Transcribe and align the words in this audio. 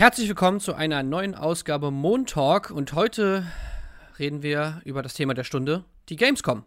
Herzlich 0.00 0.28
willkommen 0.28 0.60
zu 0.60 0.72
einer 0.72 1.02
neuen 1.02 1.34
Ausgabe 1.34 1.90
Moon 1.90 2.24
Talk 2.24 2.70
und 2.70 2.94
heute 2.94 3.44
reden 4.18 4.42
wir 4.42 4.80
über 4.86 5.02
das 5.02 5.12
Thema 5.12 5.34
der 5.34 5.44
Stunde, 5.44 5.84
die 6.08 6.16
Gamescom. 6.16 6.64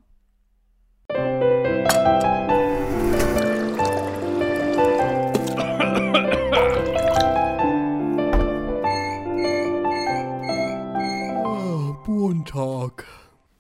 Montag. 12.06 13.08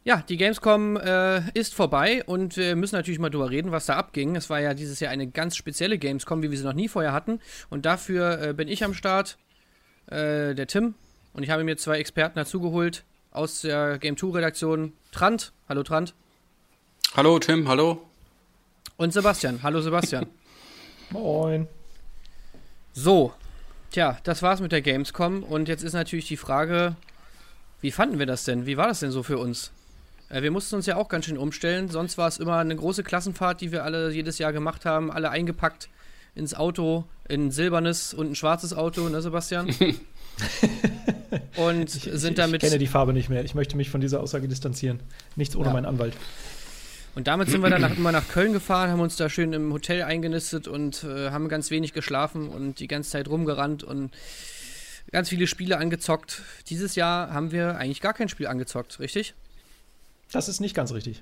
Ja, 0.05 0.18
die 0.18 0.36
Gamescom 0.36 0.98
äh, 0.98 1.50
ist 1.58 1.74
vorbei 1.74 2.26
und 2.26 2.58
wir 2.58 2.76
müssen 2.76 2.96
natürlich 2.96 3.20
mal 3.20 3.30
drüber 3.30 3.50
reden, 3.50 3.71
was 3.71 3.86
da 3.86 3.96
abging. 3.96 4.36
Es 4.36 4.50
war 4.50 4.60
ja 4.60 4.74
dieses 4.74 5.00
Jahr 5.00 5.14
eine 5.14 5.28
ganz 5.28 5.55
spezielle 5.55 5.98
Gamescom, 5.98 6.44
wie 6.44 6.52
wir 6.52 6.58
sie 6.58 6.66
noch 6.66 6.74
nie 6.74 6.90
vorher 6.90 7.14
hatten. 7.14 7.40
Und 7.70 7.86
dafür 7.86 8.40
äh, 8.42 8.54
bin 8.54 8.68
ich 8.68 8.84
am 8.84 8.94
Start, 8.94 9.38
äh, 10.08 10.54
der 10.54 10.68
Tim. 10.68 10.96
Und 11.34 11.44
ich 11.44 11.50
habe 11.50 11.64
mir 11.64 11.77
zwei 11.77 11.98
Experten 11.98 12.38
dazugeholt 12.38 13.04
aus 13.32 13.62
der 13.62 13.98
Game 13.98 14.18
2 14.18 14.38
Redaktion. 14.38 14.94
Trant. 15.12 15.52
Hallo 15.68 15.84
Trant. 15.84 16.14
Hallo 17.16 17.40
Tim, 17.40 17.68
hallo. 17.68 18.02
Und 18.98 19.13
Sebastian. 19.13 19.62
Hallo 19.63 19.82
Sebastian. 19.82 20.27
Moin. 21.10 21.68
So, 22.94 23.34
tja, 23.91 24.18
das 24.24 24.41
war's 24.41 24.62
mit 24.62 24.72
der 24.72 24.82
Gamescom. 24.82 25.44
Und 25.44 25.68
jetzt 25.68 25.84
ist 25.84 25.94
natürlich 25.94 26.27
die 26.27 26.38
Frage, 26.38 26.96
wie 27.82 27.91
fanden 27.91 28.20
wir 28.20 28.26
das 28.26 28.44
denn? 28.44 28.66
Wie 28.66 28.77
war 28.77 28.88
das 28.88 28.99
denn 28.99 29.12
so 29.12 29.24
für 29.24 29.38
uns? 29.38 29.72
Äh, 30.30 30.41
wir 30.41 30.52
mussten 30.52 30.76
uns 30.76 30.85
ja 30.85 30.96
auch 30.96 31.10
ganz 31.10 31.26
schön 31.26 31.38
umstellen. 31.38 31.90
Sonst 31.90 32.18
war 32.18 32.27
es 32.27 32.38
immer 32.38 32.58
eine 32.58 32.76
große 32.76 33.04
Klassenfahrt, 33.04 33.62
die 33.62 33.72
wir 33.72 33.84
alle 33.84 34.12
jedes 34.12 34.38
Jahr 34.38 34.54
gemacht 34.54 34.85
haben. 34.85 35.12
Alle 35.12 35.30
eingepackt 35.30 35.90
ins 36.36 36.54
Auto, 36.54 37.05
in 37.28 37.48
ein 37.48 37.52
silbernes 37.52 38.14
und 38.14 38.32
ein 38.32 38.36
schwarzes 38.36 38.74
Auto, 38.74 39.08
ne, 39.10 39.22
Sebastian? 39.22 39.68
und 41.58 41.96
Ich, 41.96 42.10
sind 42.14 42.38
damit. 42.38 42.64
ich 42.64 42.70
kenne 42.70 42.80
die 42.80 42.88
Farbe 42.88 43.14
nicht 43.14 43.30
mehr. 43.30 43.44
Ich 43.44 43.55
möchte 43.55 43.77
mich 43.77 43.90
von 43.90 44.02
dieser 44.02 44.21
Aussage 44.21 44.48
distanzieren. 44.48 44.99
Nichts 45.35 45.55
ohne 45.55 45.68
Ja. 45.68 45.74
meinen 45.74 45.85
Anwalt. 45.85 46.13
Und 47.16 47.27
damit 47.27 47.48
sind 47.49 47.62
wir 47.62 47.70
dann 47.70 47.82
nach, 47.82 47.96
immer 47.96 48.12
nach 48.12 48.27
Köln 48.27 48.54
gefahren, 48.54 48.90
haben 48.90 48.99
uns 48.99 49.16
da 49.18 49.30
schön 49.30 49.54
im 49.54 49.72
Hotel 49.72 50.02
eingenistet 50.02 50.68
und 50.68 51.04
äh, 51.04 51.30
haben 51.30 51.48
ganz 51.48 51.70
wenig 51.70 51.94
geschlafen 51.94 52.50
und 52.50 52.79
die 52.79 52.88
ganze 52.88 53.12
Zeit 53.12 53.27
rumgerannt 53.27 53.84
und 53.84 54.10
ganz 55.12 55.29
viele 55.29 55.46
Spiele 55.46 55.77
angezockt. 55.77 56.41
Dieses 56.70 56.96
Jahr 56.96 57.32
haben 57.32 57.52
wir 57.52 57.77
eigentlich 57.77 58.02
gar 58.02 58.13
kein 58.16 58.29
Spiel 58.29 58.48
angezockt, 58.48 59.00
richtig? 59.00 59.35
Das 60.32 60.50
ist 60.50 60.60
nicht 60.60 60.74
ganz 60.76 60.91
richtig. 60.91 61.22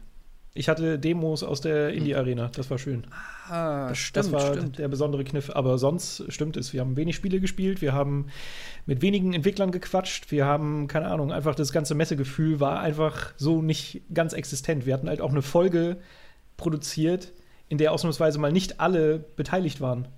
Ich 0.54 0.68
hatte 0.68 1.00
Demos 1.00 1.44
aus 1.44 1.62
der 1.62 1.94
Indie-Arena. 1.94 2.50
Das 2.54 2.70
war 2.70 2.78
schön. 2.78 3.06
Ah, 3.48 3.88
Das, 3.90 3.98
stimmt, 4.00 4.18
das 4.26 4.32
war 4.34 4.54
stimmt. 4.54 4.80
der 4.80 4.90
besondere 4.90 5.24
Kniff. 5.24 5.50
Aber 5.50 5.78
sonst 5.78 6.26
stimmt 6.28 6.58
es. 6.58 6.74
Wir 6.74 6.82
haben 6.82 6.98
wenig 6.98 7.16
Spiele 7.16 7.40
gespielt. 7.40 7.82
Wir 7.82 7.94
haben 7.94 8.28
mit 8.86 9.02
wenigen 9.02 9.34
Entwicklern 9.34 9.72
gequatscht. 9.72 10.30
Wir 10.30 10.46
haben, 10.46 10.88
keine 10.88 11.08
Ahnung, 11.08 11.32
einfach 11.32 11.56
das 11.56 11.72
ganze 11.72 11.96
Messegefühl 11.96 12.60
war 12.60 12.82
einfach 12.82 13.34
so 13.38 13.62
nicht 13.62 14.02
ganz 14.14 14.34
existent. 14.34 14.86
Wir 14.86 14.94
hatten 14.94 15.08
halt 15.08 15.22
auch 15.22 15.32
eine 15.32 15.42
Folge 15.42 15.98
produziert, 16.58 17.32
in 17.70 17.78
der 17.78 17.94
ausnahmsweise 17.94 18.38
mal 18.38 18.52
nicht 18.52 18.82
alle 18.82 19.20
beteiligt 19.20 19.80
waren. 19.80 20.10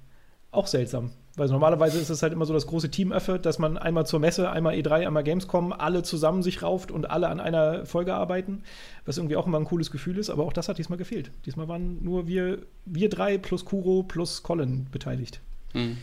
Auch 0.50 0.66
seltsam. 0.66 1.12
Weil 1.36 1.48
normalerweise 1.48 2.00
ist 2.00 2.12
es 2.12 2.22
halt 2.22 2.32
immer 2.32 2.46
so 2.46 2.54
das 2.54 2.68
große 2.68 2.92
Team-Effort, 2.92 3.40
dass 3.40 3.58
man 3.58 3.78
einmal 3.78 4.06
zur 4.06 4.20
Messe, 4.20 4.52
einmal 4.52 4.76
E3, 4.76 5.08
einmal 5.08 5.24
Gamescom, 5.24 5.74
alle 5.74 6.04
zusammen 6.04 6.44
sich 6.44 6.62
rauft 6.62 6.92
und 6.92 7.10
alle 7.10 7.28
an 7.28 7.40
einer 7.40 7.88
Folge 7.88 8.14
arbeiten, 8.14 8.62
was 9.06 9.18
irgendwie 9.18 9.36
auch 9.36 9.48
immer 9.48 9.60
ein 9.60 9.66
cooles 9.66 9.90
Gefühl 9.90 10.20
ist, 10.20 10.30
aber 10.30 10.44
auch 10.44 10.54
das 10.54 10.70
hat 10.70 10.78
diesmal 10.78 11.00
gefehlt. 11.00 11.32
Diesmal 11.48 11.68
waren 11.68 12.04
nur 12.04 12.28
wir, 12.28 12.60
wir 12.86 13.10
drei 13.10 13.40
plus 13.40 13.66
Kuro 13.66 14.04
plus 14.04 14.44
Colin 14.44 14.86
beteiligt. 14.92 15.42
Hm. 15.72 15.92
Und 15.92 15.98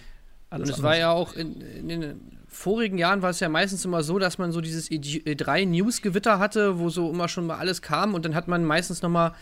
Alles 0.51 0.71
es 0.71 0.83
war 0.83 0.97
ja 0.97 1.13
auch 1.13 1.35
in, 1.35 1.61
in 1.61 1.89
den 1.89 2.21
vorigen 2.49 2.99
Jahren 2.99 3.23
war 3.23 3.31
es 3.31 3.39
ja 3.39 3.49
meistens 3.49 3.85
immer 3.85 4.03
so, 4.03 4.19
dass 4.19 4.39
man 4.39 4.51
so 4.51 4.61
dieses 4.61 4.91
E3-News-Gewitter 4.91 6.41
hatte, 6.41 6.81
wo 6.81 6.89
so 6.89 7.09
immer 7.09 7.29
schon 7.29 7.47
mal 7.47 7.59
alles 7.59 7.83
kam 7.83 8.15
und 8.15 8.25
dann 8.25 8.35
hat 8.35 8.49
man 8.49 8.65
meistens 8.65 9.03
noch 9.03 9.11
mal 9.11 9.35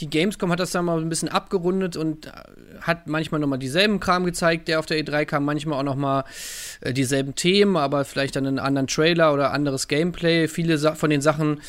die 0.00 0.08
Gamescom 0.08 0.50
hat 0.50 0.60
das 0.60 0.70
dann 0.70 0.84
mal 0.84 1.00
ein 1.00 1.08
bisschen 1.08 1.28
abgerundet 1.28 1.96
und 1.96 2.26
äh, 2.26 2.30
hat 2.80 3.06
manchmal 3.06 3.40
noch 3.40 3.48
mal 3.48 3.58
dieselben 3.58 4.00
Kram 4.00 4.24
gezeigt, 4.24 4.68
der 4.68 4.78
auf 4.78 4.86
der 4.86 4.98
E3 4.98 5.24
kam, 5.24 5.44
manchmal 5.44 5.78
auch 5.78 5.84
noch 5.84 5.96
mal 5.96 6.24
äh, 6.80 6.92
dieselben 6.92 7.34
Themen, 7.34 7.76
aber 7.76 8.04
vielleicht 8.04 8.36
dann 8.36 8.46
einen 8.46 8.58
anderen 8.58 8.86
Trailer 8.86 9.32
oder 9.32 9.52
anderes 9.52 9.88
Gameplay. 9.88 10.48
Viele 10.48 10.78
von 10.96 11.10
den 11.10 11.20
Sachen 11.20 11.60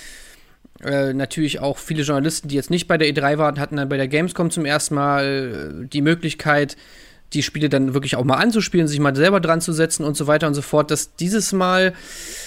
äh, 0.84 1.14
natürlich 1.14 1.60
auch 1.60 1.78
viele 1.78 2.04
Journalisten, 2.04 2.48
die 2.48 2.56
jetzt 2.56 2.70
nicht 2.70 2.88
bei 2.88 2.98
der 2.98 3.08
E3 3.08 3.38
waren, 3.38 3.60
hatten 3.60 3.78
dann 3.78 3.90
bei 3.90 3.98
der 3.98 4.08
Gamescom 4.08 4.52
zum 4.52 4.66
ersten 4.66 4.96
Mal 4.96 5.84
äh, 5.84 5.88
die 5.88 6.02
Möglichkeit, 6.02 6.78
die 7.34 7.44
Spiele 7.44 7.70
dann 7.70 7.94
wirklich 7.94 8.16
auch 8.16 8.24
mal 8.24 8.36
anzuspielen, 8.36 8.88
sich 8.88 9.00
mal 9.00 9.16
selber 9.16 9.40
dran 9.40 9.62
zu 9.62 9.74
setzen 9.74 10.04
und 10.04 10.16
so 10.16 10.28
weiter 10.28 10.48
und 10.48 10.54
so 10.54 10.62
fort, 10.62 10.92
dass 10.92 11.16
dieses 11.16 11.52
Mal 11.52 11.94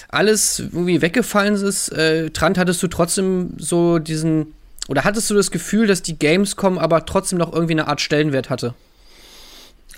alles 0.09 0.59
irgendwie 0.59 1.01
weggefallen 1.01 1.55
ist. 1.55 1.89
Äh, 1.89 2.29
Trant, 2.29 2.57
hattest 2.57 2.81
du 2.83 2.87
trotzdem 2.87 3.53
so 3.57 3.99
diesen, 3.99 4.53
oder 4.87 5.03
hattest 5.03 5.29
du 5.29 5.33
das 5.33 5.51
Gefühl, 5.51 5.87
dass 5.87 6.01
die 6.01 6.17
Gamescom 6.17 6.77
aber 6.77 7.05
trotzdem 7.05 7.39
noch 7.39 7.53
irgendwie 7.53 7.73
eine 7.73 7.87
Art 7.87 8.01
Stellenwert 8.01 8.49
hatte? 8.49 8.73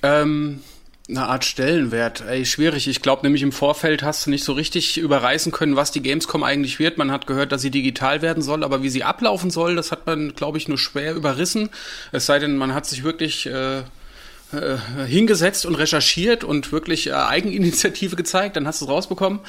Ähm, 0.01 0.61
eine 1.09 1.27
Art 1.27 1.43
Stellenwert, 1.43 2.23
ey, 2.27 2.45
schwierig. 2.45 2.87
Ich 2.87 3.01
glaube 3.01 3.23
nämlich 3.23 3.41
im 3.41 3.51
Vorfeld 3.51 4.03
hast 4.03 4.25
du 4.25 4.29
nicht 4.29 4.43
so 4.43 4.53
richtig 4.53 4.97
überreißen 4.97 5.51
können, 5.51 5.75
was 5.75 5.91
die 5.91 6.01
Gamescom 6.01 6.43
eigentlich 6.43 6.79
wird. 6.79 6.97
Man 6.97 7.11
hat 7.11 7.27
gehört, 7.27 7.51
dass 7.51 7.61
sie 7.61 7.71
digital 7.71 8.21
werden 8.21 8.43
soll, 8.43 8.63
aber 8.63 8.83
wie 8.83 8.89
sie 8.89 9.03
ablaufen 9.03 9.49
soll, 9.49 9.75
das 9.75 9.91
hat 9.91 10.05
man, 10.05 10.35
glaube 10.35 10.57
ich, 10.57 10.67
nur 10.67 10.77
schwer 10.77 11.15
überrissen. 11.15 11.69
Es 12.11 12.25
sei 12.25 12.39
denn, 12.39 12.57
man 12.57 12.73
hat 12.73 12.85
sich 12.85 13.03
wirklich 13.03 13.47
äh, 13.47 13.79
äh, 13.79 14.77
hingesetzt 15.07 15.65
und 15.65 15.75
recherchiert 15.75 16.43
und 16.43 16.71
wirklich 16.71 17.07
äh, 17.07 17.13
Eigeninitiative 17.13 18.15
gezeigt, 18.15 18.55
dann 18.55 18.67
hast 18.67 18.81
du 18.81 18.85
es 18.85 18.91
rausbekommen. 18.91 19.39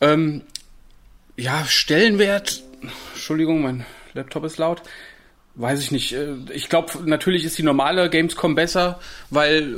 Ähm, 0.00 0.42
ja, 1.36 1.64
Stellenwert, 1.66 2.62
Entschuldigung, 3.14 3.62
mein 3.62 3.86
Laptop 4.14 4.44
ist 4.44 4.58
laut. 4.58 4.82
Weiß 5.56 5.80
ich 5.80 5.90
nicht. 5.90 6.12
Äh, 6.12 6.36
Ich 6.54 6.68
glaube, 6.68 6.92
natürlich 7.04 7.44
ist 7.44 7.58
die 7.58 7.64
normale 7.64 8.08
Gamescom 8.08 8.54
besser, 8.54 9.00
weil 9.30 9.76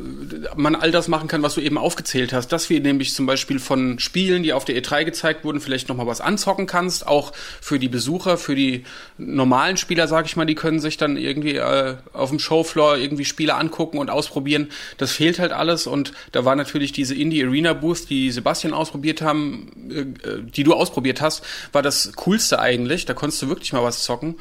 man 0.55 0.75
all 0.75 0.91
das 0.91 1.09
machen 1.09 1.29
kann, 1.29 1.43
was 1.43 1.55
du 1.55 1.63
eben 1.63 1.79
aufgezählt 1.79 2.35
hast. 2.35 2.49
Dass 2.53 2.69
wir 2.69 2.79
nämlich 2.81 3.15
zum 3.15 3.25
Beispiel 3.25 3.59
von 3.59 3.99
Spielen, 3.99 4.43
die 4.43 4.53
auf 4.53 4.67
der 4.67 4.77
E3 4.77 5.05
gezeigt 5.05 5.45
wurden, 5.45 5.61
vielleicht 5.61 5.89
nochmal 5.89 6.07
was 6.07 6.21
anzocken 6.21 6.67
kannst. 6.67 7.07
Auch 7.07 7.33
für 7.63 7.79
die 7.79 7.89
Besucher, 7.89 8.37
für 8.37 8.55
die 8.55 8.85
normalen 9.17 9.79
Spieler, 9.79 10.09
sag 10.09 10.27
ich 10.27 10.37
mal, 10.37 10.45
die 10.45 10.55
können 10.55 10.79
sich 10.79 10.99
dann 10.99 11.17
irgendwie 11.17 11.57
äh, 11.57 11.97
auf 12.13 12.29
dem 12.29 12.39
Showfloor 12.39 12.99
irgendwie 12.99 13.25
Spiele 13.25 13.55
angucken 13.55 13.97
und 13.97 14.11
ausprobieren. 14.11 14.69
Das 14.99 15.11
fehlt 15.13 15.39
halt 15.39 15.53
alles. 15.53 15.87
Und 15.87 16.13
da 16.33 16.45
war 16.45 16.55
natürlich 16.55 16.93
diese 16.93 17.15
Indie 17.15 17.43
Arena 17.45 17.73
Booth, 17.73 18.11
die 18.11 18.31
Sebastian 18.31 18.75
ausprobiert 18.75 19.23
haben, 19.23 19.73
äh, 19.91 20.01
äh, 20.29 20.43
die 20.43 20.65
du 20.65 20.75
ausprobiert 20.75 21.23
hast, 21.23 21.43
war 21.73 21.81
das 21.81 22.13
coolste 22.17 22.59
eigentlich. 22.59 23.07
Da 23.07 23.15
konntest 23.15 23.41
du 23.41 23.49
wirklich 23.49 23.73
mal 23.73 23.83
was 23.83 24.05
zocken. 24.05 24.37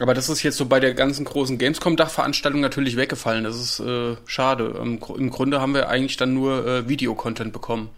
Aber 0.00 0.12
das 0.12 0.28
ist 0.28 0.42
jetzt 0.42 0.56
so 0.56 0.66
bei 0.66 0.80
der 0.80 0.92
ganzen 0.94 1.24
großen 1.24 1.56
Gamescom-Dachveranstaltung 1.56 2.60
natürlich 2.60 2.96
weggefallen. 2.96 3.44
Das 3.44 3.56
ist 3.56 3.78
äh, 3.80 4.16
schade. 4.26 4.76
Im, 4.82 4.98
Gru- 4.98 5.16
Im 5.16 5.30
Grunde 5.30 5.60
haben 5.60 5.72
wir 5.74 5.88
eigentlich 5.88 6.16
dann 6.16 6.34
nur 6.34 6.66
äh, 6.66 6.88
Videocontent 6.88 7.52
bekommen. 7.52 7.90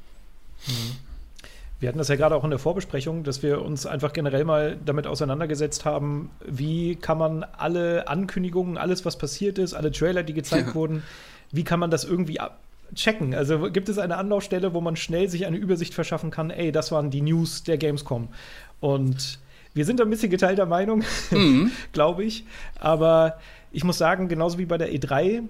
Wir 1.81 1.89
hatten 1.89 1.99
das 1.99 2.09
ja 2.09 2.17
gerade 2.17 2.35
auch 2.35 2.45
in 2.45 2.51
der 2.51 2.59
Vorbesprechung, 2.59 3.23
dass 3.25 3.43
wir 3.43 3.63
uns 3.63 3.87
einfach 3.87 4.13
generell 4.13 4.45
mal 4.45 4.77
damit 4.85 5.07
auseinandergesetzt 5.07 5.85
haben, 5.85 6.31
wie 6.45 6.97
kann 6.97 7.19
man 7.19 7.45
alle 7.45 8.09
Ankündigungen, 8.09 8.77
alles, 8.79 9.05
was 9.05 9.17
passiert 9.17 9.59
ist, 9.59 9.75
alle 9.75 9.91
Trailer, 9.93 10.23
die 10.23 10.33
gezeigt 10.35 10.69
Ja. 10.69 10.75
wurden, 10.75 11.03
wie 11.53 11.65
kann 11.65 11.81
man 11.81 11.91
das 11.91 12.05
irgendwie 12.05 12.39
checken? 12.95 13.35
Also 13.35 13.71
gibt 13.71 13.89
es 13.89 13.99
eine 13.99 14.17
Anlaufstelle, 14.17 14.75
wo 14.75 14.81
man 14.81 14.97
schnell 14.97 15.29
sich 15.29 15.47
eine 15.47 15.57
Übersicht 15.57 15.95
verschaffen 15.95 16.31
kann, 16.31 16.51
ey, 16.51 16.73
das 16.73 16.93
waren 16.93 17.11
die 17.11 17.21
News 17.23 17.63
der 17.63 17.79
Gamescom. 17.79 18.29
Und 18.81 19.39
wir 19.77 19.85
sind 19.85 20.01
ein 20.01 20.11
bisschen 20.11 20.31
geteilter 20.31 20.67
Meinung, 20.67 21.05
Mhm. 21.31 21.71
glaube 21.93 22.25
ich. 22.25 22.45
Aber 22.81 23.39
ich 23.73 23.85
muss 23.85 23.99
sagen, 23.99 24.27
genauso 24.29 24.59
wie 24.59 24.65
bei 24.65 24.79
der 24.79 24.91
E3, 24.93 25.43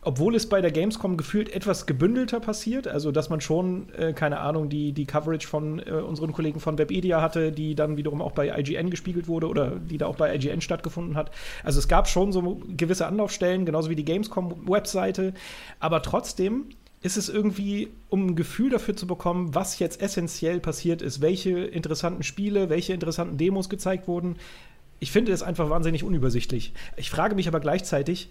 obwohl 0.00 0.36
es 0.36 0.48
bei 0.48 0.60
der 0.60 0.70
Gamescom 0.70 1.16
gefühlt 1.16 1.52
etwas 1.52 1.84
gebündelter 1.84 2.38
passiert, 2.40 2.86
also 2.88 3.10
dass 3.12 3.28
man 3.28 3.40
schon, 3.40 3.88
äh, 3.98 4.12
keine 4.12 4.38
Ahnung, 4.38 4.68
die, 4.68 4.92
die 4.92 5.04
Coverage 5.04 5.46
von 5.46 5.80
äh, 5.80 5.90
unseren 5.90 6.32
Kollegen 6.32 6.60
von 6.60 6.78
Webedia 6.78 7.20
hatte, 7.20 7.50
die 7.52 7.74
dann 7.74 7.96
wiederum 7.96 8.22
auch 8.22 8.32
bei 8.32 8.56
IGN 8.56 8.88
gespiegelt 8.88 9.26
wurde 9.28 9.48
oder 9.48 9.72
die 9.72 9.98
da 9.98 10.06
auch 10.06 10.16
bei 10.16 10.34
IGN 10.34 10.60
stattgefunden 10.60 11.16
hat. 11.16 11.32
Also 11.64 11.78
es 11.80 11.88
gab 11.88 12.08
schon 12.08 12.30
so 12.32 12.62
gewisse 12.76 13.06
Anlaufstellen, 13.06 13.66
genauso 13.66 13.90
wie 13.90 13.96
die 13.96 14.04
Gamescom-Webseite, 14.04 15.34
aber 15.80 16.00
trotzdem 16.02 16.66
ist 17.06 17.16
es 17.16 17.28
irgendwie, 17.28 17.88
um 18.08 18.26
ein 18.26 18.36
Gefühl 18.36 18.68
dafür 18.68 18.96
zu 18.96 19.06
bekommen, 19.06 19.54
was 19.54 19.78
jetzt 19.78 20.02
essentiell 20.02 20.58
passiert 20.58 21.02
ist, 21.02 21.20
welche 21.20 21.60
interessanten 21.60 22.24
Spiele, 22.24 22.68
welche 22.68 22.92
interessanten 22.92 23.38
Demos 23.38 23.68
gezeigt 23.68 24.08
wurden. 24.08 24.36
Ich 24.98 25.12
finde 25.12 25.30
es 25.30 25.42
einfach 25.42 25.70
wahnsinnig 25.70 26.02
unübersichtlich. 26.02 26.72
Ich 26.96 27.08
frage 27.08 27.36
mich 27.36 27.46
aber 27.46 27.60
gleichzeitig, 27.60 28.30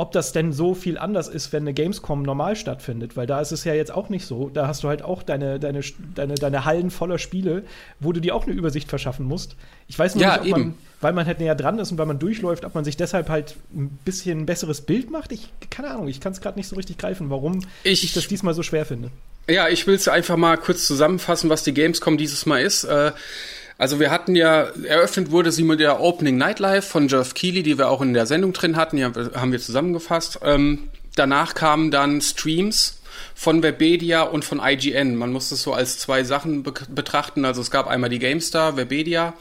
ob 0.00 0.12
das 0.12 0.32
denn 0.32 0.52
so 0.52 0.74
viel 0.74 0.96
anders 0.96 1.26
ist, 1.28 1.52
wenn 1.52 1.64
eine 1.64 1.74
Gamescom 1.74 2.22
normal 2.22 2.54
stattfindet, 2.54 3.16
weil 3.16 3.26
da 3.26 3.40
ist 3.40 3.50
es 3.52 3.64
ja 3.64 3.74
jetzt 3.74 3.92
auch 3.92 4.08
nicht 4.08 4.24
so. 4.26 4.48
Da 4.48 4.68
hast 4.68 4.84
du 4.84 4.88
halt 4.88 5.02
auch 5.02 5.24
deine, 5.24 5.58
deine, 5.58 5.80
deine, 6.14 6.36
deine 6.36 6.64
Hallen 6.64 6.90
voller 6.90 7.18
Spiele, 7.18 7.64
wo 7.98 8.12
du 8.12 8.20
dir 8.20 8.34
auch 8.36 8.46
eine 8.46 8.54
Übersicht 8.54 8.88
verschaffen 8.88 9.26
musst. 9.26 9.56
Ich 9.88 9.98
weiß 9.98 10.14
nur 10.14 10.22
Ja, 10.22 10.38
nicht, 10.40 10.52
ob 10.52 10.58
man, 10.58 10.74
weil 11.00 11.12
man 11.12 11.26
halt 11.26 11.40
näher 11.40 11.56
dran 11.56 11.78
ist 11.80 11.90
und 11.90 11.98
weil 11.98 12.06
man 12.06 12.20
durchläuft, 12.20 12.64
ob 12.64 12.74
man 12.76 12.84
sich 12.84 12.96
deshalb 12.96 13.28
halt 13.28 13.56
ein 13.74 13.98
bisschen 14.04 14.38
ein 14.40 14.46
besseres 14.46 14.82
Bild 14.82 15.10
macht. 15.10 15.32
Ich, 15.32 15.52
keine 15.68 15.90
Ahnung, 15.90 16.06
ich 16.06 16.20
kann 16.20 16.32
es 16.32 16.40
gerade 16.40 16.56
nicht 16.58 16.68
so 16.68 16.76
richtig 16.76 16.96
greifen, 16.96 17.28
warum 17.28 17.60
ich, 17.82 18.04
Ich- 18.04 18.12
das 18.12 18.28
diesmal 18.28 18.54
so 18.54 18.62
schwer 18.62 18.86
finde. 18.86 19.10
Ja, 19.50 19.68
ich 19.68 19.86
will 19.86 19.94
es 19.96 20.06
einfach 20.08 20.36
mal 20.36 20.58
kurz 20.58 20.86
zusammenfassen, 20.86 21.50
was 21.50 21.64
die 21.64 21.72
Gamescom 21.74 22.18
dieses 22.18 22.44
Mal 22.46 22.60
ist. 22.62 22.84
Äh, 22.84 23.12
also 23.78 24.00
wir 24.00 24.10
hatten 24.10 24.34
ja, 24.34 24.64
eröffnet 24.84 25.30
wurde 25.30 25.52
sie 25.52 25.62
mit 25.62 25.78
der 25.78 26.00
Opening 26.00 26.36
Nightlife 26.36 26.82
von 26.82 27.06
Jeff 27.06 27.34
Keighley, 27.34 27.62
die 27.62 27.78
wir 27.78 27.88
auch 27.88 28.02
in 28.02 28.12
der 28.12 28.26
Sendung 28.26 28.52
drin 28.52 28.76
hatten, 28.76 28.96
die 28.96 29.04
haben 29.04 29.52
wir 29.52 29.60
zusammengefasst. 29.60 30.40
Ähm, 30.42 30.88
danach 31.14 31.54
kamen 31.54 31.92
dann 31.92 32.20
Streams 32.20 33.00
von 33.34 33.62
Webedia 33.62 34.22
und 34.22 34.44
von 34.44 34.60
IGN. 34.60 35.14
Man 35.14 35.32
muss 35.32 35.52
es 35.52 35.62
so 35.62 35.72
als 35.72 35.98
zwei 35.98 36.24
Sachen 36.24 36.64
be 36.64 36.72
betrachten. 36.88 37.44
Also 37.44 37.60
es 37.60 37.70
gab 37.70 37.86
einmal 37.86 38.10
die 38.10 38.18
GameStar, 38.18 38.76
Webedia 38.76 39.34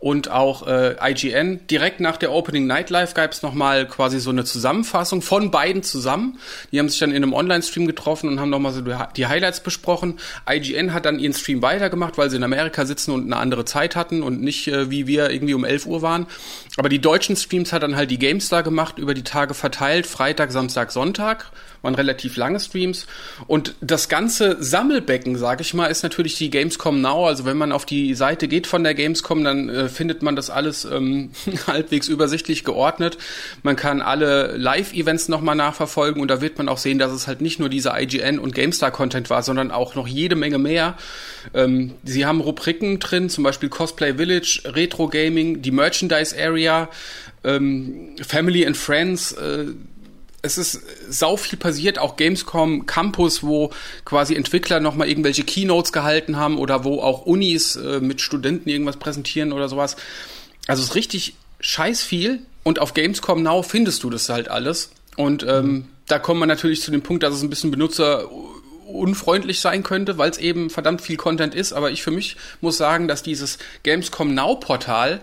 und 0.00 0.30
auch 0.30 0.66
äh, 0.66 0.96
IGN. 1.12 1.66
Direkt 1.66 2.00
nach 2.00 2.16
der 2.16 2.32
Opening 2.32 2.66
Nightlife 2.66 3.14
gab 3.14 3.32
es 3.32 3.42
nochmal 3.42 3.86
quasi 3.86 4.18
so 4.18 4.30
eine 4.30 4.44
Zusammenfassung 4.44 5.20
von 5.20 5.50
beiden 5.50 5.82
zusammen. 5.82 6.38
Die 6.72 6.78
haben 6.78 6.88
sich 6.88 6.98
dann 6.98 7.10
in 7.10 7.16
einem 7.16 7.34
Online-Stream 7.34 7.86
getroffen 7.86 8.30
und 8.30 8.40
haben 8.40 8.48
nochmal 8.48 8.72
so 8.72 8.80
die 8.80 9.26
Highlights 9.26 9.60
besprochen. 9.60 10.18
IGN 10.48 10.94
hat 10.94 11.04
dann 11.04 11.18
ihren 11.18 11.34
Stream 11.34 11.60
weitergemacht, 11.60 12.16
weil 12.16 12.30
sie 12.30 12.36
in 12.36 12.44
Amerika 12.44 12.86
sitzen 12.86 13.12
und 13.12 13.26
eine 13.26 13.36
andere 13.36 13.66
Zeit 13.66 13.94
hatten 13.94 14.22
und 14.22 14.40
nicht 14.40 14.68
äh, 14.68 14.90
wie 14.90 15.06
wir 15.06 15.30
irgendwie 15.30 15.52
um 15.52 15.64
11 15.64 15.84
Uhr 15.84 16.00
waren. 16.00 16.26
Aber 16.78 16.88
die 16.88 17.00
deutschen 17.00 17.36
Streams 17.36 17.74
hat 17.74 17.82
dann 17.82 17.94
halt 17.94 18.10
die 18.10 18.18
GameStar 18.18 18.62
gemacht, 18.62 18.98
über 18.98 19.12
die 19.12 19.22
Tage 19.22 19.52
verteilt, 19.52 20.06
Freitag, 20.06 20.50
Samstag, 20.50 20.92
Sonntag 20.92 21.52
waren 21.82 21.94
relativ 21.94 22.36
lange 22.36 22.60
Streams. 22.60 23.06
Und 23.46 23.74
das 23.80 24.08
ganze 24.08 24.62
Sammelbecken, 24.62 25.36
sag 25.36 25.60
ich 25.60 25.74
mal, 25.74 25.86
ist 25.86 26.02
natürlich 26.02 26.36
die 26.36 26.50
Gamescom 26.50 27.00
Now. 27.00 27.26
Also 27.26 27.44
wenn 27.44 27.56
man 27.56 27.72
auf 27.72 27.86
die 27.86 28.14
Seite 28.14 28.48
geht 28.48 28.66
von 28.66 28.84
der 28.84 28.94
Gamescom, 28.94 29.44
dann 29.44 29.68
äh, 29.68 29.88
findet 29.90 30.22
man 30.22 30.36
das 30.36 30.50
alles 30.50 30.84
ähm, 30.84 31.30
halbwegs 31.66 32.08
übersichtlich 32.08 32.64
geordnet. 32.64 33.18
Man 33.62 33.76
kann 33.76 34.00
alle 34.00 34.56
Live-Events 34.56 35.28
nochmal 35.28 35.56
nachverfolgen 35.56 36.20
und 36.22 36.28
da 36.28 36.40
wird 36.40 36.58
man 36.58 36.68
auch 36.68 36.78
sehen, 36.78 36.98
dass 36.98 37.12
es 37.12 37.26
halt 37.26 37.40
nicht 37.40 37.60
nur 37.60 37.68
dieser 37.68 38.00
IGN 38.00 38.38
und 38.38 38.54
GameStar-Content 38.54 39.30
war, 39.30 39.42
sondern 39.42 39.70
auch 39.70 39.94
noch 39.94 40.06
jede 40.06 40.36
Menge 40.36 40.58
mehr. 40.58 40.96
Ähm, 41.54 41.94
sie 42.04 42.26
haben 42.26 42.40
Rubriken 42.40 42.98
drin, 42.98 43.28
zum 43.28 43.44
Beispiel 43.44 43.68
Cosplay 43.68 44.14
Village, 44.14 44.62
Retro 44.64 45.08
Gaming, 45.08 45.62
die 45.62 45.70
Merchandise 45.70 46.34
Area, 46.38 46.88
ähm, 47.44 48.16
Family 48.26 48.66
and 48.66 48.76
Friends, 48.76 49.32
äh, 49.32 49.66
es 50.42 50.58
ist 50.58 50.80
sau 51.08 51.36
viel 51.36 51.58
passiert, 51.58 51.98
auch 51.98 52.16
Gamescom 52.16 52.86
Campus, 52.86 53.42
wo 53.42 53.70
quasi 54.04 54.34
Entwickler 54.34 54.80
nochmal 54.80 55.08
irgendwelche 55.08 55.44
Keynotes 55.44 55.92
gehalten 55.92 56.36
haben 56.36 56.58
oder 56.58 56.84
wo 56.84 57.00
auch 57.00 57.26
Unis 57.26 57.76
äh, 57.76 58.00
mit 58.00 58.20
Studenten 58.20 58.68
irgendwas 58.68 58.96
präsentieren 58.96 59.52
oder 59.52 59.68
sowas. 59.68 59.96
Also 60.66 60.82
es 60.82 60.90
ist 60.90 60.94
richtig 60.94 61.34
scheiß 61.60 62.02
viel 62.02 62.40
und 62.62 62.78
auf 62.78 62.94
Gamescom 62.94 63.42
Now 63.42 63.62
findest 63.62 64.02
du 64.02 64.10
das 64.10 64.28
halt 64.28 64.48
alles. 64.48 64.90
Und 65.16 65.42
ähm, 65.42 65.66
mhm. 65.66 65.84
da 66.06 66.18
kommt 66.18 66.40
man 66.40 66.48
natürlich 66.48 66.80
zu 66.80 66.90
dem 66.90 67.02
Punkt, 67.02 67.22
dass 67.22 67.34
es 67.34 67.42
ein 67.42 67.50
bisschen 67.50 67.70
benutzerunfreundlich 67.70 69.60
sein 69.60 69.82
könnte, 69.82 70.16
weil 70.16 70.30
es 70.30 70.38
eben 70.38 70.70
verdammt 70.70 71.02
viel 71.02 71.16
Content 71.16 71.54
ist. 71.54 71.72
Aber 71.72 71.90
ich 71.90 72.02
für 72.02 72.10
mich 72.10 72.36
muss 72.60 72.78
sagen, 72.78 73.08
dass 73.08 73.22
dieses 73.22 73.58
Gamescom 73.82 74.34
Now 74.34 74.56
Portal 74.56 75.20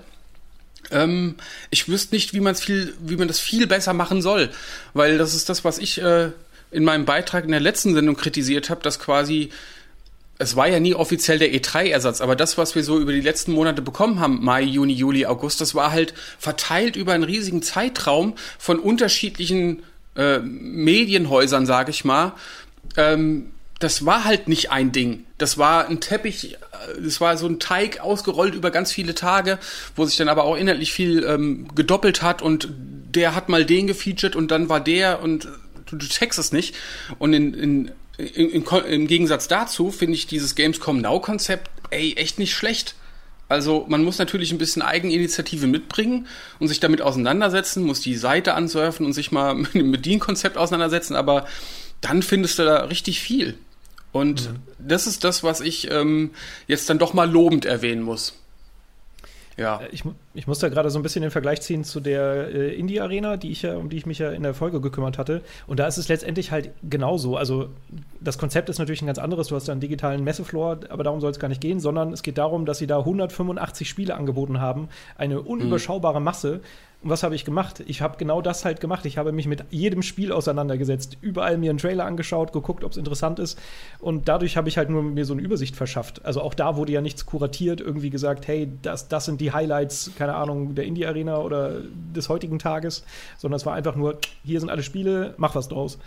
ähm, 0.92 1.36
ich 1.70 1.88
wüsste 1.88 2.16
nicht, 2.16 2.34
wie 2.34 2.40
man 2.40 2.54
es 2.54 2.62
viel, 2.62 2.94
wie 3.00 3.18
man 3.18 3.28
das 3.28 3.40
viel 3.40 3.68
besser 3.68 3.94
machen 3.94 4.22
soll, 4.22 4.50
weil 4.94 5.18
das 5.18 5.34
ist 5.34 5.50
das, 5.50 5.64
was 5.64 5.78
ich 5.78 6.02
äh, 6.02 6.32
in 6.72 6.84
meinem 6.84 7.06
Beitrag 7.06 7.46
in 7.46 7.52
der 7.52 7.60
letzten 7.60 7.94
Sendung 7.94 8.16
kritisiert 8.16 8.70
habe, 8.70 8.82
dass 8.82 9.00
quasi 9.00 9.50
es 10.40 10.56
war 10.56 10.68
ja 10.68 10.80
nie 10.80 10.94
offiziell 10.94 11.40
der 11.40 11.52
E3-Ersatz, 11.52 12.22
aber 12.22 12.36
das, 12.36 12.58
was 12.58 12.76
wir 12.76 12.84
so 12.84 13.00
über 13.00 13.12
die 13.12 13.22
letzten 13.22 13.54
Monate 13.54 13.82
bekommen 13.82 14.20
haben, 14.20 14.44
Mai, 14.44 14.62
Juni, 14.62 14.94
Juli, 14.94 15.26
August, 15.26 15.62
das 15.62 15.74
war 15.74 15.92
halt 15.92 16.14
verteilt 16.38 16.96
über 16.96 17.14
einen 17.14 17.24
riesigen 17.24 17.64
Zeitraum 17.64 18.36
von 18.60 18.78
unterschiedlichen 18.80 19.82
äh, 20.16 20.40
Medienhäusern, 20.40 21.66
sage 21.66 21.90
ich 21.90 22.06
mal. 22.06 22.34
Ähm, 22.98 23.52
das 23.80 24.06
war 24.06 24.24
halt 24.24 24.48
nicht 24.48 24.72
ein 24.72 24.92
Ding. 24.92 25.26
Das 25.38 25.58
war 25.58 25.88
ein 25.88 26.00
Teppich, 26.00 26.54
äh, 26.54 26.58
das 27.02 27.22
war 27.22 27.38
so 27.38 27.48
ein 27.48 27.60
Teig 27.60 28.00
ausgerollt 28.00 28.56
über 28.56 28.72
ganz 28.72 28.92
viele 28.92 29.16
Tage, 29.16 29.60
wo 29.96 30.06
sich 30.06 30.18
dann 30.18 30.30
aber 30.30 30.44
auch 30.46 30.56
inhaltlich 30.56 30.92
viel 30.92 31.24
ähm, 31.24 31.68
gedoppelt 31.76 32.22
hat 32.22 32.42
und 32.42 32.70
der 32.72 33.36
hat 33.36 33.50
mal 33.50 33.66
den 33.66 33.88
gefeatured 33.88 34.36
und 34.36 34.52
dann 34.52 34.70
war 34.70 34.80
der 34.80 35.22
und 35.22 35.48
du, 35.86 35.96
du 35.96 36.08
checkst 36.08 36.40
es 36.40 36.52
nicht. 36.52 36.76
Und 37.20 37.34
in, 37.34 37.54
in, 37.54 37.92
in, 38.18 38.50
in 38.50 38.64
im 38.64 39.08
Gegensatz 39.08 39.48
dazu 39.48 39.92
finde 39.92 40.16
ich 40.16 40.28
dieses 40.28 40.56
Gamescom 40.56 41.00
Now-Konzept, 41.00 41.70
ey, 41.92 42.14
echt 42.16 42.40
nicht 42.40 42.54
schlecht. 42.54 42.96
Also 43.50 43.86
man 43.88 44.04
muss 44.04 44.18
natürlich 44.18 44.52
ein 44.52 44.58
bisschen 44.58 44.82
Eigeninitiative 44.82 45.68
mitbringen 45.68 46.28
und 46.60 46.68
sich 46.68 46.80
damit 46.80 47.02
auseinandersetzen, 47.02 47.84
muss 47.84 48.02
die 48.02 48.16
Seite 48.16 48.56
ansurfen 48.56 49.06
und 49.06 49.14
sich 49.14 49.32
mal 49.32 49.54
mit 49.56 49.74
dem 49.74 49.92
Bedienkonzept 49.92 50.58
auseinandersetzen, 50.58 51.16
aber 51.16 51.46
dann 52.02 52.22
findest 52.22 52.60
du 52.60 52.66
da 52.66 52.84
richtig 52.86 53.22
viel. 53.22 53.58
Und 54.18 54.50
mhm. 54.50 54.60
das 54.80 55.06
ist 55.06 55.24
das, 55.24 55.44
was 55.44 55.62
ich 55.62 55.92
ähm, 55.92 56.32
jetzt 56.66 56.90
dann 56.90 56.98
doch 56.98 57.14
mal 57.14 57.30
lobend 57.30 57.66
erwähnen 57.66 58.02
muss. 58.02 58.34
Ja. 59.58 59.82
Äh, 59.82 59.90
ich, 59.92 60.04
ich 60.38 60.46
muss 60.46 60.60
da 60.60 60.70
gerade 60.70 60.92
so 60.92 61.00
ein 61.00 61.02
bisschen 61.02 61.24
den 61.24 61.32
Vergleich 61.32 61.62
ziehen 61.62 61.84
zu 61.84 62.00
der 62.00 62.54
äh, 62.54 62.76
Indie-Arena, 62.76 63.38
die 63.38 63.50
ich 63.50 63.64
ja, 63.64 63.76
um 63.76 63.90
die 63.90 63.98
ich 63.98 64.06
mich 64.06 64.20
ja 64.20 64.30
in 64.30 64.44
der 64.44 64.54
Folge 64.54 64.80
gekümmert 64.80 65.18
hatte. 65.18 65.42
Und 65.66 65.80
da 65.80 65.88
ist 65.88 65.98
es 65.98 66.10
letztendlich 66.10 66.52
halt 66.52 66.70
genauso. 66.88 67.38
Also 67.38 67.70
das 68.22 68.38
Konzept 68.38 68.70
ist 68.70 68.78
natürlich 68.78 69.02
ein 69.02 69.08
ganz 69.08 69.18
anderes. 69.18 69.48
Du 69.48 69.56
hast 69.56 69.68
da 69.68 69.72
einen 69.72 69.82
digitalen 69.82 70.24
Messefloor, 70.24 70.82
aber 70.90 71.04
darum 71.04 71.22
soll 71.22 71.32
es 71.32 71.40
gar 71.40 71.48
nicht 71.48 71.60
gehen, 71.60 71.80
sondern 71.80 72.14
es 72.14 72.22
geht 72.22 72.38
darum, 72.38 72.68
dass 72.68 72.78
sie 72.78 72.86
da 72.86 73.00
185 73.00 73.90
Spiele 73.90 74.14
angeboten 74.14 74.62
haben. 74.62 74.90
Eine 75.18 75.42
unüberschaubare 75.42 76.22
Masse, 76.22 76.62
und 77.04 77.12
was 77.12 77.22
habe 77.22 77.36
ich 77.36 77.46
gemacht? 77.46 77.84
Ich 77.86 78.02
habe 78.02 78.18
genau 78.18 78.42
das 78.42 78.66
halt 78.66 78.82
gemacht. 78.82 79.06
Ich 79.06 79.20
habe 79.20 79.32
mich 79.32 79.46
mit 79.46 79.64
jedem 79.70 80.02
Spiel 80.02 80.32
auseinandergesetzt, 80.32 81.18
überall 81.22 81.58
mir 81.58 81.70
einen 81.70 81.78
Trailer 81.78 82.06
angeschaut, 82.06 82.54
geguckt, 82.54 82.84
ob 82.84 82.92
es 82.92 82.98
interessant 82.98 83.38
ist. 83.38 83.60
Und 84.00 84.28
dadurch 84.28 84.58
habe 84.58 84.68
ich 84.68 84.80
halt 84.80 84.90
nur 84.90 85.04
mir 85.04 85.24
so 85.24 85.34
eine 85.34 85.44
Übersicht 85.44 85.76
verschafft. 85.76 86.26
Also 86.26 86.42
auch 86.42 86.56
da 86.56 86.76
wurde 86.76 86.92
ja 86.94 87.02
nichts 87.02 87.28
kuratiert, 87.28 87.82
irgendwie 87.82 88.10
gesagt, 88.10 88.48
hey, 88.48 88.72
das, 88.82 89.08
das 89.10 89.26
sind 89.26 89.42
die 89.42 89.52
Highlights, 89.52 90.12
keine 90.18 90.27
Ahnung, 90.36 90.76
der 90.76 90.86
Indie-Arena 90.86 91.38
oder 91.38 91.82
des 92.16 92.30
heutigen 92.30 92.60
Tages, 92.60 93.04
sondern 93.38 93.58
es 93.58 93.66
war 93.66 93.74
einfach 93.74 93.96
nur, 93.96 94.18
hier 94.44 94.60
sind 94.60 94.70
alle 94.70 94.84
Spiele, 94.84 95.34
mach 95.38 95.56
was 95.56 95.68
draus. 95.68 95.98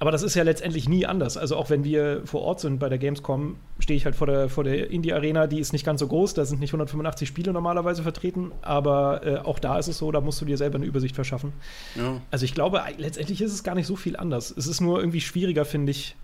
Aber 0.00 0.10
das 0.10 0.22
ist 0.22 0.34
ja 0.34 0.44
letztendlich 0.44 0.88
nie 0.88 1.04
anders. 1.04 1.36
Also 1.36 1.56
auch 1.56 1.68
wenn 1.68 1.84
wir 1.84 2.22
vor 2.24 2.40
Ort 2.40 2.60
sind 2.60 2.78
bei 2.78 2.88
der 2.88 2.96
Gamescom, 2.96 3.56
stehe 3.80 3.98
ich 3.98 4.06
halt 4.06 4.16
vor 4.16 4.26
der, 4.26 4.48
vor 4.48 4.64
der 4.64 4.90
Indie-Arena, 4.90 5.46
die 5.46 5.60
ist 5.60 5.74
nicht 5.74 5.84
ganz 5.84 6.00
so 6.00 6.08
groß, 6.08 6.32
da 6.32 6.46
sind 6.46 6.58
nicht 6.58 6.70
185 6.70 7.28
Spiele 7.28 7.52
normalerweise 7.52 8.02
vertreten, 8.02 8.50
aber 8.62 9.26
äh, 9.26 9.36
auch 9.36 9.58
da 9.58 9.78
ist 9.78 9.88
es 9.88 9.98
so, 9.98 10.10
da 10.10 10.22
musst 10.22 10.40
du 10.40 10.46
dir 10.46 10.56
selber 10.56 10.76
eine 10.76 10.86
Übersicht 10.86 11.14
verschaffen. 11.14 11.52
Ja. 11.96 12.18
Also 12.30 12.46
ich 12.46 12.54
glaube, 12.54 12.80
letztendlich 12.96 13.42
ist 13.42 13.52
es 13.52 13.62
gar 13.62 13.74
nicht 13.74 13.86
so 13.86 13.94
viel 13.94 14.16
anders. 14.16 14.54
Es 14.56 14.66
ist 14.66 14.80
nur 14.80 15.00
irgendwie 15.00 15.20
schwieriger, 15.20 15.66
finde 15.66 15.90
ich, 15.90 16.16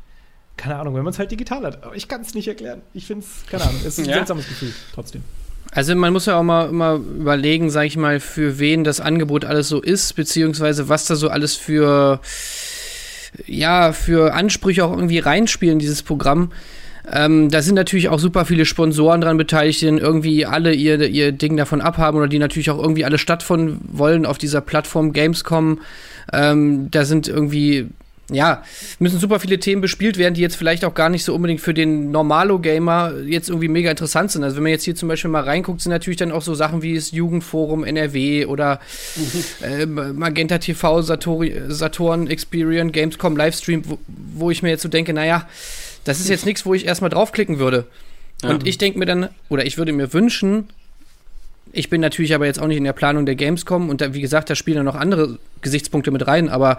keine 0.57 0.77
Ahnung, 0.77 0.95
wenn 0.95 1.05
man 1.05 1.13
es 1.13 1.19
halt 1.19 1.31
digital 1.31 1.67
hat. 1.67 1.85
Aber 1.85 1.95
ich 1.95 2.09
kann 2.09 2.23
es 2.23 2.33
nicht 2.33 2.49
erklären. 2.49 2.81
Ich 2.95 3.05
finde 3.07 3.27
es, 3.27 3.45
keine 3.47 3.65
Ahnung, 3.65 3.81
es 3.81 3.99
ist 3.99 3.99
ein 3.99 4.07
ja. 4.07 4.15
seltsames 4.15 4.49
Gefühl 4.49 4.73
trotzdem. 4.95 5.23
Also 5.73 5.95
man 5.95 6.13
muss 6.13 6.27
ja 6.27 6.39
auch 6.39 6.43
mal 6.43 6.69
immer 6.69 6.95
überlegen, 6.95 7.71
sag 7.71 7.85
ich 7.85 7.97
mal, 7.97 8.21
für 8.21 8.59
wen 8.59 8.85
das 8.85 9.01
Angebot 9.01 9.45
alles 9.45 9.69
so 9.69 9.81
ist, 9.81 10.15
beziehungsweise 10.15 10.89
was 10.89 11.05
da 11.07 11.17
so 11.17 11.29
alles 11.29 11.55
für 11.55 12.21
ja, 13.47 13.93
für 13.93 14.35
Ansprüche 14.35 14.85
auch 14.85 14.93
irgendwie 14.93 15.19
reinspielen, 15.19 15.79
dieses 15.79 16.03
Programm. 16.03 16.53
Ähm, 17.13 17.51
da 17.51 17.63
sind 17.63 17.77
natürlich 17.77 18.09
auch 18.09 18.19
super 18.19 18.45
viele 18.47 18.65
Sponsoren 18.65 19.21
dran 19.21 19.37
beteiligt, 19.37 19.81
die 19.81 19.87
irgendwie 19.87 20.45
alle 20.45 20.75
ihr, 20.75 21.01
ihr 21.09 21.33
Ding 21.33 21.57
davon 21.57 21.81
abhaben 21.81 22.19
oder 22.19 22.27
die 22.27 22.39
natürlich 22.39 22.71
auch 22.71 22.83
irgendwie 22.83 23.05
alle 23.05 23.19
stattfinden 23.19 23.81
wollen 23.93 24.27
auf 24.27 24.39
dieser 24.39 24.61
Plattform 24.61 25.13
Gamescom. 25.13 25.81
Ähm, 26.33 26.91
da 26.91 27.05
sind 27.05 27.29
irgendwie 27.29 27.89
ja, 28.31 28.65
müssen 28.99 29.21
super 29.21 29.39
viele 29.39 29.61
Themen 29.61 29.81
bespielt 29.81 30.19
werden, 30.19 30.35
die 30.35 30.41
jetzt 30.41 30.57
vielleicht 30.57 30.85
auch 30.85 30.95
gar 30.95 31.09
nicht 31.09 31.23
so 31.23 31.35
unbedingt 31.35 31.61
für 31.61 31.75
den 31.75 32.11
Normalo-Gamer 32.11 33.15
jetzt 33.25 33.49
irgendwie 33.49 33.69
mega 33.69 33.91
interessant 33.91 34.33
sind. 34.33 34.43
Also 34.43 34.57
wenn 34.57 34.65
man 34.65 34.73
jetzt 34.73 34.83
hier 34.83 34.97
zum 34.97 35.09
Beispiel 35.09 35.31
mal 35.31 35.45
reinguckt, 35.45 35.81
sind 35.81 35.93
natürlich 35.93 36.17
dann 36.17 36.33
auch 36.33 36.43
so 36.43 36.55
Sachen 36.55 36.83
wie 36.83 36.95
das 36.95 37.13
Jugendforum 37.13 37.85
NRW 37.85 38.47
oder 38.47 38.81
äh, 39.63 39.87
Magenta 39.87 40.59
TV, 40.59 41.03
Satori, 41.03 41.55
Saturn, 41.69 42.27
Experience, 42.27 42.93
Gamescom, 42.93 43.37
Livestream, 43.37 43.83
wo, 43.87 43.99
wo 44.07 44.51
ich 44.51 44.63
mir 44.63 44.71
jetzt 44.71 44.83
so 44.83 44.89
denke, 44.89 45.13
naja, 45.13 45.49
das 46.03 46.19
ist 46.19 46.29
jetzt 46.29 46.47
nichts, 46.47 46.67
wo 46.67 46.75
ich 46.75 46.85
erstmal 46.87 47.11
draufklicken 47.11 47.59
würde. 47.59 47.87
Ja. 48.43 48.51
Und 48.51 48.67
ich 48.67 48.79
denke 48.79 48.99
mir 48.99 49.07
dann, 49.07 49.29
oder 49.49 49.65
ich 49.65 49.79
würde 49.79 49.93
mir 49.93 50.13
wünschen, 50.13 50.69
ich 51.73 51.91
bin 51.91 52.01
natürlich 52.01 52.35
aber 52.35 52.47
jetzt 52.47 52.61
auch 52.61 52.67
nicht 52.67 52.79
in 52.79 52.85
der 52.85 52.93
Planung 52.93 53.27
der 53.27 53.35
Gamescom 53.35 53.89
und 53.89 54.01
da, 54.01 54.15
wie 54.15 54.21
gesagt, 54.21 54.51
da 54.51 54.55
spielen 54.55 54.79
dann 54.79 54.87
noch 54.87 54.95
andere 54.97 55.39
Gesichtspunkte 55.63 56.11
mit 56.11 56.27
rein, 56.27 56.49
aber 56.49 56.79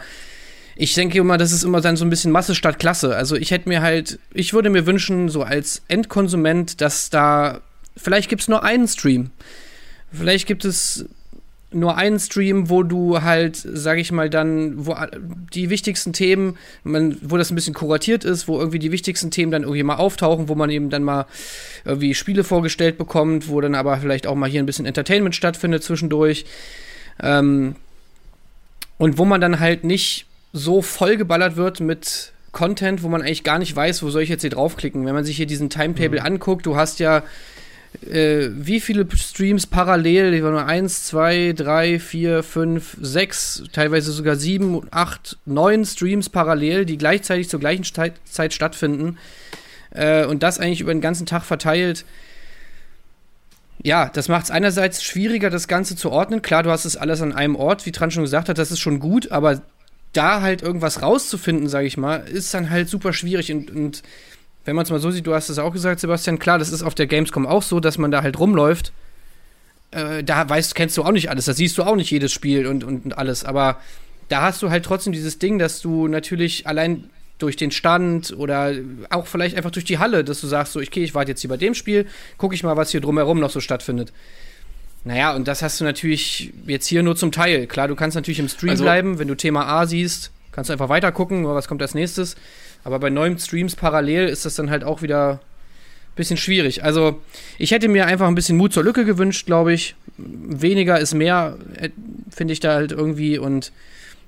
ich 0.79 0.93
denke 0.93 1.17
immer, 1.17 1.37
das 1.37 1.51
ist 1.51 1.63
immer 1.63 1.81
dann 1.81 1.97
so 1.97 2.05
ein 2.05 2.09
bisschen 2.09 2.31
Masse 2.31 2.53
statt 2.53 2.77
Klasse. 2.77 3.15
Also 3.15 3.35
ich 3.35 3.51
hätte 3.51 3.67
mir 3.67 3.81
halt, 3.81 4.19
ich 4.33 4.53
würde 4.53 4.69
mir 4.69 4.85
wünschen, 4.85 5.27
so 5.27 5.41
als 5.41 5.81
Endkonsument, 5.87 6.81
dass 6.81 7.09
da, 7.09 7.61
vielleicht 7.95 8.29
gibt 8.29 8.43
es 8.43 8.47
nur 8.47 8.63
einen 8.63 8.87
Stream. 8.87 9.31
Vielleicht 10.11 10.47
gibt 10.47 10.65
es 10.65 11.05
nur 11.71 11.97
einen 11.97 12.19
Stream, 12.19 12.69
wo 12.69 12.83
du 12.83 13.23
halt, 13.23 13.57
sag 13.57 13.97
ich 13.97 14.11
mal, 14.11 14.29
dann, 14.29 14.85
wo 14.85 14.95
die 15.53 15.69
wichtigsten 15.69 16.13
Themen, 16.13 16.57
man, 16.83 17.17
wo 17.21 17.37
das 17.37 17.51
ein 17.51 17.55
bisschen 17.55 17.73
kuratiert 17.73 18.23
ist, 18.23 18.47
wo 18.47 18.59
irgendwie 18.59 18.79
die 18.79 18.91
wichtigsten 18.91 19.31
Themen 19.31 19.51
dann 19.51 19.63
irgendwie 19.63 19.83
mal 19.83 19.95
auftauchen, 19.95 20.47
wo 20.47 20.55
man 20.55 20.69
eben 20.69 20.91
dann 20.91 21.03
mal 21.03 21.25
irgendwie 21.85 22.13
Spiele 22.13 22.43
vorgestellt 22.43 22.99
bekommt, 22.99 23.49
wo 23.49 23.59
dann 23.61 23.75
aber 23.75 23.97
vielleicht 23.97 24.27
auch 24.27 24.35
mal 24.35 24.49
hier 24.49 24.61
ein 24.61 24.67
bisschen 24.67 24.85
Entertainment 24.85 25.35
stattfindet 25.35 25.83
zwischendurch. 25.83 26.45
Ähm, 27.21 27.75
und 28.99 29.17
wo 29.17 29.25
man 29.25 29.41
dann 29.41 29.59
halt 29.59 29.83
nicht 29.83 30.27
so 30.53 30.81
vollgeballert 30.81 31.55
wird 31.55 31.79
mit 31.79 32.33
Content, 32.51 33.03
wo 33.03 33.09
man 33.09 33.21
eigentlich 33.21 33.43
gar 33.43 33.59
nicht 33.59 33.75
weiß, 33.75 34.01
wo 34.03 34.09
soll 34.09 34.23
ich 34.23 34.29
jetzt 34.29 34.41
hier 34.41 34.49
draufklicken. 34.49 35.05
Wenn 35.05 35.13
man 35.13 35.25
sich 35.25 35.37
hier 35.37 35.45
diesen 35.45 35.69
Timetable 35.69 36.19
mhm. 36.19 36.25
anguckt, 36.25 36.65
du 36.65 36.75
hast 36.75 36.99
ja 36.99 37.23
äh, 38.05 38.49
wie 38.51 38.79
viele 38.79 39.07
Streams 39.15 39.65
parallel? 39.65 40.31
Die 40.31 40.43
waren 40.43 40.55
eins, 40.57 41.05
zwei, 41.05 41.53
drei, 41.55 41.99
vier, 41.99 42.43
fünf, 42.43 42.97
sechs, 43.01 43.63
teilweise 43.73 44.11
sogar 44.11 44.35
sieben, 44.35 44.81
acht, 44.91 45.37
neun 45.45 45.85
Streams 45.85 46.29
parallel, 46.29 46.85
die 46.85 46.97
gleichzeitig 46.97 47.49
zur 47.49 47.59
gleichen 47.59 47.83
Zeit 47.83 48.53
stattfinden. 48.53 49.17
Äh, 49.91 50.25
und 50.25 50.43
das 50.43 50.59
eigentlich 50.59 50.81
über 50.81 50.93
den 50.93 51.01
ganzen 51.01 51.25
Tag 51.25 51.43
verteilt. 51.43 52.05
Ja, 53.83 54.09
das 54.09 54.27
macht 54.27 54.45
es 54.45 54.51
einerseits 54.51 55.03
schwieriger, 55.03 55.49
das 55.49 55.67
Ganze 55.67 55.95
zu 55.95 56.11
ordnen. 56.11 56.41
Klar, 56.41 56.63
du 56.63 56.71
hast 56.71 56.85
es 56.85 56.97
alles 56.97 57.21
an 57.21 57.33
einem 57.33 57.55
Ort, 57.55 57.85
wie 57.85 57.91
Tran 57.91 58.11
schon 58.11 58.23
gesagt 58.23 58.49
hat, 58.49 58.57
das 58.57 58.71
ist 58.71 58.79
schon 58.79 58.99
gut, 58.99 59.31
aber 59.31 59.61
da 60.13 60.41
halt 60.41 60.61
irgendwas 60.61 61.01
rauszufinden, 61.01 61.69
sage 61.69 61.87
ich 61.87 61.97
mal, 61.97 62.17
ist 62.27 62.53
dann 62.53 62.69
halt 62.69 62.89
super 62.89 63.13
schwierig 63.13 63.51
und, 63.51 63.71
und 63.71 64.03
wenn 64.65 64.75
man 64.75 64.83
es 64.83 64.89
mal 64.89 64.99
so 64.99 65.11
sieht, 65.11 65.25
du 65.27 65.33
hast 65.33 65.49
es 65.49 65.59
auch 65.59 65.71
gesagt, 65.71 66.01
Sebastian, 66.01 66.39
klar, 66.39 66.59
das 66.59 66.71
ist 66.71 66.83
auf 66.83 66.95
der 66.95 67.07
Gamescom 67.07 67.45
auch 67.45 67.63
so, 67.63 67.79
dass 67.79 67.97
man 67.97 68.11
da 68.11 68.21
halt 68.21 68.37
rumläuft. 68.37 68.91
Äh, 69.91 70.23
da 70.23 70.49
weißt, 70.49 70.75
kennst 70.75 70.97
du 70.97 71.03
auch 71.03 71.11
nicht 71.11 71.29
alles, 71.29 71.45
da 71.45 71.53
siehst 71.53 71.77
du 71.77 71.83
auch 71.83 71.95
nicht 71.95 72.11
jedes 72.11 72.33
Spiel 72.33 72.67
und, 72.67 72.83
und, 72.83 73.05
und 73.05 73.17
alles, 73.17 73.45
aber 73.45 73.79
da 74.27 74.41
hast 74.41 74.61
du 74.61 74.69
halt 74.69 74.83
trotzdem 74.83 75.13
dieses 75.13 75.39
Ding, 75.39 75.57
dass 75.57 75.81
du 75.81 76.09
natürlich 76.09 76.67
allein 76.67 77.09
durch 77.37 77.55
den 77.55 77.71
Stand 77.71 78.33
oder 78.35 78.73
auch 79.09 79.27
vielleicht 79.27 79.55
einfach 79.55 79.71
durch 79.71 79.85
die 79.85 79.99
Halle, 79.99 80.23
dass 80.23 80.41
du 80.41 80.47
sagst, 80.47 80.73
so, 80.73 80.79
okay, 80.79 81.03
ich 81.03 81.15
warte 81.15 81.31
jetzt 81.31 81.41
hier 81.41 81.49
bei 81.49 81.57
dem 81.57 81.73
Spiel, 81.73 82.07
gucke 82.37 82.55
ich 82.55 82.63
mal, 82.63 82.75
was 82.75 82.91
hier 82.91 83.01
drumherum 83.01 83.39
noch 83.39 83.51
so 83.51 83.61
stattfindet. 83.61 84.11
Naja, 85.03 85.35
und 85.35 85.47
das 85.47 85.61
hast 85.61 85.79
du 85.79 85.85
natürlich 85.85 86.53
jetzt 86.65 86.87
hier 86.87 87.01
nur 87.03 87.15
zum 87.15 87.31
Teil. 87.31 87.67
Klar, 87.67 87.87
du 87.87 87.95
kannst 87.95 88.15
natürlich 88.15 88.39
im 88.39 88.49
Stream 88.49 88.71
also, 88.71 88.83
bleiben, 88.83 89.19
wenn 89.19 89.27
du 89.27 89.35
Thema 89.35 89.65
A 89.65 89.85
siehst, 89.85 90.31
kannst 90.51 90.69
du 90.69 90.73
einfach 90.73 90.89
weiter 90.89 91.11
gucken, 91.11 91.45
was 91.45 91.67
kommt 91.67 91.81
als 91.81 91.93
nächstes. 91.93 92.35
Aber 92.83 92.99
bei 92.99 93.09
neuen 93.09 93.37
Streams 93.39 93.75
parallel 93.75 94.27
ist 94.27 94.45
das 94.45 94.55
dann 94.55 94.69
halt 94.69 94.83
auch 94.83 95.01
wieder 95.01 95.33
ein 95.33 96.15
bisschen 96.15 96.37
schwierig. 96.37 96.83
Also, 96.83 97.21
ich 97.57 97.71
hätte 97.71 97.87
mir 97.87 98.05
einfach 98.05 98.27
ein 98.27 98.35
bisschen 98.35 98.57
Mut 98.57 98.73
zur 98.73 98.83
Lücke 98.83 99.05
gewünscht, 99.05 99.45
glaube 99.45 99.73
ich. 99.73 99.95
Weniger 100.17 100.99
ist 100.99 101.13
mehr, 101.13 101.57
äh, 101.75 101.89
finde 102.29 102.53
ich 102.53 102.59
da 102.59 102.73
halt 102.73 102.91
irgendwie. 102.91 103.37
Und 103.37 103.71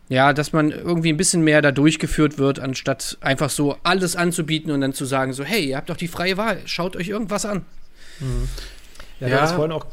ja, 0.10 0.34
dass 0.34 0.54
man 0.54 0.72
irgendwie 0.72 1.14
ein 1.14 1.18
bisschen 1.18 1.44
mehr 1.44 1.62
da 1.62 1.72
durchgeführt 1.72 2.40
wird, 2.40 2.60
anstatt 2.60 3.18
einfach 3.22 3.52
so 3.52 3.78
alles 3.84 4.16
anzubieten 4.16 4.72
und 4.72 4.82
dann 4.82 4.94
zu 4.94 5.06
sagen, 5.06 5.34
so, 5.34 5.44
hey, 5.44 5.70
ihr 5.70 5.78
habt 5.78 5.90
doch 5.90 5.98
die 5.98 6.08
freie 6.08 6.36
Wahl, 6.36 6.60
schaut 6.66 6.96
euch 6.96 7.10
irgendwas 7.10 7.46
an. 7.46 7.64
Mhm. 8.20 8.50
Ja, 9.20 9.28
ja. 9.28 9.42
das 9.42 9.52
vorhin 9.52 9.72
auch 9.72 9.86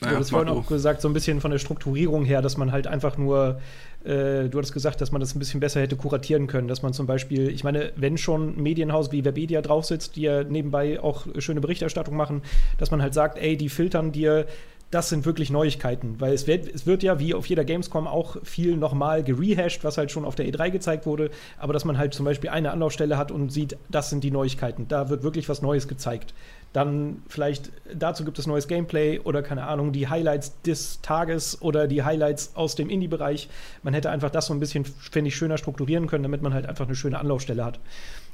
naja, 0.00 0.14
du 0.14 0.20
hast 0.20 0.30
vorhin 0.30 0.48
auch 0.48 0.66
gesagt, 0.66 1.00
so 1.00 1.08
ein 1.08 1.14
bisschen 1.14 1.40
von 1.40 1.50
der 1.50 1.58
Strukturierung 1.58 2.24
her, 2.24 2.42
dass 2.42 2.56
man 2.56 2.72
halt 2.72 2.86
einfach 2.86 3.16
nur 3.16 3.60
äh, 4.04 4.48
du 4.50 4.58
hattest 4.58 4.74
gesagt, 4.74 5.00
dass 5.00 5.12
man 5.12 5.20
das 5.20 5.34
ein 5.34 5.38
bisschen 5.38 5.60
besser 5.60 5.80
hätte 5.80 5.96
kuratieren 5.96 6.46
können, 6.46 6.68
dass 6.68 6.82
man 6.82 6.92
zum 6.92 7.06
Beispiel, 7.06 7.48
ich 7.48 7.64
meine, 7.64 7.92
wenn 7.96 8.18
schon 8.18 8.56
ein 8.56 8.62
Medienhaus 8.62 9.12
wie 9.12 9.24
Webedia 9.24 9.62
drauf 9.62 9.86
sitzt, 9.86 10.16
die 10.16 10.22
ja 10.22 10.44
nebenbei 10.44 11.00
auch 11.00 11.26
schöne 11.38 11.62
Berichterstattung 11.62 12.14
machen, 12.14 12.42
dass 12.78 12.90
man 12.90 13.00
halt 13.00 13.14
sagt, 13.14 13.38
ey, 13.38 13.56
die 13.56 13.70
filtern 13.70 14.12
dir 14.12 14.46
das 14.90 15.08
sind 15.08 15.26
wirklich 15.26 15.50
Neuigkeiten, 15.50 16.20
weil 16.20 16.34
es 16.34 16.46
wird, 16.46 16.72
es 16.72 16.86
wird 16.86 17.02
ja 17.02 17.18
wie 17.18 17.34
auf 17.34 17.46
jeder 17.46 17.64
Gamescom 17.64 18.06
auch 18.06 18.36
viel 18.44 18.76
nochmal 18.76 19.24
gerehashed, 19.24 19.82
was 19.82 19.98
halt 19.98 20.12
schon 20.12 20.24
auf 20.24 20.36
der 20.36 20.46
E3 20.46 20.70
gezeigt 20.70 21.04
wurde, 21.04 21.30
aber 21.58 21.72
dass 21.72 21.84
man 21.84 21.98
halt 21.98 22.14
zum 22.14 22.24
Beispiel 22.24 22.50
eine 22.50 22.70
Anlaufstelle 22.70 23.18
hat 23.18 23.32
und 23.32 23.50
sieht, 23.50 23.76
das 23.90 24.10
sind 24.10 24.22
die 24.22 24.30
Neuigkeiten, 24.30 24.86
da 24.86 25.08
wird 25.08 25.24
wirklich 25.24 25.48
was 25.48 25.62
Neues 25.62 25.88
gezeigt. 25.88 26.32
Dann 26.74 27.22
vielleicht 27.28 27.70
dazu 27.94 28.24
gibt 28.24 28.36
es 28.40 28.48
neues 28.48 28.66
Gameplay 28.66 29.20
oder 29.20 29.44
keine 29.44 29.68
Ahnung, 29.68 29.92
die 29.92 30.08
Highlights 30.08 30.60
des 30.62 31.00
Tages 31.02 31.62
oder 31.62 31.86
die 31.86 32.02
Highlights 32.02 32.56
aus 32.56 32.74
dem 32.74 32.90
Indie-Bereich. 32.90 33.48
Man 33.84 33.94
hätte 33.94 34.10
einfach 34.10 34.30
das 34.30 34.46
so 34.46 34.54
ein 34.54 34.58
bisschen, 34.58 34.84
finde 34.84 35.28
ich, 35.28 35.36
schöner 35.36 35.56
strukturieren 35.56 36.08
können, 36.08 36.24
damit 36.24 36.42
man 36.42 36.52
halt 36.52 36.66
einfach 36.66 36.86
eine 36.86 36.96
schöne 36.96 37.20
Anlaufstelle 37.20 37.64
hat. 37.64 37.78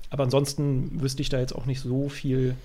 Aber 0.09 0.25
ansonsten 0.25 1.03
wüsste 1.03 1.21
ich 1.21 1.29
da 1.29 1.39
jetzt 1.39 1.55
auch 1.55 1.67
nicht 1.67 1.83
so 1.83 2.09
viel 2.09 2.57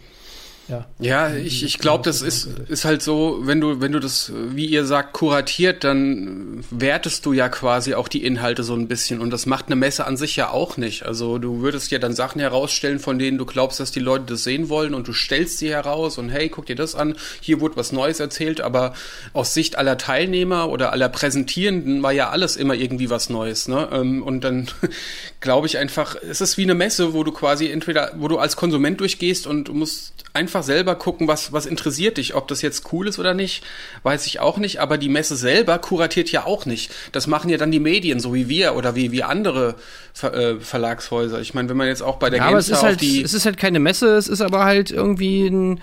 ja, 0.67 0.85
ja 0.99 1.35
ich, 1.35 1.63
ich 1.63 1.77
glaube, 1.77 2.03
das 2.03 2.21
ist, 2.21 2.47
ist 2.67 2.85
halt 2.85 3.01
so, 3.01 3.39
wenn 3.43 3.61
du, 3.61 3.81
wenn 3.81 3.91
du 3.91 3.99
das, 3.99 4.31
wie 4.33 4.65
ihr 4.65 4.85
sagt, 4.85 5.13
kuratiert, 5.13 5.83
dann 5.83 6.63
wertest 6.71 7.25
du 7.25 7.33
ja 7.33 7.49
quasi 7.49 7.93
auch 7.93 8.07
die 8.07 8.25
Inhalte 8.25 8.63
so 8.63 8.73
ein 8.73 8.87
bisschen. 8.87 9.21
Und 9.21 9.29
das 9.29 9.45
macht 9.45 9.67
eine 9.67 9.75
Messe 9.75 10.05
an 10.05 10.17
sich 10.17 10.35
ja 10.35 10.49
auch 10.49 10.77
nicht. 10.77 11.05
Also 11.05 11.37
du 11.37 11.61
würdest 11.61 11.91
ja 11.91 11.99
dann 11.99 12.15
Sachen 12.15 12.41
herausstellen, 12.41 12.99
von 12.99 13.19
denen 13.19 13.37
du 13.37 13.45
glaubst, 13.45 13.79
dass 13.79 13.91
die 13.91 13.99
Leute 13.99 14.25
das 14.25 14.43
sehen 14.43 14.69
wollen 14.69 14.93
und 14.93 15.07
du 15.07 15.13
stellst 15.13 15.59
sie 15.59 15.69
heraus 15.69 16.17
und 16.17 16.29
hey, 16.29 16.49
guck 16.49 16.65
dir 16.65 16.75
das 16.75 16.95
an, 16.95 17.15
hier 17.41 17.61
wurde 17.61 17.77
was 17.77 17.91
Neues 17.91 18.19
erzählt, 18.19 18.61
aber 18.61 18.93
aus 19.33 19.53
Sicht 19.53 19.77
aller 19.77 19.97
Teilnehmer 19.97 20.69
oder 20.69 20.91
aller 20.91 21.09
Präsentierenden 21.09 22.01
war 22.01 22.11
ja 22.11 22.29
alles 22.29 22.55
immer 22.55 22.73
irgendwie 22.73 23.09
was 23.09 23.29
Neues. 23.29 23.67
Ne? 23.67 23.87
Ähm, 23.91 24.23
und 24.23 24.43
dann 24.43 24.67
glaube 25.41 25.67
ich 25.67 25.77
einfach, 25.77 26.15
es 26.15 26.41
ist 26.41 26.57
wie 26.57 26.63
eine 26.63 26.75
Messe, 26.75 27.13
wo 27.13 27.23
du 27.23 27.31
quasi 27.31 27.69
entweder, 27.69 28.13
wo 28.17 28.27
du 28.27 28.39
als 28.39 28.55
Konsument 28.55 28.99
durchgehst 28.99 29.45
und 29.45 29.65
du 29.67 29.73
musst 29.73 30.13
einfach 30.35 30.54
selber 30.63 30.95
gucken, 30.95 31.27
was, 31.27 31.53
was 31.53 31.65
interessiert 31.65 32.17
dich. 32.17 32.35
Ob 32.35 32.47
das 32.47 32.61
jetzt 32.61 32.91
cool 32.91 33.07
ist 33.07 33.19
oder 33.19 33.33
nicht, 33.33 33.63
weiß 34.03 34.25
ich 34.27 34.39
auch 34.39 34.57
nicht. 34.57 34.79
Aber 34.79 34.97
die 34.97 35.09
Messe 35.09 35.35
selber 35.35 35.77
kuratiert 35.79 36.31
ja 36.31 36.45
auch 36.45 36.65
nicht. 36.65 36.91
Das 37.11 37.27
machen 37.27 37.49
ja 37.49 37.57
dann 37.57 37.71
die 37.71 37.79
Medien, 37.79 38.19
so 38.19 38.33
wie 38.33 38.49
wir 38.49 38.75
oder 38.75 38.95
wie, 38.95 39.11
wie 39.11 39.23
andere 39.23 39.75
Ver, 40.13 40.33
äh, 40.33 40.59
Verlagshäuser. 40.59 41.41
Ich 41.41 41.53
meine, 41.53 41.69
wenn 41.69 41.77
man 41.77 41.87
jetzt 41.87 42.01
auch 42.01 42.17
bei 42.17 42.29
der 42.29 42.39
ja, 42.39 42.49
GameStar 42.49 42.79
aber 42.79 42.89
es 42.89 43.01
ist 43.01 43.07
halt, 43.07 43.25
Es 43.25 43.33
ist 43.33 43.45
halt 43.45 43.57
keine 43.57 43.79
Messe, 43.79 44.15
es 44.15 44.27
ist 44.27 44.41
aber 44.41 44.65
halt 44.65 44.91
irgendwie 44.91 45.47
ein 45.47 45.81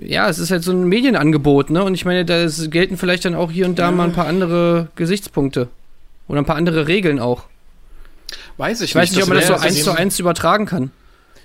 ja, 0.00 0.28
es 0.28 0.38
ist 0.38 0.50
halt 0.50 0.62
so 0.62 0.72
ein 0.72 0.88
Medienangebot, 0.88 1.70
ne? 1.70 1.82
Und 1.82 1.94
ich 1.94 2.04
meine, 2.04 2.24
da 2.24 2.46
gelten 2.66 2.96
vielleicht 2.96 3.24
dann 3.24 3.34
auch 3.34 3.50
hier 3.50 3.66
und 3.66 3.78
da 3.78 3.90
mal 3.90 4.04
ein 4.04 4.12
paar 4.12 4.26
andere 4.26 4.88
Gesichtspunkte. 4.96 5.68
Oder 6.28 6.40
ein 6.40 6.44
paar 6.44 6.56
andere 6.56 6.86
Regeln 6.86 7.18
auch. 7.18 7.44
Weiß 8.56 8.80
ich, 8.80 8.90
ich 8.90 8.94
weiß 8.94 9.10
nicht, 9.10 9.22
ob 9.22 9.28
man 9.28 9.38
das 9.38 9.48
so 9.48 9.54
eins 9.54 9.82
zu 9.82 9.92
eins 9.92 10.18
übertragen 10.18 10.66
kann. 10.66 10.90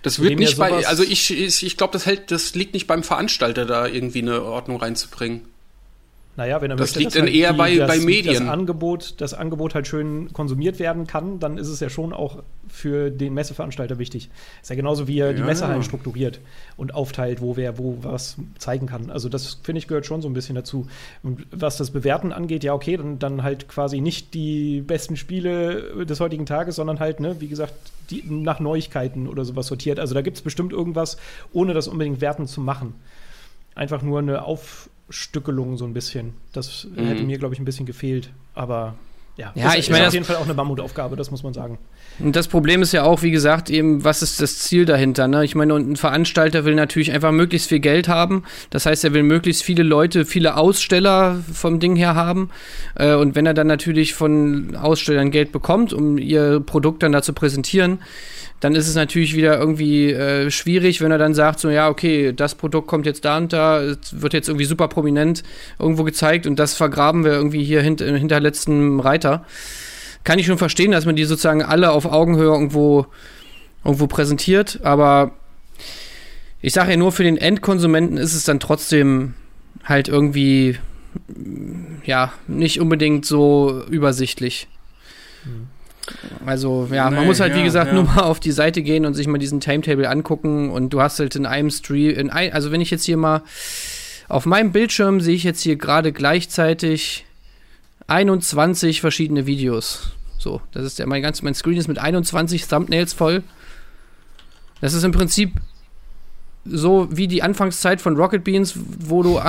Das 0.02 0.22
wird 0.22 0.40
nicht 0.40 0.58
bei, 0.58 0.86
also 0.88 1.04
ich, 1.04 1.32
ich, 1.32 1.66
ich 1.66 1.78
glaube, 1.78 1.94
das 1.94 2.06
hält, 2.06 2.32
das 2.32 2.56
liegt 2.56 2.74
nicht 2.74 2.88
beim 2.88 3.04
Veranstalter, 3.04 3.66
da 3.66 3.86
irgendwie 3.86 4.22
eine 4.22 4.44
Ordnung 4.44 4.78
reinzubringen. 4.78 5.42
Naja, 6.40 6.62
wenn 6.62 6.72
er 6.72 6.78
das 6.78 6.96
möchte, 6.96 7.00
liegt 7.00 7.16
dann 7.16 7.24
halt 7.24 7.36
eher 7.36 7.52
die, 7.52 7.58
bei, 7.58 7.76
das, 7.76 7.88
bei 7.90 8.00
Medien. 8.00 8.46
Das 8.46 8.48
Angebot, 8.48 9.16
das 9.18 9.34
Angebot 9.34 9.76
halt 9.76 9.88
schön 9.88 10.32
konsumiert 10.32 10.80
werden 10.80 11.06
kann, 11.06 11.42
dann 11.42 11.58
ist 11.58 11.68
es 11.68 11.82
ja 11.82 11.90
schon 11.90 12.14
auch 12.14 12.44
für 12.70 13.12
den 13.12 13.34
Messeveranstalter 13.34 14.00
wichtig. 14.00 14.30
Ist 14.62 14.70
ja 14.70 14.78
genauso, 14.78 15.10
wie 15.10 15.20
er 15.20 15.32
ja. 15.32 15.34
die 15.34 15.42
Messehallen 15.42 15.84
strukturiert 15.84 16.40
und 16.78 16.94
aufteilt, 16.94 17.42
wo 17.42 17.58
wer 17.58 17.78
wo 17.78 17.98
was 18.04 18.38
zeigen 18.58 18.88
kann. 18.88 19.12
Also 19.12 19.28
das 19.28 19.60
finde 19.64 19.80
ich 19.80 19.90
gehört 19.90 20.06
schon 20.06 20.22
so 20.22 20.30
ein 20.30 20.34
bisschen 20.34 20.56
dazu. 20.56 20.88
Und 21.24 21.46
was 21.52 21.76
das 21.76 21.92
Bewerten 21.92 22.32
angeht, 22.32 22.64
ja 22.64 22.74
okay, 22.74 22.96
dann, 22.96 23.20
dann 23.20 23.44
halt 23.44 23.68
quasi 23.68 24.00
nicht 24.00 24.34
die 24.34 24.80
besten 24.80 25.18
Spiele 25.18 26.06
des 26.06 26.22
heutigen 26.22 26.46
Tages, 26.46 26.78
sondern 26.78 27.02
halt, 27.02 27.20
ne, 27.20 27.42
wie 27.42 27.50
gesagt, 27.50 27.74
die 28.12 28.24
nach 28.30 28.62
Neuigkeiten 28.62 29.28
oder 29.28 29.44
sowas 29.44 29.68
sortiert. 29.68 30.00
Also 30.00 30.14
da 30.14 30.22
gibt 30.22 30.38
es 30.38 30.42
bestimmt 30.42 30.72
irgendwas, 30.72 31.18
ohne 31.52 31.74
das 31.74 31.90
unbedingt 31.90 32.22
werten 32.22 32.48
zu 32.48 32.62
machen. 32.62 32.96
Einfach 33.76 34.02
nur 34.02 34.20
eine 34.20 34.46
Aufstückelung 35.10 35.78
so 35.78 35.86
ein 35.86 35.94
bisschen. 35.94 36.34
Das 36.54 36.88
mhm. 36.96 37.08
hätte 37.08 37.24
mir, 37.24 37.38
glaube 37.40 37.54
ich, 37.56 37.60
ein 37.60 37.66
bisschen 37.66 37.86
gefehlt. 37.86 38.30
Aber 38.54 38.96
ja, 39.38 39.52
ja 39.56 39.74
ich 39.76 39.90
meine, 39.90 40.08
auf 40.08 40.14
jeden 40.14 40.26
Fall 40.26 40.36
auch 40.36 40.46
eine 40.46 40.54
Mammutaufgabe, 40.54 41.16
das 41.16 41.32
muss 41.32 41.42
man 41.42 41.54
sagen. 41.54 41.80
Und 42.20 42.36
das 42.36 42.48
Problem 42.48 42.82
ist 42.84 42.92
ja 42.92 43.04
auch, 43.04 43.24
wie 43.24 43.32
gesagt, 43.32 43.70
eben, 43.70 44.04
was 44.04 44.22
ist 44.22 44.42
das 44.42 44.60
Ziel 44.60 44.86
dahinter? 44.86 45.28
Ne? 45.28 45.46
Ich 45.46 45.56
meine, 45.56 45.74
und 45.74 45.90
ein 45.90 45.96
Veranstalter 45.96 46.66
will 46.66 46.76
natürlich 46.76 47.12
einfach 47.12 47.32
möglichst 47.32 47.70
viel 47.70 47.80
Geld 47.80 48.08
haben. 48.08 48.44
Das 48.70 48.86
heißt, 48.86 49.04
er 49.04 49.14
will 49.14 49.24
möglichst 49.24 49.64
viele 49.64 49.84
Leute, 49.84 50.26
viele 50.26 50.58
Aussteller 50.58 51.42
vom 51.52 51.80
Ding 51.80 51.96
her 51.96 52.14
haben. 52.14 52.52
Äh, 52.96 53.16
und 53.16 53.36
wenn 53.36 53.46
er 53.46 53.54
dann 53.54 53.68
natürlich 53.68 54.14
von 54.14 54.76
Ausstellern 54.76 55.32
Geld 55.32 55.52
bekommt, 55.52 55.92
um 55.92 56.18
ihr 56.20 56.60
Produkt 56.60 57.02
dann 57.02 57.14
da 57.14 57.24
zu 57.24 57.34
präsentieren, 57.34 58.00
dann 58.60 58.76
ist 58.76 58.88
es 58.88 58.96
natürlich 58.96 59.36
wieder 59.36 59.58
irgendwie 59.58 60.12
äh, 60.12 60.52
schwierig, 60.52 61.02
wenn 61.02 61.12
er 61.12 61.18
dann 61.18 61.34
sagt, 61.34 61.60
so 61.60 61.70
ja, 61.70 61.90
okay, 61.90 62.34
das 62.34 62.56
Produkt 62.56 62.88
kommt 62.88 63.06
jetzt 63.06 63.24
da 63.24 63.38
und 63.38 63.54
da, 63.54 63.96
wird 64.12 64.34
jetzt 64.34 64.50
irgendwie 64.50 64.66
super 64.66 64.88
prominent 64.88 65.44
irgendwo 65.78 66.04
gezeigt 66.04 66.46
und 66.46 66.58
das 66.60 66.74
vergraben 66.74 67.24
wir 67.24 67.32
irgendwie 67.32 67.64
hier 67.64 67.82
hint 67.82 68.02
hinter 68.02 68.40
letzten 68.40 69.00
Reiter. 69.00 69.46
Kann 70.24 70.40
ich 70.40 70.46
schon 70.46 70.58
verstehen, 70.58 70.92
dass 70.92 71.06
man 71.06 71.16
die 71.16 71.24
sozusagen 71.24 71.64
alle 71.64 71.92
auf 71.92 72.06
Augenhöhe 72.06 72.52
irgendwo, 72.52 73.08
irgendwo 73.86 74.08
präsentiert, 74.08 74.80
aber 74.84 75.32
ich 76.62 76.74
sage 76.74 76.92
ja 76.92 76.98
nur, 76.98 77.14
für 77.14 77.24
den 77.24 77.38
Endkonsumenten 77.38 78.18
ist 78.18 78.36
es 78.36 78.44
dann 78.44 78.60
trotzdem 78.60 79.36
halt 79.86 80.10
irgendwie, 80.10 80.78
ja, 82.04 82.34
nicht 82.48 82.82
unbedingt 82.82 83.26
so 83.26 83.84
übersichtlich. 83.90 84.68
Mhm. 85.46 85.68
Also, 86.46 86.88
ja, 86.92 87.10
nee, 87.10 87.18
man 87.18 87.26
muss 87.26 87.40
halt, 87.40 87.56
wie 87.56 87.64
gesagt, 87.64 87.88
ja. 87.88 87.94
nur 87.94 88.04
mal 88.04 88.22
auf 88.22 88.40
die 88.40 88.52
Seite 88.52 88.82
gehen 88.82 89.06
und 89.06 89.14
sich 89.14 89.28
mal 89.28 89.38
diesen 89.38 89.60
Timetable 89.60 90.10
angucken 90.10 90.72
und 90.72 90.90
du 90.90 91.02
hast 91.02 91.20
halt 91.20 91.36
in 91.36 91.46
einem 91.46 91.70
Stream, 91.70 92.16
in 92.16 92.30
ein, 92.30 92.54
also 92.54 92.72
wenn 92.72 92.82
ich 92.82 92.92
jetzt 92.92 93.06
hier 93.06 93.18
mal 93.18 93.44
auf 94.28 94.46
meinem 94.46 94.72
Bildschirm 94.72 95.22
sehe 95.22 95.36
ich 95.36 95.44
jetzt 95.44 95.62
hier 95.62 95.76
gerade 95.76 96.12
gleichzeitig 96.12 97.26
21 98.08 99.02
verschiedene 99.02 99.46
Videos. 99.46 100.12
So, 100.38 100.62
das 100.72 100.86
ist 100.86 101.00
ja 101.00 101.06
mein 101.06 101.22
ganz, 101.22 101.42
mein 101.42 101.54
Screen 101.54 101.78
ist 101.78 101.88
mit 101.88 102.00
21 102.00 102.68
Thumbnails 102.68 103.14
voll. 103.14 103.44
Das 104.82 104.94
ist 104.94 105.04
im 105.04 105.12
Prinzip 105.12 105.54
so 106.66 107.08
wie 107.12 107.28
die 107.28 107.44
Anfangszeit 107.44 108.02
von 108.02 108.16
Rocket 108.16 108.44
Beans, 108.44 108.74
wo 108.76 109.24
du 109.24 109.42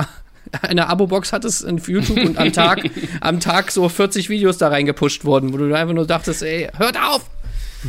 eine 0.61 0.87
Abo-Box 0.87 1.33
hattest 1.33 1.63
in 1.63 1.77
YouTube 1.77 2.17
und 2.17 2.37
am 2.37 2.51
Tag, 2.51 2.83
am 3.21 3.39
Tag 3.39 3.71
so 3.71 3.87
40 3.87 4.29
Videos 4.29 4.57
da 4.57 4.69
reingepusht 4.69 5.25
wurden, 5.25 5.53
wo 5.53 5.57
du 5.57 5.73
einfach 5.73 5.93
nur 5.93 6.07
dachtest, 6.07 6.43
ey, 6.43 6.69
hört 6.77 6.97
auf! 6.97 7.29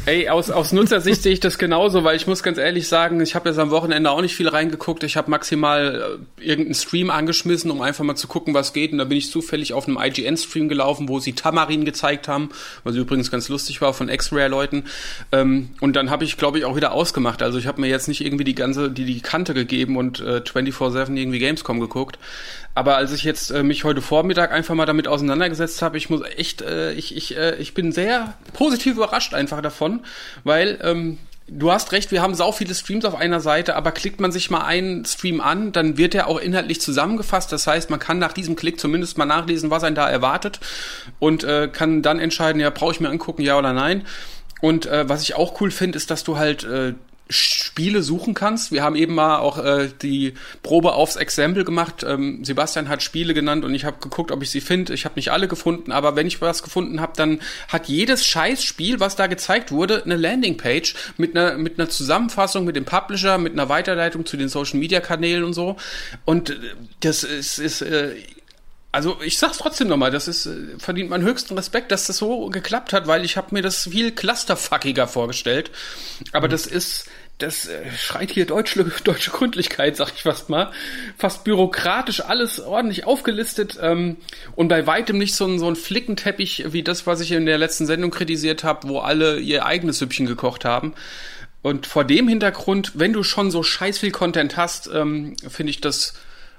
Ey, 0.06 0.30
aus, 0.30 0.50
aus 0.50 0.72
Nutzersicht 0.72 1.22
sehe 1.22 1.34
ich 1.34 1.40
das 1.40 1.58
genauso, 1.58 2.02
weil 2.02 2.16
ich 2.16 2.26
muss 2.26 2.42
ganz 2.42 2.56
ehrlich 2.56 2.88
sagen, 2.88 3.20
ich 3.20 3.34
habe 3.34 3.50
jetzt 3.50 3.58
am 3.58 3.70
Wochenende 3.70 4.10
auch 4.10 4.22
nicht 4.22 4.34
viel 4.34 4.48
reingeguckt. 4.48 5.04
Ich 5.04 5.18
habe 5.18 5.30
maximal 5.30 6.18
äh, 6.38 6.42
irgendeinen 6.42 6.74
Stream 6.74 7.10
angeschmissen, 7.10 7.70
um 7.70 7.82
einfach 7.82 8.02
mal 8.02 8.16
zu 8.16 8.26
gucken, 8.26 8.54
was 8.54 8.72
geht. 8.72 8.92
Und 8.92 8.98
da 8.98 9.04
bin 9.04 9.18
ich 9.18 9.30
zufällig 9.30 9.74
auf 9.74 9.86
einem 9.86 9.98
IGN-Stream 10.00 10.70
gelaufen, 10.70 11.10
wo 11.10 11.18
sie 11.18 11.34
Tamarin 11.34 11.84
gezeigt 11.84 12.26
haben, 12.26 12.48
was 12.84 12.96
übrigens 12.96 13.30
ganz 13.30 13.50
lustig 13.50 13.82
war 13.82 13.92
von 13.92 14.08
X-Rare-Leuten. 14.08 14.84
Ähm, 15.30 15.70
und 15.80 15.94
dann 15.94 16.08
habe 16.08 16.24
ich, 16.24 16.38
glaube 16.38 16.56
ich, 16.56 16.64
auch 16.64 16.74
wieder 16.74 16.92
ausgemacht. 16.92 17.42
Also 17.42 17.58
ich 17.58 17.66
habe 17.66 17.80
mir 17.82 17.88
jetzt 17.88 18.08
nicht 18.08 18.24
irgendwie 18.24 18.44
die 18.44 18.54
ganze, 18.54 18.90
die, 18.90 19.04
die 19.04 19.20
Kante 19.20 19.52
gegeben 19.52 19.98
und 19.98 20.20
äh, 20.20 20.40
24-7 20.40 21.14
irgendwie 21.14 21.38
Gamescom 21.38 21.80
geguckt. 21.80 22.18
Aber 22.74 22.96
als 22.96 23.12
ich 23.12 23.22
jetzt 23.22 23.50
äh, 23.50 23.62
mich 23.62 23.84
heute 23.84 24.00
Vormittag 24.00 24.52
einfach 24.52 24.74
mal 24.74 24.86
damit 24.86 25.06
auseinandergesetzt 25.06 25.82
habe, 25.82 25.98
ich 25.98 26.08
muss 26.08 26.22
echt, 26.36 26.62
äh, 26.62 26.92
ich, 26.92 27.16
ich, 27.16 27.36
äh, 27.36 27.56
ich 27.56 27.74
bin 27.74 27.92
sehr 27.92 28.34
positiv 28.54 28.94
überrascht 28.96 29.34
einfach 29.34 29.60
davon, 29.60 30.00
weil 30.44 30.78
ähm, 30.82 31.18
du 31.48 31.70
hast 31.70 31.92
recht, 31.92 32.10
wir 32.10 32.22
haben 32.22 32.34
sau 32.34 32.50
viele 32.50 32.74
Streams 32.74 33.04
auf 33.04 33.14
einer 33.14 33.40
Seite, 33.40 33.76
aber 33.76 33.92
klickt 33.92 34.20
man 34.20 34.32
sich 34.32 34.50
mal 34.50 34.62
einen 34.62 35.04
Stream 35.04 35.40
an, 35.40 35.72
dann 35.72 35.98
wird 35.98 36.14
er 36.14 36.28
auch 36.28 36.38
inhaltlich 36.38 36.80
zusammengefasst. 36.80 37.52
Das 37.52 37.66
heißt, 37.66 37.90
man 37.90 37.98
kann 37.98 38.18
nach 38.18 38.32
diesem 38.32 38.56
Klick 38.56 38.80
zumindest 38.80 39.18
mal 39.18 39.26
nachlesen, 39.26 39.70
was 39.70 39.84
einen 39.84 39.96
da 39.96 40.08
erwartet 40.08 40.60
und 41.18 41.44
äh, 41.44 41.68
kann 41.68 42.02
dann 42.02 42.18
entscheiden, 42.18 42.60
ja, 42.60 42.70
brauche 42.70 42.92
ich 42.92 43.00
mir 43.00 43.10
angucken, 43.10 43.42
ja 43.42 43.58
oder 43.58 43.72
nein. 43.72 44.06
Und 44.62 44.86
äh, 44.86 45.08
was 45.08 45.22
ich 45.22 45.34
auch 45.34 45.60
cool 45.60 45.70
finde, 45.70 45.96
ist, 45.96 46.10
dass 46.10 46.24
du 46.24 46.38
halt 46.38 46.64
äh, 46.64 46.94
Spiele 47.32 48.02
suchen 48.02 48.34
kannst. 48.34 48.72
Wir 48.72 48.82
haben 48.82 48.96
eben 48.96 49.14
mal 49.14 49.38
auch 49.38 49.58
äh, 49.58 49.88
die 50.02 50.34
Probe 50.62 50.92
aufs 50.92 51.16
Exempel 51.16 51.64
gemacht. 51.64 52.04
Ähm, 52.06 52.44
Sebastian 52.44 52.88
hat 52.88 53.02
Spiele 53.02 53.34
genannt 53.34 53.64
und 53.64 53.74
ich 53.74 53.84
habe 53.84 53.98
geguckt, 54.00 54.30
ob 54.30 54.42
ich 54.42 54.50
sie 54.50 54.60
finde. 54.60 54.94
Ich 54.94 55.04
habe 55.04 55.14
nicht 55.16 55.30
alle 55.30 55.48
gefunden, 55.48 55.92
aber 55.92 56.16
wenn 56.16 56.26
ich 56.26 56.40
was 56.40 56.62
gefunden 56.62 57.00
habe, 57.00 57.12
dann 57.16 57.40
hat 57.68 57.88
jedes 57.88 58.26
Scheißspiel, 58.26 59.00
was 59.00 59.16
da 59.16 59.26
gezeigt 59.26 59.72
wurde, 59.72 60.04
eine 60.04 60.16
Landingpage 60.16 60.94
mit 61.16 61.36
einer 61.36 61.56
mit 61.58 61.78
einer 61.78 61.88
Zusammenfassung 61.88 62.64
mit 62.64 62.76
dem 62.76 62.84
Publisher, 62.84 63.38
mit 63.38 63.52
einer 63.52 63.68
Weiterleitung 63.68 64.26
zu 64.26 64.36
den 64.36 64.48
Social 64.48 64.78
Media 64.78 65.00
Kanälen 65.00 65.44
und 65.44 65.54
so. 65.54 65.76
Und 66.24 66.50
äh, 66.50 66.54
das 67.00 67.24
ist, 67.24 67.58
ist 67.58 67.82
äh, 67.82 68.14
also 68.92 69.18
ich 69.24 69.38
sag's 69.38 69.56
trotzdem 69.56 69.88
nochmal, 69.88 70.10
das 70.10 70.28
ist 70.28 70.44
äh, 70.44 70.78
verdient 70.78 71.08
meinen 71.08 71.24
höchsten 71.24 71.54
Respekt, 71.54 71.90
dass 71.90 72.06
das 72.06 72.18
so 72.18 72.48
geklappt 72.50 72.92
hat, 72.92 73.06
weil 73.06 73.24
ich 73.24 73.38
habe 73.38 73.48
mir 73.52 73.62
das 73.62 73.84
viel 73.84 74.12
clusterfuckiger 74.12 75.08
vorgestellt. 75.08 75.70
Aber 76.32 76.46
mhm. 76.46 76.52
das 76.52 76.66
ist 76.66 77.06
das 77.38 77.66
äh, 77.66 77.90
schreit 77.96 78.30
hier 78.30 78.46
deutsche, 78.46 78.84
deutsche 79.04 79.30
Gründlichkeit, 79.30 79.96
sag 79.96 80.12
ich 80.14 80.22
fast 80.22 80.48
mal. 80.48 80.72
Fast 81.16 81.44
bürokratisch 81.44 82.20
alles 82.20 82.60
ordentlich 82.60 83.04
aufgelistet 83.04 83.78
ähm, 83.80 84.16
und 84.54 84.68
bei 84.68 84.86
weitem 84.86 85.18
nicht 85.18 85.34
so 85.34 85.46
ein, 85.46 85.58
so 85.58 85.68
ein 85.68 85.76
Flickenteppich 85.76 86.72
wie 86.72 86.82
das, 86.82 87.06
was 87.06 87.20
ich 87.20 87.32
in 87.32 87.46
der 87.46 87.58
letzten 87.58 87.86
Sendung 87.86 88.10
kritisiert 88.10 88.64
habe, 88.64 88.88
wo 88.88 89.00
alle 89.00 89.38
ihr 89.38 89.66
eigenes 89.66 89.98
Süppchen 89.98 90.26
gekocht 90.26 90.64
haben. 90.64 90.94
Und 91.62 91.86
vor 91.86 92.04
dem 92.04 92.26
Hintergrund, 92.28 92.92
wenn 92.94 93.12
du 93.12 93.22
schon 93.22 93.50
so 93.50 93.62
scheiß 93.62 93.98
viel 93.98 94.10
Content 94.10 94.56
hast, 94.56 94.90
ähm, 94.92 95.36
finde 95.48 95.70
ich 95.70 95.80
das 95.80 96.14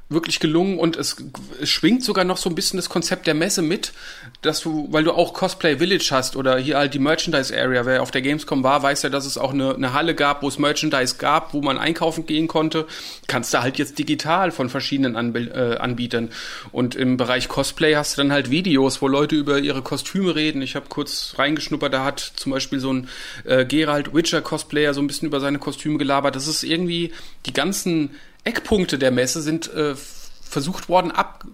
wirklich 0.10 0.40
gelungen 0.40 0.78
und 0.78 0.96
es, 0.96 1.16
es, 1.62 1.70
schwingt 1.70 2.04
sogar 2.04 2.24
noch 2.24 2.38
so 2.38 2.50
ein 2.50 2.56
bisschen 2.56 2.78
das 2.78 2.90
Konzept 2.90 3.26
der 3.26 3.34
Messe 3.34 3.62
mit, 3.62 3.94
dass 4.42 4.60
du, 4.60 4.88
weil 4.92 5.04
du 5.04 5.12
auch 5.12 5.34
Cosplay 5.34 5.78
Village 5.78 6.10
hast 6.12 6.36
oder 6.36 6.58
hier 6.58 6.78
halt 6.78 6.94
die 6.94 7.00
Merchandise 7.00 7.56
Area, 7.58 7.86
wer 7.86 8.02
auf 8.02 8.12
der 8.12 8.22
Gamescom 8.22 8.64
war, 8.64 8.84
weiß 8.84 9.04
ja, 9.04 9.10
dass 9.10 9.26
es 9.26 9.38
auch 9.38 9.54
eine, 9.54 9.76
eine 9.76 9.94
Halle 9.94 10.14
gab, 10.14 10.44
wo 10.44 10.48
es 10.48 10.60
Merchandise 10.60 11.16
gab, 11.18 11.54
wo 11.54 11.62
man 11.62 11.78
einkaufen 11.78 12.26
gehen 12.26 12.48
konnte. 12.48 12.86
Kannst 13.28 13.54
du 13.54 13.62
halt 13.62 13.78
jetzt 13.78 13.98
digital 13.98 14.52
von 14.52 14.70
verschiedenen 14.70 15.16
Anb 15.16 15.36
äh, 15.36 15.78
Anbietern. 15.78 16.30
Und 16.72 16.96
im 16.96 17.18
Bereich 17.18 17.48
Cosplay 17.48 17.96
hast 17.96 18.18
du 18.18 18.22
dann 18.22 18.32
halt 18.32 18.52
Videos, 18.52 19.02
wo 19.02 19.08
Leute 19.08 19.36
über 19.36 19.60
ihre 19.60 19.82
Kostüme 19.82 20.36
reden. 20.36 20.62
Ich 20.62 20.76
habe 20.76 20.86
kurz 20.90 21.36
reingeschnuppert, 21.38 21.94
da 21.94 22.04
hat 22.04 22.20
zum 22.20 22.52
Beispiel 22.52 22.80
so 22.80 22.94
ein 22.94 23.10
äh, 23.46 23.66
Gerald 23.66 24.14
Witcher 24.14 24.42
Cosplayer 24.42 24.94
so 24.94 25.02
ein 25.02 25.08
bisschen 25.08 25.28
über 25.28 25.40
seine 25.40 25.60
Kostüme 25.60 25.98
gelabert. 25.98 26.36
Das 26.36 26.48
ist 26.48 26.64
irgendwie 26.64 27.12
die 27.46 27.54
ganzen 27.54 28.12
Eckpunkte 28.44 28.98
der 28.98 29.12
Messe 29.12 29.42
sind 29.42 29.74
äh, 29.74 29.96
versucht 29.96 30.90
worden 30.90 31.12
ab, 31.12 31.46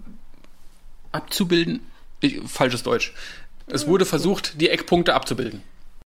abzubilden. 1.12 1.82
Ich, 2.22 2.40
falsches 2.46 2.84
Deutsch. 2.84 3.14
Es 3.68 3.88
wurde 3.88 4.06
versucht, 4.06 4.60
die 4.60 4.70
Eckpunkte 4.70 5.14
abzubilden. 5.14 5.62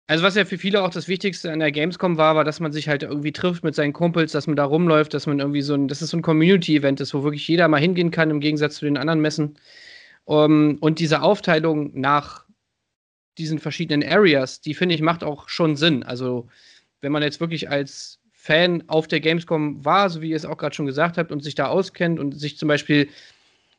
Also 0.07 0.25
was 0.25 0.35
ja 0.35 0.45
für 0.45 0.59
viele 0.59 0.83
auch 0.83 0.91
das 0.91 1.07
Wichtigste 1.07 1.53
an 1.53 1.61
der 1.61 1.71
Gamescom 1.71 2.17
war, 2.17 2.35
war, 2.35 2.45
dass 2.45 2.59
man 2.59 2.73
sich 2.73 2.89
halt 2.89 3.05
irgendwie 3.05 3.33
trifft 3.33 3.63
mit 3.63 3.75
seinen 3.77 3.93
Kumpels, 3.93 4.33
dass 4.33 4.47
man 4.49 4.57
da 4.57 4.65
rumläuft, 4.65 5.15
dass 5.15 5.27
man 5.27 5.39
irgendwie 5.39 5.63
so 5.63 5.75
ein, 5.75 5.87
dass 5.87 6.01
es 6.01 6.11
so 6.11 6.17
ein 6.17 6.23
Community-Event 6.23 7.01
ist, 7.01 7.15
wo 7.15 7.23
wirklich 7.23 7.47
jeder 7.47 7.69
mal 7.69 7.81
hingehen 7.81 8.11
kann, 8.11 8.31
im 8.31 8.41
Gegensatz 8.41 8.77
zu 8.77 8.87
den 8.87 8.97
anderen 8.97 9.21
Messen. 9.21 9.57
Um, 10.25 10.79
und 10.81 10.99
diese 11.01 11.23
Aufteilung 11.23 11.99
nach 11.99 12.45
diesen 13.39 13.59
verschiedenen 13.59 14.09
Areas, 14.09 14.61
die 14.61 14.75
finde 14.75 14.95
ich 14.95 15.01
macht 15.01 15.25
auch 15.25 15.49
schon 15.49 15.77
Sinn. 15.77 16.03
Also 16.03 16.49
wenn 17.01 17.13
man 17.13 17.23
jetzt 17.23 17.41
wirklich 17.41 17.71
als 17.71 18.20
Fan 18.43 18.85
auf 18.87 19.07
der 19.07 19.21
Gamescom 19.21 19.85
war, 19.85 20.09
so 20.09 20.23
wie 20.23 20.31
ihr 20.31 20.37
es 20.37 20.47
auch 20.47 20.57
gerade 20.57 20.75
schon 20.75 20.87
gesagt 20.87 21.19
habt, 21.19 21.31
und 21.31 21.45
sich 21.45 21.55
da 21.55 21.67
auskennt 21.67 22.19
und 22.19 22.33
sich 22.33 22.57
zum 22.57 22.69
Beispiel 22.69 23.09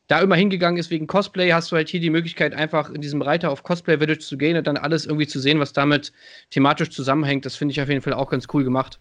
da 0.06 0.20
immer 0.20 0.36
hingegangen 0.36 0.78
ist 0.78 0.90
wegen 0.90 1.08
Cosplay, 1.08 1.50
hast 1.50 1.72
du 1.72 1.76
halt 1.76 1.88
hier 1.88 1.98
die 1.98 2.10
Möglichkeit, 2.10 2.54
einfach 2.54 2.88
in 2.90 3.00
diesem 3.00 3.22
Reiter 3.22 3.50
auf 3.50 3.64
Cosplay 3.64 3.98
Village 3.98 4.20
zu 4.20 4.38
gehen 4.38 4.56
und 4.56 4.66
dann 4.68 4.76
alles 4.76 5.04
irgendwie 5.04 5.26
zu 5.26 5.40
sehen, 5.40 5.58
was 5.58 5.72
damit 5.72 6.12
thematisch 6.50 6.90
zusammenhängt. 6.90 7.44
Das 7.44 7.56
finde 7.56 7.72
ich 7.72 7.80
auf 7.80 7.88
jeden 7.88 8.02
Fall 8.02 8.12
auch 8.12 8.30
ganz 8.30 8.46
cool 8.52 8.62
gemacht. 8.62 9.00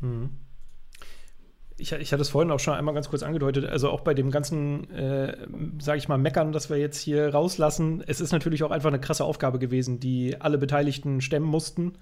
Mhm. 0.00 0.30
Ich, 1.76 1.90
ich, 1.90 2.12
hatte 2.12 2.22
es 2.22 2.28
vorhin 2.28 2.52
auch 2.52 2.60
schon 2.60 2.74
einmal 2.74 2.94
ganz 2.94 3.08
kurz 3.08 3.24
angedeutet, 3.24 3.64
also 3.64 3.90
auch 3.90 4.02
bei 4.02 4.14
dem 4.14 4.30
ganzen, 4.30 4.88
äh, 4.90 5.36
sage 5.80 5.98
ich 5.98 6.06
mal, 6.06 6.18
Meckern, 6.18 6.52
das 6.52 6.70
wir 6.70 6.76
jetzt 6.76 7.00
hier 7.00 7.30
rauslassen, 7.30 8.04
es 8.06 8.20
ist 8.20 8.30
natürlich 8.30 8.62
auch 8.62 8.70
einfach 8.70 8.90
eine 8.90 9.00
krasse 9.00 9.24
Aufgabe 9.24 9.58
gewesen, 9.58 9.98
die 9.98 10.40
alle 10.40 10.58
Beteiligten 10.58 11.20
stemmen 11.20 11.46
mussten. 11.46 11.94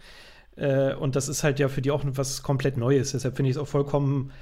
Äh, 0.56 0.94
und 0.94 1.16
das 1.16 1.28
ist 1.28 1.44
halt 1.44 1.58
ja 1.58 1.68
für 1.68 1.82
die 1.82 1.90
auch 1.90 2.02
was 2.04 2.42
komplett 2.42 2.76
Neues. 2.76 3.12
Deshalb 3.12 3.36
finde 3.36 3.50
ich 3.50 3.56
es 3.56 3.62
auch 3.62 3.68
vollkommen 3.68 4.32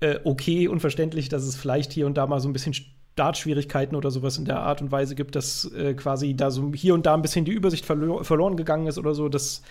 äh, 0.00 0.18
okay 0.24 0.68
und 0.68 0.80
verständlich, 0.80 1.28
dass 1.28 1.44
es 1.44 1.56
vielleicht 1.56 1.92
hier 1.92 2.06
und 2.06 2.16
da 2.16 2.26
mal 2.26 2.40
so 2.40 2.48
ein 2.48 2.52
bisschen 2.52 2.74
Startschwierigkeiten 3.14 3.96
oder 3.96 4.10
sowas 4.10 4.38
in 4.38 4.44
der 4.44 4.60
Art 4.60 4.82
und 4.82 4.90
Weise 4.90 5.14
gibt, 5.14 5.36
dass 5.36 5.70
äh, 5.72 5.94
quasi 5.94 6.34
da 6.34 6.50
so 6.50 6.72
hier 6.74 6.94
und 6.94 7.06
da 7.06 7.14
ein 7.14 7.22
bisschen 7.22 7.44
die 7.44 7.52
Übersicht 7.52 7.86
verlo 7.86 8.24
verloren 8.24 8.56
gegangen 8.56 8.86
ist 8.88 8.98
oder 8.98 9.14
so. 9.14 9.28
Das 9.28 9.62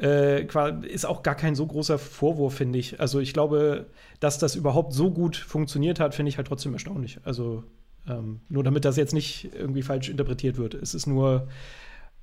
äh, 0.00 0.44
ist 0.88 1.06
auch 1.06 1.22
gar 1.22 1.36
kein 1.36 1.54
so 1.54 1.66
großer 1.66 1.98
Vorwurf, 1.98 2.54
finde 2.54 2.78
ich. 2.78 2.98
Also 3.00 3.20
ich 3.20 3.32
glaube, 3.32 3.86
dass 4.18 4.38
das 4.38 4.56
überhaupt 4.56 4.92
so 4.92 5.10
gut 5.10 5.36
funktioniert 5.36 6.00
hat, 6.00 6.14
finde 6.14 6.30
ich 6.30 6.36
halt 6.36 6.48
trotzdem 6.48 6.72
erstaunlich. 6.72 7.20
Also 7.24 7.62
ähm, 8.08 8.40
nur 8.48 8.64
damit 8.64 8.84
das 8.84 8.96
jetzt 8.96 9.14
nicht 9.14 9.50
irgendwie 9.54 9.82
falsch 9.82 10.08
interpretiert 10.08 10.56
wird. 10.56 10.74
Es 10.74 10.94
ist 10.94 11.06
nur 11.06 11.48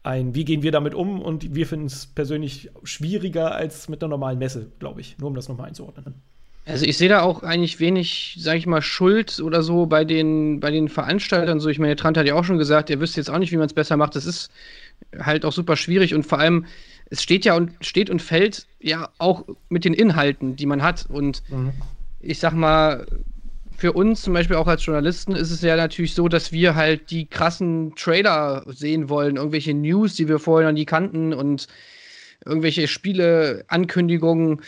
ein, 0.07 0.33
wie 0.33 0.45
gehen 0.45 0.63
wir 0.63 0.71
damit 0.71 0.95
um 0.95 1.21
und 1.21 1.53
wir 1.53 1.67
finden 1.67 1.85
es 1.85 2.07
persönlich 2.07 2.69
schwieriger 2.83 3.53
als 3.53 3.89
mit 3.89 4.01
einer 4.01 4.09
normalen 4.09 4.39
Messe, 4.39 4.71
glaube 4.79 5.01
ich, 5.01 5.17
nur 5.19 5.29
um 5.29 5.35
das 5.35 5.47
nochmal 5.47 5.67
einzuordnen. 5.67 6.15
Also 6.65 6.85
ich 6.85 6.97
sehe 6.97 7.07
da 7.07 7.21
auch 7.21 7.43
eigentlich 7.43 7.79
wenig, 7.79 8.37
sage 8.39 8.57
ich 8.57 8.67
mal, 8.67 8.81
Schuld 8.81 9.39
oder 9.39 9.63
so 9.63 9.85
bei 9.85 10.03
den, 10.03 10.59
bei 10.59 10.69
den 10.69 10.89
Veranstaltern. 10.89 11.61
So, 11.61 11.69
ich 11.69 11.79
meine, 11.79 11.95
Trant 11.95 12.17
hat 12.17 12.27
ja 12.27 12.35
auch 12.35 12.43
schon 12.43 12.57
gesagt, 12.57 12.89
ihr 12.89 12.99
wisst 12.99 13.15
jetzt 13.15 13.29
auch 13.29 13.37
nicht, 13.37 13.53
wie 13.53 13.57
man 13.57 13.67
es 13.67 13.73
besser 13.73 13.95
macht. 13.95 14.15
Das 14.15 14.25
ist 14.25 14.51
halt 15.17 15.45
auch 15.45 15.53
super 15.53 15.77
schwierig 15.77 16.13
und 16.13 16.25
vor 16.25 16.39
allem, 16.39 16.65
es 17.09 17.23
steht 17.23 17.45
ja 17.45 17.55
und 17.55 17.71
steht 17.79 18.09
und 18.09 18.21
fällt 18.21 18.67
ja 18.81 19.09
auch 19.17 19.45
mit 19.69 19.85
den 19.85 19.93
Inhalten, 19.93 20.57
die 20.57 20.65
man 20.65 20.83
hat. 20.83 21.05
Und 21.09 21.41
mhm. 21.49 21.71
ich 22.19 22.39
sag 22.39 22.53
mal, 22.53 23.05
für 23.77 23.93
uns 23.93 24.23
zum 24.23 24.33
Beispiel 24.33 24.55
auch 24.55 24.65
als 24.65 24.83
Journalisten 24.83 25.33
ist 25.35 25.51
es 25.51 25.61
ja 25.61 25.75
natürlich 25.75 26.15
so, 26.15 26.27
dass 26.27 26.51
wir 26.51 26.75
halt 26.75 27.11
die 27.11 27.27
krassen 27.27 27.93
Trailer 27.95 28.63
sehen 28.67 29.07
wollen, 29.07 29.35
irgendwelche 29.35 29.75
News, 29.75 30.15
die 30.15 30.27
wir 30.27 30.39
vorher 30.39 30.67
noch 30.67 30.73
nie 30.73 30.85
kannten 30.85 31.31
und 31.31 31.67
irgendwelche 32.43 32.87
Spiele-Ankündigungen. 32.87 34.61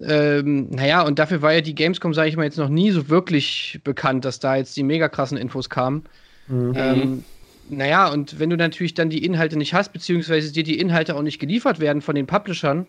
Ähm, 0.00 0.70
naja, 0.70 1.02
und 1.02 1.18
dafür 1.18 1.42
war 1.42 1.52
ja 1.52 1.62
die 1.62 1.74
Gamescom, 1.74 2.14
sage 2.14 2.28
ich 2.28 2.36
mal, 2.36 2.44
jetzt 2.44 2.58
noch 2.58 2.68
nie 2.68 2.92
so 2.92 3.08
wirklich 3.08 3.80
bekannt, 3.82 4.24
dass 4.24 4.38
da 4.38 4.54
jetzt 4.54 4.76
die 4.76 4.84
mega 4.84 5.08
krassen 5.08 5.36
Infos 5.36 5.68
kamen. 5.68 6.04
Mhm. 6.46 6.72
Ähm, 6.76 7.24
naja, 7.68 8.08
und 8.12 8.38
wenn 8.38 8.50
du 8.50 8.56
natürlich 8.56 8.94
dann 8.94 9.10
die 9.10 9.24
Inhalte 9.24 9.58
nicht 9.58 9.74
hast, 9.74 9.92
beziehungsweise 9.92 10.52
dir 10.52 10.62
die 10.62 10.78
Inhalte 10.78 11.16
auch 11.16 11.22
nicht 11.22 11.40
geliefert 11.40 11.80
werden 11.80 12.02
von 12.02 12.14
den 12.14 12.26
Publishern, 12.26 12.86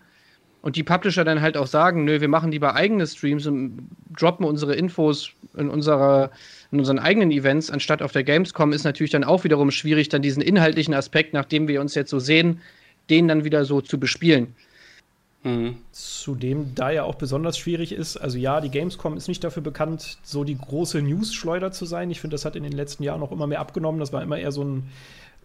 und 0.65 0.75
die 0.75 0.81
Publisher 0.81 1.23
dann 1.23 1.41
halt 1.41 1.57
auch 1.57 1.67
sagen, 1.67 2.05
nö, 2.05 2.21
wir 2.21 2.27
machen 2.27 2.51
lieber 2.51 2.73
eigene 2.73 3.05
Streams 3.05 3.45
und 3.45 3.87
droppen 4.17 4.47
unsere 4.47 4.73
Infos 4.73 5.29
in, 5.55 5.69
unserer, 5.69 6.31
in 6.71 6.79
unseren 6.79 6.97
eigenen 6.97 7.29
Events, 7.29 7.69
anstatt 7.69 8.01
auf 8.01 8.11
der 8.13 8.23
Gamescom, 8.23 8.73
ist 8.73 8.83
natürlich 8.83 9.11
dann 9.11 9.23
auch 9.23 9.43
wiederum 9.43 9.69
schwierig, 9.69 10.09
dann 10.09 10.23
diesen 10.23 10.41
inhaltlichen 10.41 10.95
Aspekt, 10.95 11.33
nachdem 11.33 11.67
wir 11.67 11.81
uns 11.81 11.93
jetzt 11.93 12.09
so 12.09 12.17
sehen, 12.17 12.61
den 13.11 13.27
dann 13.27 13.43
wieder 13.43 13.63
so 13.63 13.79
zu 13.79 13.99
bespielen. 13.99 14.55
Mhm. 15.43 15.77
Zudem 15.91 16.73
da 16.73 16.89
ja 16.89 17.03
auch 17.03 17.15
besonders 17.15 17.59
schwierig 17.59 17.91
ist, 17.91 18.17
also 18.17 18.39
ja, 18.39 18.59
die 18.59 18.71
Gamescom 18.71 19.15
ist 19.17 19.27
nicht 19.27 19.43
dafür 19.43 19.61
bekannt, 19.61 20.17
so 20.23 20.43
die 20.43 20.57
große 20.57 20.99
News-Schleuder 20.99 21.73
zu 21.73 21.85
sein. 21.85 22.09
Ich 22.09 22.21
finde, 22.21 22.33
das 22.33 22.43
hat 22.43 22.55
in 22.55 22.63
den 22.63 22.73
letzten 22.73 23.03
Jahren 23.03 23.21
auch 23.21 23.31
immer 23.31 23.45
mehr 23.45 23.59
abgenommen. 23.59 23.99
Das 23.99 24.11
war 24.11 24.23
immer 24.23 24.39
eher 24.39 24.51
so 24.51 24.63
ein 24.63 24.89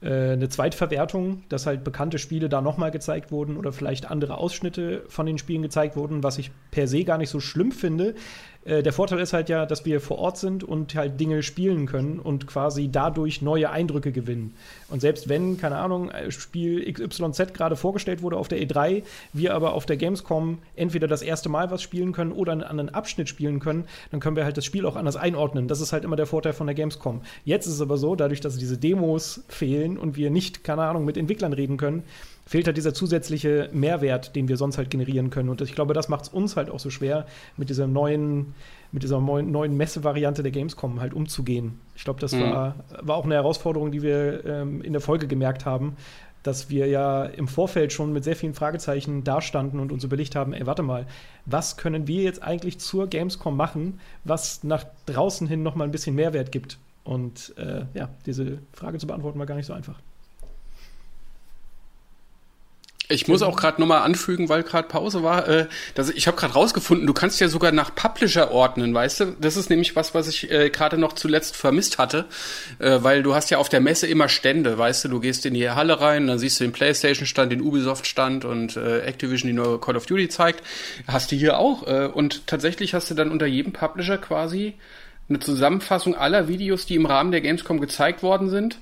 äh, 0.02 0.32
eine 0.32 0.48
Zweitverwertung, 0.48 1.44
dass 1.48 1.66
halt 1.66 1.84
bekannte 1.84 2.18
Spiele 2.18 2.48
da 2.48 2.60
nochmal 2.60 2.90
gezeigt 2.90 3.30
wurden 3.30 3.56
oder 3.56 3.72
vielleicht 3.72 4.10
andere 4.10 4.38
Ausschnitte 4.38 5.04
von 5.08 5.26
den 5.26 5.38
Spielen 5.38 5.62
gezeigt 5.62 5.96
wurden, 5.96 6.22
was 6.22 6.38
ich 6.38 6.50
per 6.70 6.88
se 6.88 7.04
gar 7.04 7.18
nicht 7.18 7.30
so 7.30 7.40
schlimm 7.40 7.72
finde. 7.72 8.14
Äh, 8.64 8.82
der 8.82 8.92
Vorteil 8.92 9.18
ist 9.20 9.32
halt 9.32 9.48
ja, 9.48 9.66
dass 9.66 9.84
wir 9.84 10.00
vor 10.00 10.18
Ort 10.18 10.36
sind 10.38 10.64
und 10.64 10.94
halt 10.94 11.18
Dinge 11.18 11.42
spielen 11.42 11.86
können 11.86 12.18
und 12.18 12.46
quasi 12.46 12.90
dadurch 12.90 13.42
neue 13.42 13.70
Eindrücke 13.70 14.12
gewinnen. 14.12 14.54
Und 14.88 15.00
selbst 15.00 15.28
wenn, 15.28 15.56
keine 15.58 15.76
Ahnung, 15.76 16.10
Spiel 16.28 16.92
XYZ 16.92 17.54
gerade 17.54 17.76
vorgestellt 17.76 18.22
wurde 18.22 18.36
auf 18.36 18.48
der 18.48 18.58
E3, 18.60 19.02
wir 19.32 19.54
aber 19.54 19.72
auf 19.72 19.86
der 19.86 19.96
Gamescom 19.96 20.58
entweder 20.76 21.08
das 21.08 21.22
erste 21.22 21.48
Mal 21.48 21.70
was 21.70 21.82
spielen 21.82 22.12
können 22.12 22.32
oder 22.32 22.52
einen 22.52 22.62
anderen 22.62 22.90
Abschnitt 22.90 23.28
spielen 23.28 23.60
können, 23.60 23.84
dann 24.10 24.20
können 24.20 24.36
wir 24.36 24.44
halt 24.44 24.56
das 24.56 24.64
Spiel 24.64 24.84
auch 24.84 24.96
anders 24.96 25.16
einordnen. 25.16 25.68
Das 25.68 25.80
ist 25.80 25.92
halt 25.92 26.04
immer 26.04 26.16
der 26.16 26.26
Vorteil 26.26 26.52
von 26.52 26.66
der 26.66 26.74
Gamescom. 26.74 27.22
Jetzt 27.44 27.66
ist 27.66 27.74
es 27.74 27.80
aber 27.80 27.96
so, 27.96 28.14
dadurch, 28.14 28.40
dass 28.40 28.56
diese 28.56 28.78
Demos 28.78 29.44
fehlen 29.48 29.96
und 29.96 30.16
wir 30.16 30.30
nicht, 30.30 30.64
keine 30.64 30.82
Ahnung, 30.82 31.04
mit 31.04 31.16
Entwicklern 31.16 31.52
reden 31.52 31.76
können, 31.76 32.02
fehlt 32.50 32.66
halt 32.66 32.76
dieser 32.76 32.92
zusätzliche 32.92 33.68
Mehrwert, 33.72 34.34
den 34.34 34.48
wir 34.48 34.56
sonst 34.56 34.76
halt 34.76 34.90
generieren 34.90 35.30
können. 35.30 35.50
Und 35.50 35.60
ich 35.60 35.72
glaube, 35.72 35.94
das 35.94 36.08
macht 36.08 36.24
es 36.24 36.28
uns 36.30 36.56
halt 36.56 36.68
auch 36.68 36.80
so 36.80 36.90
schwer, 36.90 37.24
mit 37.56 37.70
dieser 37.70 37.86
neuen, 37.86 38.54
mit 38.90 39.04
dieser 39.04 39.20
neuen 39.20 39.76
Messevariante 39.76 40.42
der 40.42 40.50
Gamescom 40.50 41.00
halt 41.00 41.14
umzugehen. 41.14 41.78
Ich 41.94 42.02
glaube, 42.02 42.18
das 42.18 42.32
mhm. 42.32 42.40
war, 42.40 42.74
war 43.02 43.14
auch 43.14 43.24
eine 43.24 43.34
Herausforderung, 43.34 43.92
die 43.92 44.02
wir 44.02 44.44
ähm, 44.44 44.82
in 44.82 44.92
der 44.92 45.00
Folge 45.00 45.28
gemerkt 45.28 45.64
haben, 45.64 45.96
dass 46.42 46.70
wir 46.70 46.88
ja 46.88 47.24
im 47.24 47.46
Vorfeld 47.46 47.92
schon 47.92 48.12
mit 48.12 48.24
sehr 48.24 48.34
vielen 48.34 48.54
Fragezeichen 48.54 49.22
dastanden 49.22 49.78
und 49.78 49.92
uns 49.92 50.02
überlegt 50.02 50.34
haben, 50.34 50.52
ey, 50.52 50.66
warte 50.66 50.82
mal, 50.82 51.06
was 51.46 51.76
können 51.76 52.08
wir 52.08 52.24
jetzt 52.24 52.42
eigentlich 52.42 52.80
zur 52.80 53.06
Gamescom 53.06 53.56
machen, 53.56 54.00
was 54.24 54.64
nach 54.64 54.84
draußen 55.06 55.46
hin 55.46 55.62
noch 55.62 55.76
mal 55.76 55.84
ein 55.84 55.92
bisschen 55.92 56.16
Mehrwert 56.16 56.50
gibt? 56.50 56.78
Und 57.04 57.54
äh, 57.58 57.84
ja, 57.94 58.08
diese 58.26 58.58
Frage 58.72 58.98
zu 58.98 59.06
beantworten 59.06 59.38
war 59.38 59.46
gar 59.46 59.54
nicht 59.54 59.66
so 59.66 59.72
einfach. 59.72 60.00
Ich 63.10 63.28
muss 63.28 63.42
auch 63.42 63.56
gerade 63.56 63.80
nochmal 63.80 64.02
anfügen, 64.02 64.48
weil 64.48 64.62
gerade 64.62 64.88
Pause 64.88 65.22
war, 65.22 65.48
äh, 65.48 65.66
dass 65.94 66.10
ich 66.10 66.26
habe 66.26 66.36
gerade 66.36 66.54
rausgefunden, 66.54 67.06
du 67.06 67.12
kannst 67.12 67.40
ja 67.40 67.48
sogar 67.48 67.72
nach 67.72 67.94
Publisher 67.94 68.52
ordnen, 68.52 68.94
weißt 68.94 69.20
du? 69.20 69.36
Das 69.40 69.56
ist 69.56 69.68
nämlich 69.68 69.96
was, 69.96 70.14
was 70.14 70.28
ich 70.28 70.50
äh, 70.50 70.70
gerade 70.70 70.96
noch 70.96 71.12
zuletzt 71.14 71.56
vermisst 71.56 71.98
hatte, 71.98 72.26
äh, 72.78 72.98
weil 73.02 73.22
du 73.22 73.34
hast 73.34 73.50
ja 73.50 73.58
auf 73.58 73.68
der 73.68 73.80
Messe 73.80 74.06
immer 74.06 74.28
Stände, 74.28 74.78
weißt 74.78 75.04
du? 75.04 75.08
Du 75.08 75.20
gehst 75.20 75.44
in 75.44 75.54
die 75.54 75.68
Halle 75.68 76.00
rein, 76.00 76.28
dann 76.28 76.38
siehst 76.38 76.60
du 76.60 76.64
den 76.64 76.72
PlayStation-Stand, 76.72 77.50
den 77.50 77.62
Ubisoft-Stand 77.62 78.44
und 78.44 78.76
äh, 78.76 79.00
Activision, 79.00 79.48
die 79.48 79.54
neue 79.54 79.78
Call 79.78 79.96
of 79.96 80.06
Duty 80.06 80.28
zeigt. 80.28 80.62
Hast 81.06 81.32
du 81.32 81.36
hier 81.36 81.58
auch 81.58 81.86
äh, 81.86 82.06
und 82.06 82.46
tatsächlich 82.46 82.94
hast 82.94 83.10
du 83.10 83.14
dann 83.14 83.30
unter 83.30 83.46
jedem 83.46 83.72
Publisher 83.72 84.18
quasi 84.18 84.74
eine 85.28 85.40
Zusammenfassung 85.40 86.14
aller 86.14 86.48
Videos, 86.48 86.86
die 86.86 86.94
im 86.94 87.06
Rahmen 87.06 87.32
der 87.32 87.40
Gamescom 87.40 87.80
gezeigt 87.80 88.22
worden 88.22 88.50
sind 88.50 88.78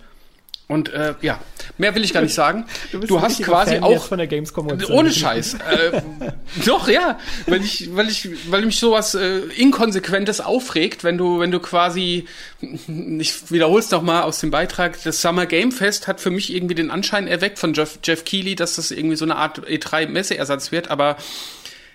und 0.69 0.91
äh, 0.93 1.15
ja, 1.23 1.41
mehr 1.79 1.95
will 1.95 2.05
ich 2.05 2.13
gar 2.13 2.21
nicht 2.21 2.35
sagen. 2.35 2.67
Du, 2.93 2.99
du 3.01 3.23
hast 3.23 3.43
quasi 3.43 3.77
Fan 3.77 3.83
auch 3.83 4.05
von 4.05 4.19
der 4.19 4.27
Gamescom 4.27 4.69
ohne 4.91 5.11
Scheiß. 5.11 5.55
äh, 5.55 6.03
doch 6.67 6.89
ja, 6.89 7.19
weil 7.47 7.65
ich, 7.65 7.89
weil 7.97 8.09
ich, 8.09 8.29
weil 8.51 8.67
mich 8.67 8.79
sowas 8.79 9.15
äh, 9.15 9.39
inkonsequentes 9.57 10.43
aufregt, 10.43 11.05
wenn 11.05 11.17
du, 11.17 11.41
wenn 11.41 11.51
du 11.51 11.59
quasi, 11.59 12.27
ich 12.61 13.51
wiederhole 13.51 13.81
es 13.81 13.91
noch 13.91 14.03
mal 14.03 14.23
aus 14.23 14.41
dem 14.41 14.51
Beitrag, 14.51 15.03
das 15.05 15.23
Summer 15.23 15.47
Game 15.47 15.73
Fest 15.73 16.07
hat 16.07 16.21
für 16.21 16.31
mich 16.31 16.55
irgendwie 16.55 16.75
den 16.75 16.91
Anschein 16.91 17.29
erweckt 17.29 17.59
von 17.59 17.73
Jeff, 17.73 17.99
Jeff 18.05 18.27
Keighley, 18.27 18.55
dass 18.55 18.77
das 18.77 18.91
irgendwie 18.91 19.17
so 19.17 19.25
eine 19.25 19.37
Art 19.37 19.67
E3-Messeersatz 19.67 20.71
wird, 20.71 20.91
aber 20.91 21.17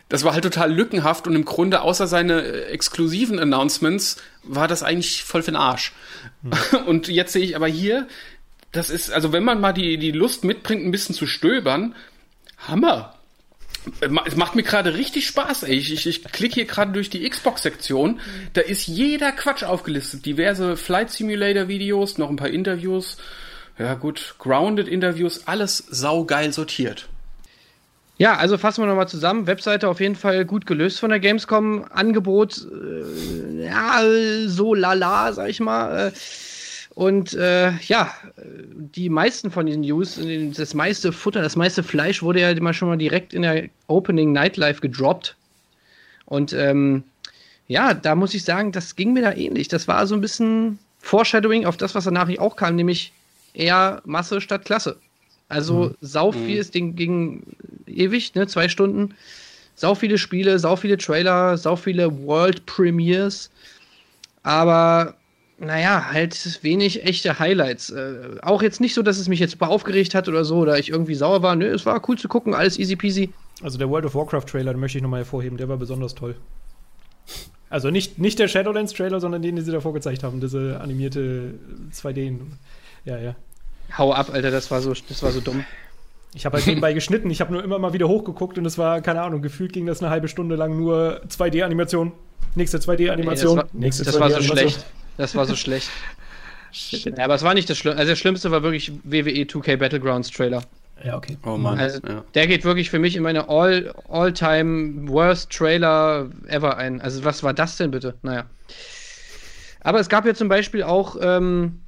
das 0.10 0.24
war 0.24 0.34
halt 0.34 0.44
total 0.44 0.72
lückenhaft 0.72 1.28
und 1.28 1.36
im 1.36 1.44
Grunde 1.46 1.82
außer 1.82 2.08
seine 2.08 2.42
äh, 2.42 2.66
exklusiven 2.66 3.40
Announcements 3.40 4.18
war 4.44 4.68
das 4.68 4.84
eigentlich 4.84 5.24
voll 5.24 5.42
für 5.42 5.52
den 5.52 5.56
Arsch. 5.56 5.94
Hm. 6.44 6.86
Und 6.86 7.08
jetzt 7.08 7.34
sehe 7.34 7.44
ich 7.44 7.56
aber 7.56 7.68
hier, 7.68 8.08
das 8.74 8.90
ist, 8.90 9.12
also 9.12 9.32
wenn 9.32 9.44
man 9.44 9.62
mal 9.62 9.72
die, 9.72 9.98
die 9.98 10.12
Lust 10.12 10.44
mitbringt, 10.44 10.84
ein 10.84 10.92
bisschen 10.92 11.16
zu 11.16 11.26
stöbern, 11.26 11.96
Hammer. 12.68 13.16
Es 14.26 14.36
macht 14.36 14.56
mir 14.56 14.64
gerade 14.64 14.94
richtig 14.96 15.28
Spaß, 15.28 15.64
ey. 15.64 15.76
Ich, 15.76 15.94
ich, 15.94 16.08
ich 16.08 16.24
klicke 16.24 16.56
hier 16.56 16.66
gerade 16.66 16.94
durch 16.94 17.10
die 17.10 17.30
Xbox-Sektion. 17.30 18.20
Da 18.54 18.62
ist 18.62 18.88
jeder 18.88 19.32
Quatsch 19.34 19.64
aufgelistet. 19.64 20.26
Diverse 20.26 20.78
Flight 20.78 21.12
Simulator-Videos, 21.12 22.18
noch 22.18 22.30
ein 22.30 22.38
paar 22.38 22.50
Interviews. 22.50 23.18
Ja 23.78 23.96
gut, 23.96 24.36
Grounded-Interviews, 24.40 25.48
alles 25.48 25.78
saugeil 25.78 26.54
sortiert. 26.54 27.10
Ja, 28.18 28.38
also 28.38 28.58
fassen 28.58 28.84
wir 28.84 28.88
nochmal 28.88 29.08
zusammen. 29.08 29.48
Webseite 29.48 29.90
auf 29.90 30.00
jeden 30.00 30.16
Fall 30.16 30.46
gut 30.46 30.66
gelöst 30.66 31.00
von 31.00 31.10
der 31.10 31.20
Gamescom. 31.20 31.86
Angebot, 31.90 32.66
äh, 32.72 33.66
ja, 33.66 34.02
so 34.48 34.74
lala, 34.74 35.34
sag 35.34 35.50
ich 35.50 35.60
mal. 35.60 36.08
Äh, 36.08 36.12
und 36.96 37.34
äh, 37.34 37.72
ja, 37.88 38.14
die 38.38 39.10
meisten 39.10 39.50
von 39.50 39.66
diesen 39.66 39.82
News, 39.82 40.20
das 40.56 40.74
meiste 40.74 41.12
Futter, 41.12 41.42
das 41.42 41.56
meiste 41.56 41.82
Fleisch 41.82 42.22
wurde 42.22 42.42
ja 42.42 42.52
immer 42.52 42.74
schon 42.74 42.88
mal 42.88 42.98
direkt 42.98 43.34
in 43.34 43.42
der 43.42 43.70
Opening 43.88 44.32
Nightlife 44.32 44.80
gedroppt. 44.80 45.36
Und 46.26 46.54
ähm, 46.54 47.04
ja, 47.68 47.94
da 47.94 48.14
muss 48.14 48.34
ich 48.36 48.44
sagen, 48.44 48.72
das 48.72 48.96
ging 48.96 49.14
mir 49.14 49.24
da 49.24 49.34
ähnlich. 49.34 49.68
Das 49.68 49.88
war 49.88 50.06
so 50.06 50.14
ein 50.14 50.22
bisschen 50.22 50.78
Foreshadowing 51.00 51.66
auf 51.66 51.78
das, 51.78 51.96
was 51.96 52.04
danach 52.04 52.30
auch 52.38 52.56
kam, 52.56 52.76
nämlich 52.76 53.12
eher 53.54 54.02
Masse 54.06 54.40
statt 54.40 54.66
Klasse. 54.66 54.98
Also 55.50 55.86
mhm. 55.86 55.96
sau 56.02 56.32
viel, 56.32 56.60
es 56.60 56.72
Ding 56.72 56.96
ging 56.96 57.44
ewig, 57.88 58.36
ne, 58.36 58.46
zwei 58.48 58.70
Stunden. 58.70 59.16
Sau 59.76 59.96
viele 59.96 60.20
Spiele, 60.20 60.60
sau 60.60 60.76
viele 60.76 60.98
Trailer, 60.98 61.58
sau 61.58 61.76
viele 61.76 62.26
World 62.26 62.64
Premiers. 62.68 63.50
Aber 64.44 65.16
naja, 65.60 66.12
halt 66.12 66.60
wenig 66.63 67.06
echte 67.06 67.39
Highlights. 67.39 67.89
Äh, 67.89 68.38
auch 68.42 68.62
jetzt 68.62 68.82
nicht 68.82 68.94
so, 68.94 69.02
dass 69.02 69.18
es 69.18 69.28
mich 69.28 69.39
jetzt 69.39 69.52
super 69.52 69.70
aufgeregt 69.70 70.16
hat 70.16 70.28
oder 70.28 70.46
so, 70.46 70.58
oder 70.58 70.80
ich 70.80 70.89
irgendwie 70.89 71.16
sauer 71.16 71.42
war. 71.42 71.56
Nö, 71.56 71.68
es 71.68 71.86
war 71.86 72.02
cool 72.08 72.18
zu 72.18 72.28
gucken, 72.28 72.54
alles 72.54 72.80
easy 72.80 72.96
peasy. 72.96 73.30
Also 73.62 73.78
der 73.78 73.89
World 73.89 74.06
of 74.06 74.16
Warcraft 74.16 74.46
Trailer, 74.46 74.74
den 74.74 74.80
möchte 74.80 74.98
ich 74.98 75.02
nochmal 75.02 75.22
hervorheben, 75.22 75.58
der 75.58 75.70
war 75.70 75.78
besonders 75.78 76.16
toll. 76.16 76.36
Also 77.70 77.89
nicht, 77.89 78.20
nicht 78.20 78.39
der 78.39 78.48
Shadowlands 78.48 78.94
Trailer, 78.94 79.20
sondern 79.20 79.42
den, 79.42 79.56
den 79.56 79.66
sie 79.66 79.72
davor 79.72 79.94
gezeigt 79.94 80.24
haben, 80.24 80.39
diese 80.39 80.80
animierte 80.80 81.56
2D. 81.92 82.38
Ja, 83.06 83.18
ja. 83.18 83.36
Hau 83.98 84.13
ab, 84.13 84.30
Alter, 84.32 84.52
das 84.52 84.70
war 84.70 84.82
so, 84.82 84.94
das 84.94 85.24
war 85.24 85.32
so 85.32 85.39
dumm. 85.39 85.66
Ich 86.36 86.46
habe 86.46 86.58
halt 86.58 86.66
nebenbei 86.66 86.94
geschnitten, 86.94 87.30
ich 87.30 87.42
habe 87.42 87.54
nur 87.54 87.63
immer 87.63 87.78
mal 87.78 87.94
wieder 87.94 88.08
hochgeguckt 88.08 88.58
und 88.58 88.66
es 88.66 88.78
war, 88.78 89.02
keine 89.02 89.22
Ahnung, 89.22 89.42
gefühlt 89.42 89.72
ging 89.72 89.86
das 89.86 90.02
eine 90.02 90.10
halbe 90.10 90.28
Stunde 90.28 90.56
lang 90.56 90.78
nur 90.78 91.22
2D-Animation. 91.30 92.12
Nächste 92.56 92.80
2D-Animation. 92.80 93.58
Nee, 93.74 93.86
nächste 93.86 94.04
das 94.04 94.20
war 94.20 94.30
so 94.32 94.42
schlecht. 94.42 94.86
Das 95.17 95.36
war 95.36 95.45
so 95.45 95.56
schlecht. 95.56 95.89
ja, 96.71 97.23
aber 97.23 97.36
es 97.36 97.43
war 97.43 97.54
nicht 97.54 97.69
das 97.69 97.78
Schlimmste. 97.78 97.99
Also 97.99 98.12
das 98.12 98.19
Schlimmste 98.19 98.52
war 98.52 98.63
wirklich 98.63 98.91
WWE 99.04 99.43
2K 99.43 99.78
Battlegrounds 99.78 100.32
Trailer. 100.32 100.63
Ja, 101.04 101.17
okay. 101.17 101.38
Oh 101.45 101.58
Mann. 101.58 101.80
Also, 101.80 101.99
ja. 102.08 102.23
Der 102.34 102.47
geht 102.47 102.63
wirklich 102.63 102.89
für 102.89 102.99
mich 102.99 103.15
in 103.15 103.23
meine 103.23 103.49
All, 103.49 103.93
All-Time 104.10 105.10
Worst 105.10 105.52
Trailer 105.52 106.30
ever 106.47 106.78
ein. 106.78 107.02
Also 107.02 107.23
was 107.23 107.43
war 107.43 107.54
das 107.54 107.78
denn 107.78 107.91
bitte? 107.91 108.15
Naja. 108.21 108.45
Aber 109.82 109.99
es 109.99 110.08
gab 110.08 110.26
ja 110.26 110.34
zum 110.34 110.47
Beispiel 110.47 110.84
auch, 110.84 111.17
ähm, 111.21 111.82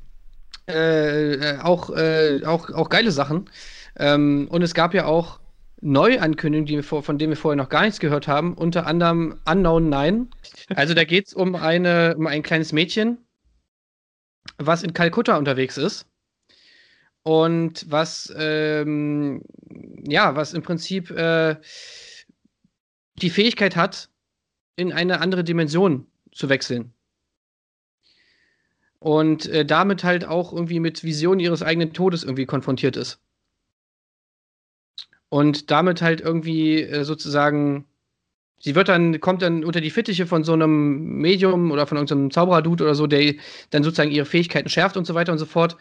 äh, 0.67 1.57
auch, 1.59 1.89
äh, 1.91 2.41
auch, 2.45 2.69
auch 2.71 2.89
geile 2.89 3.11
Sachen. 3.11 3.49
Ähm, 3.97 4.47
und 4.49 4.61
es 4.61 4.73
gab 4.73 4.93
ja 4.93 5.05
auch 5.05 5.39
Neuankündigungen, 5.81 6.65
die 6.65 6.83
vor, 6.83 7.03
von 7.03 7.17
denen 7.17 7.31
wir 7.31 7.37
vorher 7.37 7.57
noch 7.57 7.69
gar 7.69 7.83
nichts 7.83 7.99
gehört 7.99 8.27
haben, 8.27 8.53
unter 8.53 8.87
anderem 8.87 9.39
Unknown 9.45 9.89
9. 9.89 10.29
Also 10.75 10.93
da 10.93 11.03
geht 11.03 11.27
es 11.27 11.33
um, 11.33 11.53
um 11.53 12.27
ein 12.27 12.43
kleines 12.43 12.71
Mädchen, 12.71 13.17
was 14.57 14.83
in 14.83 14.93
Kalkutta 14.93 15.37
unterwegs 15.37 15.77
ist. 15.77 16.07
Und 17.23 17.89
was, 17.89 18.33
ähm, 18.37 19.41
ja, 20.07 20.35
was 20.35 20.53
im 20.53 20.61
Prinzip 20.61 21.09
äh, 21.09 21.55
die 23.15 23.31
Fähigkeit 23.31 23.75
hat, 23.75 24.09
in 24.75 24.93
eine 24.93 25.21
andere 25.21 25.43
Dimension 25.43 26.05
zu 26.31 26.49
wechseln. 26.49 26.93
Und 28.99 29.47
äh, 29.47 29.65
damit 29.65 30.03
halt 30.03 30.25
auch 30.25 30.53
irgendwie 30.53 30.79
mit 30.79 31.03
Visionen 31.03 31.39
ihres 31.39 31.63
eigenen 31.63 31.93
Todes 31.93 32.23
irgendwie 32.23 32.45
konfrontiert 32.45 32.95
ist 32.95 33.19
und 35.29 35.71
damit 35.71 36.01
halt 36.01 36.21
irgendwie 36.21 36.81
äh, 36.81 37.03
sozusagen, 37.03 37.85
sie 38.59 38.75
wird 38.75 38.87
dann, 38.87 39.19
kommt 39.19 39.41
dann 39.41 39.63
unter 39.63 39.81
die 39.81 39.89
Fittiche 39.89 40.25
von 40.27 40.43
so 40.43 40.53
einem 40.53 41.17
Medium 41.17 41.71
oder 41.71 41.87
von 41.87 41.97
irgendeinem 41.97 42.31
Zauberer-Dude 42.31 42.83
oder 42.83 42.95
so, 42.95 43.07
der 43.07 43.35
dann 43.71 43.83
sozusagen 43.83 44.11
ihre 44.11 44.25
Fähigkeiten 44.25 44.69
schärft 44.69 44.97
und 44.97 45.05
so 45.05 45.13
weiter 45.13 45.31
und 45.31 45.37
so 45.37 45.45
fort. 45.45 45.77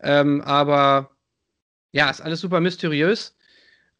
Ähm, 0.00 0.40
aber 0.42 1.10
ja, 1.92 2.10
ist 2.10 2.20
alles 2.20 2.40
super 2.40 2.60
mysteriös 2.60 3.36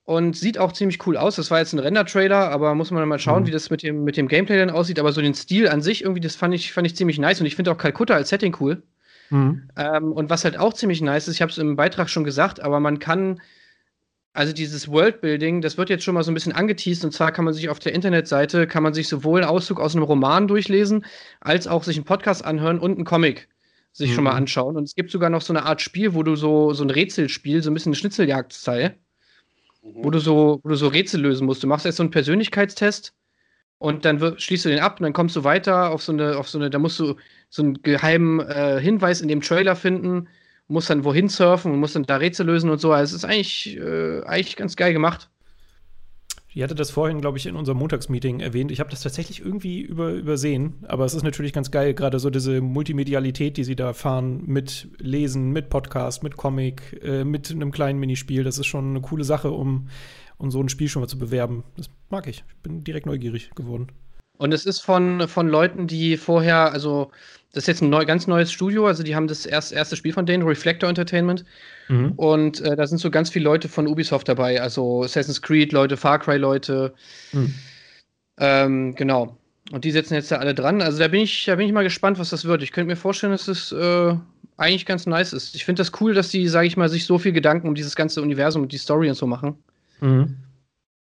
und 0.05 0.37
sieht 0.37 0.59
auch 0.59 0.72
ziemlich 0.72 1.07
cool 1.07 1.16
aus. 1.16 1.37
Das 1.37 1.50
war 1.50 1.59
jetzt 1.59 1.72
ein 1.72 1.78
Render-Trailer, 1.78 2.50
aber 2.50 2.74
muss 2.74 2.90
man 2.90 3.07
mal 3.09 3.18
schauen, 3.18 3.42
mhm. 3.42 3.46
wie 3.46 3.52
das 3.52 3.70
mit 3.70 3.83
dem, 3.83 4.05
mit 4.05 4.16
dem 4.16 4.28
Gameplay 4.28 4.59
dann 4.59 4.70
aussieht. 4.70 4.98
Aber 4.98 5.12
so 5.12 5.20
den 5.20 5.35
Stil 5.35 5.68
an 5.68 5.81
sich 5.81 6.02
irgendwie, 6.02 6.20
das 6.20 6.37
fand 6.37 6.55
ich, 6.55 6.72
fand 6.72 6.87
ich 6.87 6.96
ziemlich 6.96 7.18
nice 7.18 7.40
und 7.40 7.46
ich 7.46 7.57
finde 7.57 7.70
auch 7.70 7.78
Kalkutta 7.78 8.14
als 8.14 8.31
Setting 8.31 8.57
cool. 8.61 8.83
Mhm. 9.31 9.68
Ähm, 9.76 10.12
und 10.12 10.28
was 10.28 10.44
halt 10.44 10.59
auch 10.59 10.74
ziemlich 10.74 11.00
nice 11.00 11.28
ist, 11.28 11.37
ich 11.37 11.42
habe 11.42 11.52
es 11.52 11.59
im 11.59 11.76
Beitrag 11.76 12.11
schon 12.11 12.24
gesagt, 12.24 12.61
aber 12.61 12.81
man 12.81 12.98
kann 12.98 13.40
also 14.35 14.53
dieses 14.53 14.88
Worldbuilding, 14.88 15.61
das 15.61 15.77
wird 15.77 15.90
jetzt 15.90 16.05
schon 16.05 16.14
mal 16.14 16.23
so 16.23 16.31
ein 16.31 16.35
bisschen 16.35 16.53
angeteased 16.53 17.05
und 17.05 17.12
zwar 17.12 17.33
kann 17.33 17.45
man 17.45 17.53
sich 17.53 17.68
auf 17.68 17.79
der 17.79 17.95
Internetseite, 17.95 18.66
kann 18.66 18.83
man 18.83 18.95
sich 18.95 19.09
sowohl 19.09 19.40
einen 19.40 19.51
Auszug 19.51 19.79
aus 19.79 19.95
einem 19.95 20.05
Roman 20.05 20.49
durchlesen, 20.49 21.05
als 21.40 21.66
auch 21.66 21.85
sich 21.85 21.97
einen 21.97 22.05
Podcast 22.05 22.45
anhören 22.45 22.79
und 22.79 22.97
einen 22.97 23.05
Comic 23.05 23.49
sich 23.92 24.11
mhm. 24.11 24.14
schon 24.14 24.25
mal 24.25 24.31
mhm. 24.31 24.38
anschauen. 24.38 24.77
Und 24.77 24.85
es 24.85 24.95
gibt 24.95 25.11
sogar 25.11 25.31
noch 25.31 25.42
so 25.42 25.53
eine 25.53 25.64
Art 25.64 25.83
Spiel, 25.83 26.14
wo 26.14 26.23
du 26.23 26.35
so, 26.35 26.73
so 26.73 26.83
ein 26.83 26.90
Rätselspiel, 26.90 27.62
so 27.62 27.71
ein 27.71 27.75
bisschen 27.75 27.95
Schnitzeljagd-Style, 27.95 28.95
mhm. 29.83 30.05
wo 30.05 30.11
du 30.11 30.18
so, 30.18 30.61
wo 30.62 30.68
du 30.71 30.77
so 30.77 30.88
Rätsel 30.88 31.21
lösen 31.21 31.47
musst. 31.47 31.62
Du 31.62 31.66
machst 31.66 31.85
erst 31.85 31.99
so 31.99 32.03
einen 32.03 32.11
Persönlichkeitstest 32.11 33.14
und 33.79 34.05
dann 34.05 34.38
schließt 34.38 34.64
du 34.64 34.71
den 34.71 34.81
ab 34.81 34.99
und 34.99 35.05
dann 35.05 35.12
kommst 35.12 35.37
du 35.37 35.45
weiter 35.45 35.90
auf 35.90 36.03
so 36.03 36.12
eine, 36.12 36.38
auf 36.38 36.49
so 36.49 36.59
eine, 36.59 36.71
da 36.71 36.79
musst 36.79 36.99
du 37.01 37.16
so 37.51 37.62
einen 37.62 37.83
geheimen 37.83 38.40
äh, 38.40 38.81
Hinweis 38.81 39.21
in 39.21 39.29
dem 39.29 39.42
Trailer 39.42 39.77
finden, 39.77 40.29
musst 40.73 40.91
dann 40.91 41.05
wohin 41.05 41.29
surfen 41.29 41.73
und 41.73 41.81
musst 41.81 41.95
dann 41.95 42.03
da 42.05 42.17
Rätsel 42.17 42.47
lösen 42.47 42.71
und 42.71 42.81
so. 42.81 42.93
Also 42.93 43.15
es 43.15 43.23
ist 43.23 43.29
eigentlich, 43.29 43.77
äh, 43.77 44.23
eigentlich 44.25 44.57
ganz 44.57 44.77
geil 44.77 44.93
gemacht. 44.93 45.29
Ich 46.55 46.63
hatte 46.63 46.75
das 46.75 46.91
vorhin, 46.91 47.23
glaube 47.23 47.39
ich, 47.39 47.47
in 47.47 47.57
unserem 47.57 47.79
Montagsmeeting 47.79 48.41
erwähnt. 48.41 48.71
Ich 48.71 48.81
habe 48.81 48.91
das 48.91 49.01
tatsächlich 49.01 49.41
irgendwie 49.41 49.81
über, 49.81 50.11
übersehen. 50.11 50.75
Aber 50.87 51.07
es 51.07 51.15
ist 51.15 51.23
natürlich 51.23 51.55
ganz 51.55 51.71
geil, 51.71 51.95
gerade 51.95 52.19
so 52.19 52.29
diese 52.29 52.61
Multimedialität, 52.61 53.57
die 53.57 53.65
sie 53.65 53.75
da 53.75 53.95
fahren, 53.95 54.43
mit 54.45 54.89
Lesen, 54.99 55.53
mit 55.53 55.71
Podcast, 55.71 56.23
mit 56.23 56.37
Comic, 56.37 57.01
äh, 57.03 57.25
mit 57.25 57.51
einem 57.51 57.73
kleinen 57.73 57.99
Minispiel. 57.99 58.45
Das 58.45 58.59
ist 58.59 58.67
schon 58.67 58.91
eine 58.91 59.01
coole 59.01 59.25
Sache, 59.25 59.51
um, 59.51 59.89
um 60.37 60.51
so 60.51 60.61
ein 60.63 60.69
Spiel 60.69 60.89
schon 60.89 61.01
mal 61.01 61.09
zu 61.09 61.19
bewerben. 61.19 61.65
Das 61.79 61.89
mag 62.11 62.27
ich. 62.27 62.45
Ich 62.47 62.63
bin 62.63 62.85
direkt 62.85 63.07
neugierig 63.07 63.51
geworden. 63.55 63.87
Und 64.37 64.53
es 64.53 64.67
ist 64.67 64.81
von, 64.81 65.29
von 65.29 65.49
Leuten, 65.49 65.87
die 65.87 66.19
vorher, 66.19 66.73
also 66.73 67.13
das 67.53 67.65
ist 67.65 67.69
jetzt 67.69 67.83
ein 67.83 67.91
neu, 67.91 68.07
ganz 68.07 68.27
neues 68.27 68.51
Studio, 68.51 68.87
also 68.87 69.03
die 69.03 69.15
haben 69.15 69.27
das 69.27 69.45
erst, 69.45 69.73
erste 69.73 69.95
Spiel 69.95 70.15
von 70.15 70.25
denen, 70.25 70.43
Reflector 70.43 70.88
Entertainment. 70.88 71.45
Mhm. 71.88 72.12
Und 72.12 72.61
äh, 72.62 72.77
da 72.77 72.87
sind 72.87 72.99
so 72.99 73.11
ganz 73.11 73.29
viele 73.29 73.45
Leute 73.45 73.69
von 73.69 73.87
Ubisoft 73.87 74.29
dabei, 74.29 74.61
also 74.61 75.03
Assassin's 75.03 75.43
Creed 75.43 75.73
Leute, 75.73 75.99
Far 75.99 76.19
Cry 76.19 76.38
Leute. 76.38 76.95
Mhm. 77.33 77.55
Ähm, 78.41 78.95
genau. 78.95 79.37
Und 79.71 79.85
die 79.85 79.91
sitzen 79.91 80.15
jetzt 80.15 80.33
da 80.33 80.37
alle 80.37 80.55
dran. 80.55 80.81
Also 80.81 80.99
da 80.99 81.09
bin 81.09 81.21
ich, 81.21 81.45
da 81.45 81.55
bin 81.57 81.67
ich 81.67 81.73
mal 81.73 81.85
gespannt, 81.85 82.19
was 82.19 82.31
das 82.31 82.47
wird. 82.47 82.62
Ich 82.62 82.73
könnte 82.73 82.88
mir 82.88 82.97
vorstellen, 82.97 83.33
dass 83.33 83.49
es 83.49 83.71
äh, 83.71 84.17
eigentlich 84.57 84.87
ganz 84.87 85.07
nice 85.07 85.35
ist. 85.35 85.55
Ich 85.55 85.65
finde 85.65 85.81
das 85.81 85.93
cool, 86.01 86.15
dass 86.15 86.31
die, 86.31 86.49
sage 86.49 86.67
ich 86.67 86.77
mal, 86.79 86.88
sich 86.88 87.05
so 87.05 87.19
viel 87.19 87.33
Gedanken 87.33 87.69
um 87.69 87.75
dieses 87.75 87.97
ganze 87.97 88.23
Universum 88.23 88.62
und 88.62 88.73
die 88.73 88.79
Story 88.79 89.09
und 89.09 89.15
so 89.15 89.27
machen. 89.27 89.57
Mhm. 90.01 90.37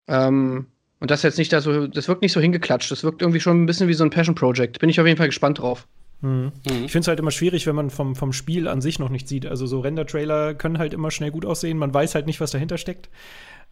Ähm, 0.07 0.65
und 0.99 1.11
das 1.11 1.21
jetzt 1.23 1.37
nicht 1.37 1.53
da 1.53 1.61
so, 1.61 1.87
das 1.87 2.07
wirkt 2.07 2.23
nicht 2.23 2.33
so 2.33 2.41
hingeklatscht. 2.41 2.91
Das 2.91 3.03
wirkt 3.03 3.21
irgendwie 3.21 3.39
schon 3.39 3.61
ein 3.61 3.65
bisschen 3.67 3.87
wie 3.87 3.93
so 3.93 4.03
ein 4.03 4.09
Passion 4.09 4.35
Project. 4.35 4.79
Bin 4.79 4.89
ich 4.89 4.99
auf 4.99 5.07
jeden 5.07 5.17
Fall 5.17 5.27
gespannt 5.27 5.59
drauf. 5.59 5.87
Mhm. 6.21 6.51
Mhm. 6.67 6.85
Ich 6.85 6.91
finde 6.91 6.99
es 6.99 7.07
halt 7.07 7.19
immer 7.19 7.31
schwierig, 7.31 7.67
wenn 7.67 7.75
man 7.75 7.89
vom, 7.89 8.15
vom 8.15 8.33
Spiel 8.33 8.67
an 8.67 8.81
sich 8.81 8.99
noch 8.99 9.09
nicht 9.09 9.27
sieht. 9.27 9.45
Also 9.45 9.65
so 9.65 9.79
Render-Trailer 9.79 10.53
können 10.53 10.77
halt 10.77 10.93
immer 10.93 11.11
schnell 11.11 11.31
gut 11.31 11.45
aussehen. 11.45 11.77
Man 11.77 11.93
weiß 11.93 12.15
halt 12.15 12.27
nicht, 12.27 12.39
was 12.39 12.51
dahinter 12.51 12.77
steckt. 12.77 13.09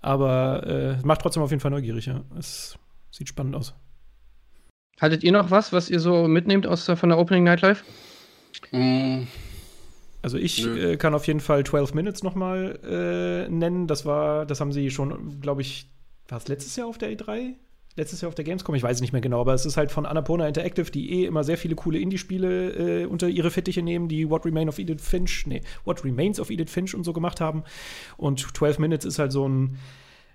Aber 0.01 0.65
äh, 1.01 1.05
macht 1.05 1.21
trotzdem 1.21 1.43
auf 1.43 1.51
jeden 1.51 1.61
Fall 1.61 1.71
neugierig. 1.71 2.07
Ja. 2.07 2.21
Es 2.37 2.77
sieht 3.11 3.29
spannend 3.29 3.55
aus. 3.55 3.73
Hattet 4.99 5.23
ihr 5.23 5.31
noch 5.31 5.51
was, 5.51 5.71
was 5.71 5.89
ihr 5.89 5.99
so 5.99 6.27
mitnehmt 6.27 6.67
aus, 6.67 6.85
von 6.85 7.09
der 7.09 7.17
Opening 7.17 7.43
Nightlife? 7.43 7.83
Mhm. 8.71 9.27
Also 10.21 10.37
ich 10.37 10.65
äh, 10.65 10.97
kann 10.97 11.13
auf 11.13 11.27
jeden 11.27 11.39
Fall 11.39 11.65
12 11.65 11.93
Minutes 11.93 12.23
noch 12.23 12.35
mal 12.35 12.79
äh, 12.83 13.49
nennen. 13.49 13.87
Das 13.87 14.05
war, 14.05 14.45
das 14.45 14.59
haben 14.59 14.73
sie 14.73 14.91
schon, 14.91 15.39
glaube 15.39 15.61
ich, 15.61 15.89
war 16.27 16.39
es 16.39 16.47
letztes 16.47 16.75
Jahr 16.75 16.87
auf 16.87 16.97
der 16.97 17.11
E3? 17.11 17.53
Letztes 17.99 18.21
Jahr 18.21 18.29
auf 18.29 18.35
der 18.35 18.45
Gamescom, 18.45 18.73
ich 18.75 18.83
weiß 18.83 19.01
nicht 19.01 19.11
mehr 19.11 19.21
genau, 19.21 19.41
aber 19.41 19.53
es 19.53 19.65
ist 19.65 19.77
halt 19.77 19.91
von 19.91 20.05
Annapurna 20.05 20.47
Interactive, 20.47 20.89
die 20.89 21.21
eh 21.21 21.25
immer 21.25 21.43
sehr 21.43 21.57
viele 21.57 21.75
coole 21.75 21.99
Indie-Spiele 21.99 23.03
äh, 23.03 23.05
unter 23.05 23.27
ihre 23.27 23.51
Fittiche 23.51 23.83
nehmen, 23.83 24.07
die 24.07 24.29
What 24.29 24.45
Remains 24.45 24.69
of 24.69 24.79
Edith 24.79 25.01
Finch, 25.01 25.45
nee, 25.45 25.61
What 25.83 26.03
Remains 26.03 26.39
of 26.39 26.49
Edith 26.49 26.71
Finch 26.71 26.95
und 26.95 27.03
so 27.03 27.13
gemacht 27.13 27.41
haben. 27.41 27.63
Und 28.17 28.55
12 28.55 28.79
Minutes 28.79 29.05
ist 29.05 29.19
halt 29.19 29.31
so 29.31 29.47
ein 29.47 29.77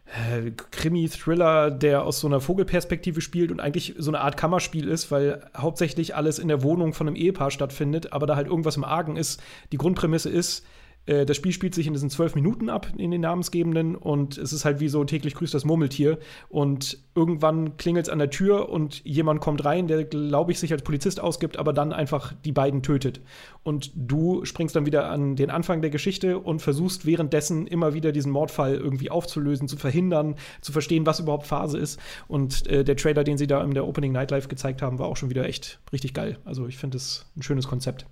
äh, 0.06 0.50
Krimi-Thriller, 0.50 1.70
der 1.70 2.04
aus 2.04 2.20
so 2.20 2.26
einer 2.26 2.40
Vogelperspektive 2.40 3.20
spielt 3.20 3.50
und 3.50 3.60
eigentlich 3.60 3.94
so 3.96 4.10
eine 4.10 4.20
Art 4.20 4.36
Kammerspiel 4.36 4.86
ist, 4.86 5.10
weil 5.10 5.48
hauptsächlich 5.56 6.14
alles 6.14 6.38
in 6.38 6.48
der 6.48 6.62
Wohnung 6.62 6.92
von 6.92 7.08
einem 7.08 7.16
Ehepaar 7.16 7.50
stattfindet, 7.50 8.12
aber 8.12 8.26
da 8.26 8.36
halt 8.36 8.46
irgendwas 8.46 8.76
im 8.76 8.84
Argen 8.84 9.16
ist. 9.16 9.42
Die 9.72 9.78
Grundprämisse 9.78 10.28
ist, 10.28 10.66
äh, 11.06 11.26
das 11.26 11.36
Spiel 11.36 11.52
spielt 11.52 11.74
sich 11.74 11.86
in 11.86 11.92
diesen 11.92 12.10
zwölf 12.10 12.34
Minuten 12.34 12.68
ab, 12.68 12.88
in 12.96 13.10
den 13.10 13.20
namensgebenden, 13.20 13.96
und 13.96 14.38
es 14.38 14.52
ist 14.52 14.64
halt 14.64 14.80
wie 14.80 14.88
so 14.88 15.04
täglich 15.04 15.34
grüßt 15.34 15.54
das 15.54 15.64
Murmeltier. 15.64 16.18
Und 16.48 16.98
irgendwann 17.14 17.76
klingelt 17.76 18.06
es 18.06 18.12
an 18.12 18.18
der 18.18 18.30
Tür 18.30 18.68
und 18.68 19.04
jemand 19.04 19.40
kommt 19.40 19.64
rein, 19.64 19.86
der, 19.86 20.04
glaube 20.04 20.52
ich, 20.52 20.58
sich 20.58 20.72
als 20.72 20.82
Polizist 20.82 21.20
ausgibt, 21.20 21.56
aber 21.56 21.72
dann 21.72 21.92
einfach 21.92 22.32
die 22.44 22.52
beiden 22.52 22.82
tötet. 22.82 23.20
Und 23.62 23.92
du 23.94 24.44
springst 24.44 24.74
dann 24.76 24.86
wieder 24.86 25.10
an 25.10 25.36
den 25.36 25.50
Anfang 25.50 25.80
der 25.80 25.90
Geschichte 25.90 26.38
und 26.38 26.60
versuchst 26.60 27.06
währenddessen 27.06 27.66
immer 27.66 27.94
wieder 27.94 28.12
diesen 28.12 28.32
Mordfall 28.32 28.74
irgendwie 28.74 29.10
aufzulösen, 29.10 29.68
zu 29.68 29.76
verhindern, 29.76 30.36
zu 30.60 30.72
verstehen, 30.72 31.06
was 31.06 31.20
überhaupt 31.20 31.46
Phase 31.46 31.78
ist. 31.78 32.00
Und 32.28 32.66
äh, 32.66 32.84
der 32.84 32.96
Trailer, 32.96 33.24
den 33.24 33.38
sie 33.38 33.46
da 33.46 33.62
in 33.62 33.74
der 33.74 33.86
Opening 33.86 34.12
Nightlife 34.12 34.48
gezeigt 34.48 34.82
haben, 34.82 34.98
war 34.98 35.06
auch 35.06 35.16
schon 35.16 35.30
wieder 35.30 35.46
echt 35.46 35.80
richtig 35.92 36.14
geil. 36.14 36.38
Also 36.44 36.66
ich 36.66 36.76
finde 36.76 36.96
es 36.96 37.26
ein 37.36 37.42
schönes 37.42 37.68
Konzept. 37.68 38.06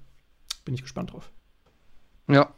Bin 0.65 0.75
ich 0.75 0.83
gespannt 0.83 1.13
drauf. 1.13 1.31
Ja, 2.29 2.55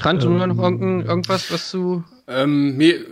Trant, 0.00 0.24
ähm, 0.24 0.38
noch 0.38 0.58
irgendwas, 1.04 1.50
was 1.50 1.70
du. 1.70 2.02
Ähm, 2.26 2.76
mir, 2.76 3.04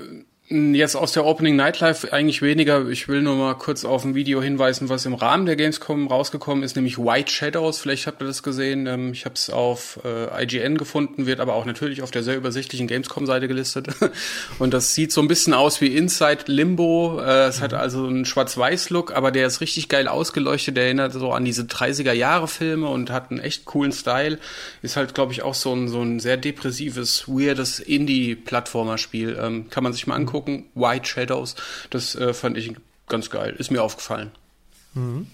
Jetzt 0.51 0.97
aus 0.97 1.13
der 1.13 1.27
Opening 1.27 1.57
Nightlife 1.57 2.11
eigentlich 2.11 2.41
weniger. 2.41 2.89
Ich 2.89 3.07
will 3.07 3.21
nur 3.21 3.37
mal 3.37 3.53
kurz 3.53 3.85
auf 3.85 4.07
ein 4.07 4.15
Video 4.15 4.41
hinweisen, 4.41 4.89
was 4.89 5.05
im 5.05 5.13
Rahmen 5.13 5.45
der 5.45 5.57
Gamescom 5.57 6.07
rausgekommen 6.07 6.65
ist, 6.65 6.75
nämlich 6.75 6.97
White 6.97 7.31
Shadows. 7.31 7.81
Vielleicht 7.81 8.07
habt 8.07 8.23
ihr 8.23 8.27
das 8.27 8.43
gesehen. 8.43 8.87
Ähm, 8.87 9.13
ich 9.13 9.27
habe 9.27 9.35
es 9.35 9.51
auf 9.51 10.01
äh, 10.07 10.43
IGN 10.45 10.79
gefunden, 10.79 11.27
wird 11.27 11.41
aber 11.41 11.53
auch 11.53 11.67
natürlich 11.67 12.01
auf 12.01 12.11
der 12.11 12.23
sehr 12.23 12.35
übersichtlichen 12.35 12.87
Gamescom-Seite 12.87 13.47
gelistet. 13.47 13.89
Und 14.59 14.73
das 14.73 14.95
sieht 14.95 15.13
so 15.13 15.21
ein 15.21 15.29
bisschen 15.29 15.53
aus 15.53 15.83
wie 15.83 15.95
Inside 15.95 16.45
Limbo. 16.47 17.21
Äh, 17.21 17.49
es 17.49 17.59
mhm. 17.59 17.65
hat 17.65 17.75
also 17.75 18.07
einen 18.07 18.25
Schwarz-Weiß-Look, 18.25 19.15
aber 19.15 19.31
der 19.31 19.49
ist 19.49 19.61
richtig 19.61 19.91
geil 19.91 20.09
ausgeleuchtet. 20.09 20.79
Der 20.79 20.85
erinnert 20.85 21.13
so 21.13 21.31
an 21.31 21.45
diese 21.45 21.65
30er-Jahre-Filme 21.65 22.89
und 22.89 23.11
hat 23.11 23.31
einen 23.31 23.41
echt 23.41 23.67
coolen 23.67 23.93
Style. 23.93 24.39
Ist 24.81 24.97
halt, 24.97 25.15
glaube 25.15 25.33
ich, 25.35 25.43
auch 25.43 25.55
so 25.55 25.75
ein, 25.75 25.89
so 25.89 26.01
ein 26.01 26.21
sehr 26.21 26.39
depressives, 26.39 27.29
weirdes 27.29 27.81
Indie-Plattformer-Spiel. 27.81 29.39
Ähm, 29.39 29.69
kann 29.69 29.85
man 29.85 29.93
sich 29.93 30.07
mal 30.07 30.15
angucken 30.15 30.38
angucken. 30.39 30.67
White 30.75 31.07
Shadows, 31.07 31.55
das 31.91 32.15
äh, 32.15 32.33
fand 32.33 32.57
ich 32.57 32.75
ganz 33.09 33.31
geil. 33.31 33.55
Ist 33.59 33.71
mir 33.71 33.83
aufgefallen. 33.83 34.31
Mhm. 34.95 35.27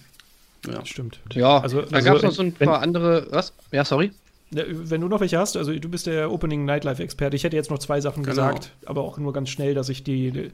Ja. 0.67 0.85
Stimmt. 0.85 1.21
Ja, 1.33 1.59
also, 1.59 1.83
da 1.83 1.97
also, 1.97 2.09
gab 2.09 2.17
es 2.17 2.23
noch 2.23 2.33
so 2.33 2.43
ein 2.43 2.53
paar 2.53 2.81
andere. 2.81 3.27
Was? 3.31 3.53
Ja, 3.71 3.85
sorry. 3.85 4.12
Wenn 4.51 5.01
du 5.01 5.09
noch 5.09 5.21
welche 5.21 5.38
hast, 5.38 5.57
also 5.57 5.75
du 5.75 5.88
bist 5.88 6.07
der 6.07 6.31
Opening 6.31 6.64
Nightlife-Experte. 6.64 7.35
Ich 7.35 7.45
hätte 7.45 7.57
jetzt 7.57 7.71
noch 7.71 7.79
zwei 7.79 8.01
Sachen 8.01 8.23
genau. 8.23 8.35
gesagt, 8.35 8.71
aber 8.87 9.03
auch 9.03 9.19
nur 9.19 9.33
ganz 9.33 9.51
schnell, 9.51 9.75
dass 9.75 9.88
ich 9.88 10.05
die, 10.05 10.53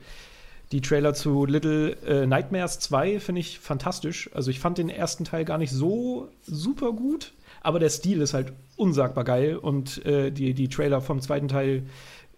die 0.73 0.81
Trailer 0.81 1.13
zu 1.13 1.45
Little 1.45 1.97
äh, 2.07 2.27
Nightmares 2.27 2.79
2 2.81 3.21
finde 3.21 3.41
ich 3.41 3.59
fantastisch. 3.59 4.31
Also 4.33 4.51
ich 4.51 4.59
fand 4.59 4.79
den 4.79 4.89
ersten 4.89 5.25
Teil 5.25 5.45
gar 5.45 5.59
nicht 5.59 5.71
so 5.71 6.29
super 6.47 6.93
gut, 6.93 7.33
aber 7.61 7.79
der 7.79 7.91
Stil 7.91 8.21
ist 8.21 8.35
halt 8.35 8.53
unsagbar 8.77 9.25
geil 9.25 9.57
und 9.57 10.05
äh, 10.07 10.31
die, 10.31 10.55
die 10.55 10.69
Trailer 10.69 11.01
vom 11.01 11.21
zweiten 11.21 11.49
Teil 11.49 11.85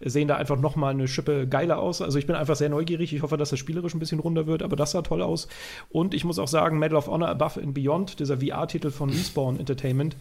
sehen 0.05 0.29
da 0.29 0.37
einfach 0.37 0.59
noch 0.59 0.77
mal 0.77 0.91
eine 0.91 1.07
Schippe 1.07 1.47
geiler 1.47 1.79
aus. 1.79 2.03
Also 2.03 2.19
ich 2.19 2.27
bin 2.27 2.35
einfach 2.35 2.57
sehr 2.57 2.69
neugierig. 2.69 3.13
Ich 3.15 3.23
hoffe, 3.23 3.37
dass 3.37 3.51
das 3.51 3.59
spielerisch 3.59 3.95
ein 3.95 4.01
bisschen 4.01 4.19
runder 4.19 4.47
wird, 4.49 4.63
aber 4.63 4.75
das 4.75 4.91
sah 4.91 5.03
toll 5.03 5.23
aus. 5.23 5.47
Und 5.91 6.13
ich 6.13 6.25
muss 6.25 6.41
auch 6.41 6.49
sagen, 6.49 6.79
Medal 6.79 6.97
of 6.97 7.07
Honor 7.07 7.29
Above 7.29 7.63
and 7.63 7.75
Beyond, 7.75 8.19
dieser 8.19 8.39
VR-Titel 8.39 8.91
von 8.91 9.11
Respawn 9.11 9.59
Entertainment, 9.61 10.17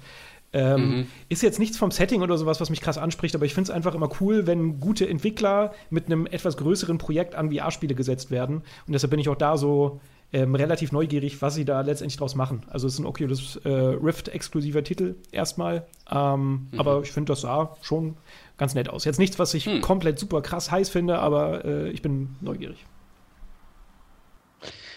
ähm, 0.53 0.97
mhm. 0.97 1.07
Ist 1.29 1.43
jetzt 1.43 1.59
nichts 1.59 1.77
vom 1.77 1.91
Setting 1.91 2.21
oder 2.21 2.37
sowas, 2.37 2.59
was 2.59 2.69
mich 2.69 2.81
krass 2.81 2.97
anspricht, 2.97 3.35
aber 3.35 3.45
ich 3.45 3.53
finde 3.53 3.71
es 3.71 3.75
einfach 3.75 3.95
immer 3.95 4.09
cool, 4.19 4.47
wenn 4.47 4.81
gute 4.81 5.07
Entwickler 5.07 5.73
mit 5.89 6.07
einem 6.07 6.25
etwas 6.25 6.57
größeren 6.57 6.97
Projekt 6.97 7.35
an 7.35 7.51
VR-Spiele 7.51 7.95
gesetzt 7.95 8.31
werden. 8.31 8.57
Und 8.85 8.93
deshalb 8.93 9.11
bin 9.11 9.19
ich 9.19 9.29
auch 9.29 9.37
da 9.37 9.55
so 9.55 10.01
ähm, 10.34 10.56
relativ 10.56 10.91
neugierig, 10.91 11.41
was 11.41 11.56
sie 11.56 11.65
da 11.65 11.82
letztendlich 11.82 12.17
draus 12.17 12.36
machen. 12.36 12.63
Also 12.70 12.88
es 12.88 12.94
ist 12.94 13.00
ein 13.00 13.06
Oculus 13.06 13.58
äh, 13.58 13.70
Rift-exklusiver 13.70 14.84
Titel 14.84 15.15
erstmal, 15.32 15.86
ähm, 16.10 16.70
mhm. 16.72 16.80
aber 16.80 17.02
ich 17.02 17.12
finde, 17.12 17.32
das 17.32 17.41
sah 17.41 17.76
schon 17.82 18.15
ganz 18.58 18.76
nett 18.76 18.89
aus. 18.89 19.06
Jetzt 19.06 19.20
nichts, 19.20 19.39
was 19.39 19.54
ich 19.54 19.65
hm. 19.65 19.82
komplett 19.82 20.20
super 20.20 20.41
krass 20.41 20.70
heiß 20.70 20.89
finde, 20.89 21.17
aber 21.17 21.65
äh, 21.65 21.89
ich 21.89 22.02
bin 22.02 22.36
neugierig. 22.41 22.86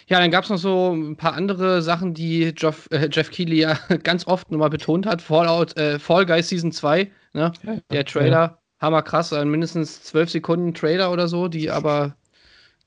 Ja, 0.06 0.20
dann 0.20 0.30
gab 0.30 0.44
es 0.44 0.50
noch 0.50 0.58
so 0.58 0.92
ein 0.92 1.16
paar 1.16 1.32
andere 1.32 1.80
Sachen, 1.80 2.12
die 2.12 2.52
Jeff, 2.56 2.88
äh, 2.90 3.08
Jeff 3.10 3.30
Keighley 3.30 3.60
ja 3.60 3.78
ganz 4.02 4.26
oft 4.26 4.50
nochmal 4.50 4.68
betont 4.68 5.06
hat. 5.06 5.22
Fallout, 5.22 5.76
äh, 5.78 5.98
Fall 5.98 6.26
Guys 6.26 6.48
Season 6.48 6.72
2, 6.72 7.10
ne? 7.32 7.52
Ja, 7.62 7.76
der 7.90 8.04
Trailer, 8.04 8.30
ja. 8.30 8.58
hammerkrass, 8.80 9.32
ein 9.32 9.48
mindestens 9.48 10.02
12 10.02 10.30
Sekunden 10.30 10.74
Trailer 10.74 11.10
oder 11.10 11.26
so, 11.26 11.48
die 11.48 11.70
aber 11.70 12.16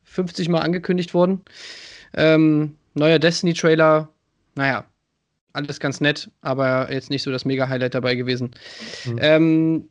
50 0.03 0.47
Mal 0.49 0.59
angekündigt 0.59 1.15
wurden. 1.15 1.41
Ähm, 2.13 2.75
neuer 2.93 3.19
Destiny-Trailer, 3.19 4.09
naja, 4.55 4.85
alles 5.53 5.79
ganz 5.79 6.01
nett, 6.01 6.29
aber 6.41 6.91
jetzt 6.91 7.09
nicht 7.09 7.23
so 7.23 7.31
das 7.31 7.45
Mega-Highlight 7.45 7.95
dabei 7.95 8.15
gewesen. 8.15 8.51
Mhm. 9.05 9.19
Ähm, 9.21 9.89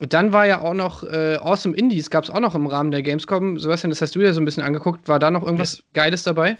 dann 0.00 0.32
war 0.32 0.46
ja 0.46 0.60
auch 0.60 0.74
noch 0.74 1.04
äh, 1.04 1.36
Awesome 1.36 1.76
Indies, 1.76 2.10
gab 2.10 2.24
es 2.24 2.30
auch 2.30 2.40
noch 2.40 2.54
im 2.54 2.66
Rahmen 2.66 2.90
der 2.90 3.02
Gamescom. 3.02 3.58
Sebastian, 3.58 3.90
das 3.90 4.02
hast 4.02 4.14
du 4.16 4.20
ja 4.20 4.32
so 4.32 4.40
ein 4.40 4.44
bisschen 4.44 4.64
angeguckt. 4.64 5.08
War 5.08 5.18
da 5.18 5.30
noch 5.30 5.44
irgendwas 5.44 5.78
ja. 5.78 5.84
Geiles 5.92 6.24
dabei? 6.24 6.56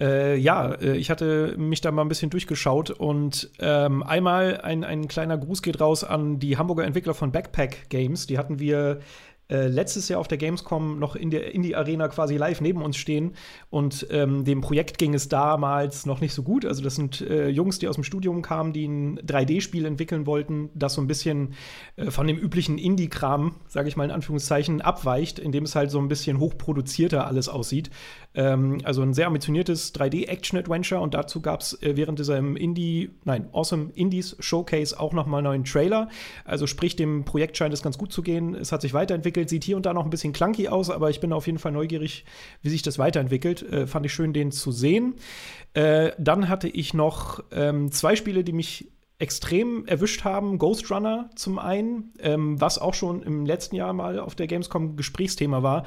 Äh, 0.00 0.36
ja, 0.36 0.72
äh, 0.74 0.96
ich 0.96 1.10
hatte 1.10 1.54
mich 1.56 1.80
da 1.80 1.90
mal 1.90 2.02
ein 2.02 2.08
bisschen 2.08 2.30
durchgeschaut 2.30 2.90
und 2.90 3.50
ähm, 3.58 4.02
einmal 4.02 4.60
ein, 4.60 4.84
ein 4.84 5.08
kleiner 5.08 5.38
Gruß 5.38 5.62
geht 5.62 5.80
raus 5.80 6.04
an 6.04 6.38
die 6.38 6.56
Hamburger 6.56 6.84
Entwickler 6.84 7.14
von 7.14 7.32
Backpack 7.32 7.88
Games. 7.88 8.26
Die 8.26 8.38
hatten 8.38 8.60
wir 8.60 9.00
äh, 9.50 9.68
letztes 9.68 10.08
Jahr 10.08 10.20
auf 10.20 10.28
der 10.28 10.38
Gamescom 10.38 10.98
noch 10.98 11.16
in 11.16 11.30
der 11.30 11.54
Indie 11.54 11.74
Arena 11.74 12.08
quasi 12.08 12.36
live 12.36 12.60
neben 12.60 12.82
uns 12.82 12.96
stehen. 12.96 13.34
Und 13.70 14.06
ähm, 14.10 14.44
dem 14.44 14.60
Projekt 14.60 14.98
ging 14.98 15.14
es 15.14 15.28
damals 15.28 16.04
noch 16.06 16.20
nicht 16.20 16.34
so 16.34 16.42
gut. 16.42 16.66
Also, 16.66 16.82
das 16.82 16.96
sind 16.96 17.20
äh, 17.22 17.48
Jungs, 17.48 17.78
die 17.78 17.88
aus 17.88 17.94
dem 17.94 18.04
Studium 18.04 18.42
kamen, 18.42 18.72
die 18.72 18.86
ein 18.86 19.18
3D-Spiel 19.20 19.86
entwickeln 19.86 20.26
wollten, 20.26 20.70
das 20.74 20.94
so 20.94 21.00
ein 21.00 21.06
bisschen 21.06 21.54
äh, 21.96 22.10
von 22.10 22.26
dem 22.26 22.36
üblichen 22.36 22.78
Indie-Kram, 22.78 23.54
sage 23.68 23.88
ich 23.88 23.96
mal 23.96 24.04
in 24.04 24.10
Anführungszeichen, 24.10 24.80
abweicht, 24.82 25.38
indem 25.38 25.64
es 25.64 25.74
halt 25.74 25.90
so 25.90 25.98
ein 25.98 26.08
bisschen 26.08 26.38
hochproduzierter 26.38 27.26
alles 27.26 27.48
aussieht. 27.48 27.90
Ähm, 28.38 28.78
also 28.84 29.02
ein 29.02 29.12
sehr 29.12 29.26
ambitioniertes 29.26 29.94
3D-Action-Adventure 29.94 31.00
und 31.00 31.12
dazu 31.12 31.42
gab 31.42 31.60
es 31.60 31.74
äh, 31.82 31.96
während 31.96 32.18
dieser 32.18 32.38
Indie, 32.38 33.10
nein, 33.24 33.48
Awesome 33.52 33.90
Indies 33.94 34.36
Showcase 34.40 34.98
auch 34.98 35.12
noch 35.12 35.26
mal 35.26 35.38
einen 35.38 35.44
neuen 35.44 35.64
Trailer. 35.64 36.08
Also 36.44 36.66
sprich, 36.66 36.96
dem 36.96 37.24
Projekt 37.24 37.56
scheint 37.56 37.74
es 37.74 37.82
ganz 37.82 37.98
gut 37.98 38.12
zu 38.12 38.22
gehen. 38.22 38.54
Es 38.54 38.72
hat 38.72 38.80
sich 38.80 38.94
weiterentwickelt 38.94 39.18
weiterentwickelt. 39.28 39.48
Sieht 39.48 39.64
hier 39.64 39.76
und 39.76 39.86
da 39.86 39.94
noch 39.94 40.04
ein 40.04 40.10
bisschen 40.10 40.32
clunky 40.32 40.68
aus, 40.68 40.90
aber 40.90 41.10
ich 41.10 41.20
bin 41.20 41.32
auf 41.32 41.46
jeden 41.46 41.58
Fall 41.58 41.72
neugierig, 41.72 42.24
wie 42.62 42.68
sich 42.70 42.82
das 42.82 42.98
weiterentwickelt. 42.98 43.62
Äh, 43.62 43.86
fand 43.86 44.06
ich 44.06 44.12
schön, 44.12 44.32
den 44.32 44.52
zu 44.52 44.72
sehen. 44.72 45.14
Äh, 45.74 46.12
dann 46.18 46.48
hatte 46.48 46.68
ich 46.68 46.94
noch 46.94 47.42
ähm, 47.52 47.90
zwei 47.92 48.16
Spiele, 48.16 48.44
die 48.44 48.52
mich 48.52 48.90
extrem 49.18 49.84
erwischt 49.86 50.24
haben. 50.24 50.58
Ghost 50.58 50.90
Runner 50.90 51.28
zum 51.34 51.58
einen, 51.58 52.12
ähm, 52.20 52.60
was 52.60 52.78
auch 52.78 52.94
schon 52.94 53.22
im 53.22 53.46
letzten 53.46 53.74
Jahr 53.74 53.92
mal 53.92 54.20
auf 54.20 54.36
der 54.36 54.46
Gamescom 54.46 54.96
Gesprächsthema 54.96 55.62
war. 55.62 55.84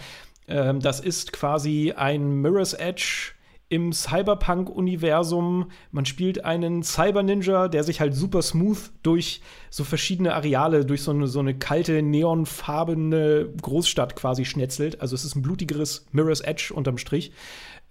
Ähm, 0.51 0.81
das 0.81 0.99
ist 0.99 1.31
quasi 1.31 1.93
ein 1.95 2.41
Mirror's 2.41 2.73
Edge 2.73 3.33
im 3.69 3.93
Cyberpunk-Universum. 3.93 5.71
Man 5.91 6.05
spielt 6.05 6.43
einen 6.43 6.83
Cyber-Ninja, 6.83 7.69
der 7.69 7.85
sich 7.85 8.01
halt 8.01 8.13
super 8.13 8.41
smooth 8.41 8.91
durch 9.01 9.41
so 9.69 9.85
verschiedene 9.85 10.35
Areale, 10.35 10.85
durch 10.85 11.03
so 11.03 11.11
eine, 11.11 11.27
so 11.27 11.39
eine 11.39 11.57
kalte, 11.57 12.01
neonfarbene 12.01 13.47
Großstadt 13.61 14.17
quasi 14.17 14.43
schnetzelt. 14.43 14.99
Also 14.99 15.15
es 15.15 15.23
ist 15.23 15.37
ein 15.37 15.41
blutigeres 15.41 16.05
Mirror's 16.11 16.41
Edge 16.41 16.73
unterm 16.73 16.97
Strich. 16.97 17.31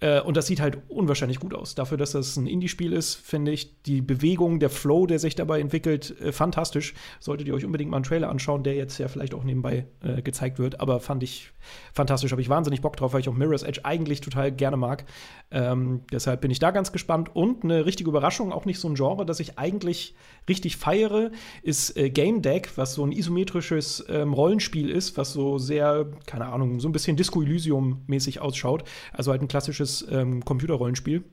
Äh, 0.01 0.19
und 0.21 0.35
das 0.35 0.47
sieht 0.47 0.59
halt 0.59 0.79
unwahrscheinlich 0.89 1.39
gut 1.39 1.53
aus. 1.53 1.75
Dafür, 1.75 1.97
dass 1.97 2.11
das 2.11 2.35
ein 2.35 2.47
Indie-Spiel 2.47 2.91
ist, 2.91 3.15
finde 3.15 3.51
ich 3.51 3.81
die 3.83 4.01
Bewegung, 4.01 4.59
der 4.59 4.69
Flow, 4.69 5.05
der 5.05 5.19
sich 5.19 5.35
dabei 5.35 5.61
entwickelt, 5.61 6.19
äh, 6.19 6.31
fantastisch. 6.31 6.93
Solltet 7.19 7.47
ihr 7.47 7.53
euch 7.53 7.65
unbedingt 7.65 7.91
mal 7.91 7.97
einen 7.97 8.03
Trailer 8.03 8.29
anschauen, 8.29 8.63
der 8.63 8.75
jetzt 8.75 8.97
ja 8.97 9.07
vielleicht 9.07 9.33
auch 9.33 9.43
nebenbei 9.43 9.85
äh, 10.03 10.21
gezeigt 10.21 10.59
wird. 10.59 10.79
Aber 10.81 10.99
fand 10.99 11.23
ich 11.23 11.51
fantastisch. 11.93 12.31
Habe 12.31 12.41
ich 12.41 12.49
wahnsinnig 12.49 12.81
Bock 12.81 12.97
drauf, 12.97 13.13
weil 13.13 13.21
ich 13.21 13.29
auch 13.29 13.35
Mirror's 13.35 13.63
Edge 13.63 13.81
eigentlich 13.83 14.21
total 14.21 14.51
gerne 14.51 14.77
mag. 14.77 15.05
Ähm, 15.51 16.01
deshalb 16.11 16.41
bin 16.41 16.49
ich 16.49 16.59
da 16.59 16.71
ganz 16.71 16.91
gespannt. 16.91 17.35
Und 17.35 17.63
eine 17.63 17.85
richtige 17.85 18.09
Überraschung, 18.09 18.51
auch 18.51 18.65
nicht 18.65 18.79
so 18.79 18.89
ein 18.89 18.95
Genre, 18.95 19.25
das 19.25 19.39
ich 19.39 19.59
eigentlich 19.59 20.15
richtig 20.49 20.77
feiere, 20.77 21.31
ist 21.61 21.95
äh, 21.95 22.09
Game 22.09 22.41
Deck, 22.41 22.71
was 22.75 22.95
so 22.95 23.05
ein 23.05 23.11
isometrisches 23.11 24.03
ähm, 24.09 24.33
Rollenspiel 24.33 24.89
ist, 24.89 25.15
was 25.17 25.33
so 25.33 25.59
sehr, 25.59 26.07
keine 26.25 26.47
Ahnung, 26.47 26.79
so 26.79 26.89
ein 26.89 26.91
bisschen 26.91 27.17
Disco 27.17 27.43
Elysium-mäßig 27.43 28.39
ausschaut. 28.39 28.83
Also 29.13 29.31
halt 29.31 29.43
ein 29.43 29.47
klassisches 29.47 29.90
klassisches 29.91 30.05
ähm, 30.09 30.43
Computerrollenspiel. 30.45 31.23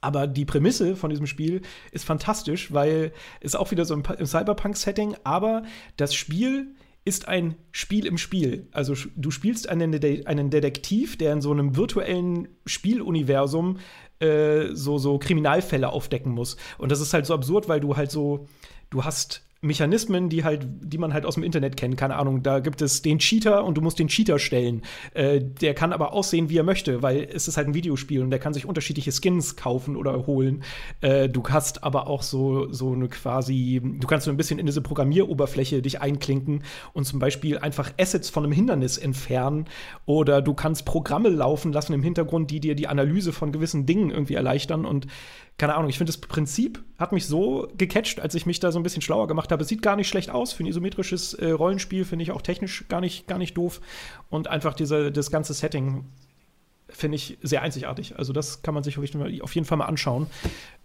Aber 0.00 0.26
die 0.28 0.44
Prämisse 0.44 0.94
von 0.94 1.10
diesem 1.10 1.26
Spiel 1.26 1.62
ist 1.90 2.04
fantastisch, 2.04 2.72
weil 2.72 3.12
es 3.40 3.56
auch 3.56 3.72
wieder 3.72 3.84
so 3.84 3.94
im, 3.94 4.04
im 4.18 4.26
Cyberpunk-Setting, 4.26 5.16
aber 5.24 5.64
das 5.96 6.14
Spiel 6.14 6.74
ist 7.04 7.26
ein 7.26 7.56
Spiel 7.72 8.06
im 8.06 8.18
Spiel. 8.18 8.68
Also 8.70 8.94
du 9.16 9.30
spielst 9.30 9.68
einen, 9.68 9.92
De 9.92 10.26
einen 10.26 10.50
Detektiv, 10.50 11.16
der 11.16 11.32
in 11.32 11.40
so 11.40 11.50
einem 11.50 11.74
virtuellen 11.74 12.48
Spieluniversum 12.66 13.78
äh, 14.20 14.74
so, 14.74 14.98
so 14.98 15.18
Kriminalfälle 15.18 15.88
aufdecken 15.88 16.32
muss. 16.32 16.56
Und 16.76 16.92
das 16.92 17.00
ist 17.00 17.14
halt 17.14 17.26
so 17.26 17.34
absurd, 17.34 17.68
weil 17.68 17.80
du 17.80 17.96
halt 17.96 18.10
so, 18.10 18.46
du 18.90 19.04
hast 19.04 19.42
Mechanismen, 19.60 20.28
die 20.28 20.44
halt, 20.44 20.68
die 20.82 20.98
man 20.98 21.12
halt 21.12 21.26
aus 21.26 21.34
dem 21.34 21.42
Internet 21.42 21.76
kennt. 21.76 21.96
Keine 21.96 22.14
Ahnung, 22.14 22.44
da 22.44 22.60
gibt 22.60 22.80
es 22.80 23.02
den 23.02 23.18
Cheater 23.18 23.64
und 23.64 23.76
du 23.76 23.80
musst 23.80 23.98
den 23.98 24.06
Cheater 24.06 24.38
stellen. 24.38 24.82
Äh, 25.14 25.40
der 25.40 25.74
kann 25.74 25.92
aber 25.92 26.12
aussehen, 26.12 26.48
wie 26.48 26.58
er 26.58 26.62
möchte, 26.62 27.02
weil 27.02 27.28
es 27.32 27.48
ist 27.48 27.56
halt 27.56 27.66
ein 27.66 27.74
Videospiel 27.74 28.22
und 28.22 28.30
der 28.30 28.38
kann 28.38 28.54
sich 28.54 28.66
unterschiedliche 28.66 29.10
Skins 29.10 29.56
kaufen 29.56 29.96
oder 29.96 30.28
holen. 30.28 30.62
Äh, 31.00 31.28
du 31.28 31.42
hast 31.48 31.82
aber 31.82 32.06
auch 32.06 32.22
so, 32.22 32.72
so 32.72 32.92
eine 32.92 33.08
quasi, 33.08 33.80
du 33.82 34.06
kannst 34.06 34.26
so 34.26 34.30
ein 34.30 34.36
bisschen 34.36 34.60
in 34.60 34.66
diese 34.66 34.80
Programmieroberfläche 34.80 35.82
dich 35.82 36.00
einklinken 36.00 36.62
und 36.92 37.04
zum 37.04 37.18
Beispiel 37.18 37.58
einfach 37.58 37.92
Assets 37.98 38.30
von 38.30 38.44
einem 38.44 38.52
Hindernis 38.52 38.96
entfernen 38.96 39.64
oder 40.06 40.40
du 40.40 40.54
kannst 40.54 40.84
Programme 40.84 41.30
laufen 41.30 41.72
lassen 41.72 41.94
im 41.94 42.02
Hintergrund, 42.04 42.52
die 42.52 42.60
dir 42.60 42.76
die 42.76 42.86
Analyse 42.86 43.32
von 43.32 43.50
gewissen 43.50 43.86
Dingen 43.86 44.10
irgendwie 44.10 44.34
erleichtern 44.34 44.84
und 44.84 45.08
keine 45.58 45.74
Ahnung, 45.74 45.90
ich 45.90 45.98
finde 45.98 46.12
das 46.12 46.20
Prinzip 46.20 46.82
hat 46.98 47.12
mich 47.12 47.26
so 47.26 47.68
gecatcht, 47.76 48.20
als 48.20 48.34
ich 48.36 48.46
mich 48.46 48.60
da 48.60 48.70
so 48.70 48.78
ein 48.78 48.84
bisschen 48.84 49.02
schlauer 49.02 49.26
gemacht 49.26 49.50
habe. 49.50 49.62
Es 49.62 49.68
sieht 49.68 49.82
gar 49.82 49.96
nicht 49.96 50.08
schlecht 50.08 50.30
aus 50.30 50.52
für 50.52 50.62
ein 50.62 50.66
isometrisches 50.66 51.34
äh, 51.34 51.50
Rollenspiel, 51.50 52.04
finde 52.04 52.22
ich 52.22 52.30
auch 52.30 52.42
technisch 52.42 52.86
gar 52.88 53.00
nicht, 53.00 53.26
gar 53.26 53.38
nicht 53.38 53.56
doof. 53.56 53.80
Und 54.30 54.46
einfach 54.46 54.74
diese, 54.74 55.10
das 55.10 55.32
ganze 55.32 55.54
Setting 55.54 56.04
finde 56.88 57.16
ich 57.16 57.38
sehr 57.42 57.62
einzigartig. 57.62 58.16
Also 58.16 58.32
das 58.32 58.62
kann 58.62 58.72
man 58.72 58.84
sich 58.84 58.98
auf 58.98 59.54
jeden 59.54 59.66
Fall 59.66 59.78
mal 59.78 59.86
anschauen. 59.86 60.28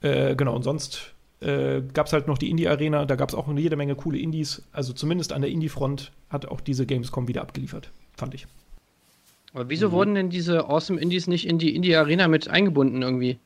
Äh, 0.01 0.35
genau, 0.35 0.55
und 0.55 0.63
sonst 0.63 1.13
äh, 1.39 1.81
gab 1.93 2.07
es 2.07 2.13
halt 2.13 2.27
noch 2.27 2.39
die 2.39 2.49
Indie-Arena, 2.49 3.05
da 3.05 3.15
gab 3.15 3.29
es 3.29 3.35
auch 3.35 3.47
jede 3.55 3.75
Menge 3.75 3.95
coole 3.95 4.17
Indies. 4.17 4.63
Also 4.71 4.93
zumindest 4.93 5.33
an 5.33 5.41
der 5.41 5.51
Indie-Front 5.51 6.11
hat 6.29 6.47
auch 6.47 6.61
diese 6.61 6.87
Gamescom 6.87 7.27
wieder 7.27 7.41
abgeliefert, 7.41 7.91
fand 8.17 8.33
ich. 8.33 8.47
Aber 9.53 9.69
wieso 9.69 9.89
mhm. 9.89 9.91
wurden 9.91 10.15
denn 10.15 10.29
diese 10.31 10.67
Awesome 10.67 10.99
Indies 10.99 11.27
nicht 11.27 11.47
in 11.47 11.59
die 11.59 11.75
Indie-Arena 11.75 12.27
mit 12.27 12.47
eingebunden 12.47 13.03
irgendwie? 13.03 13.37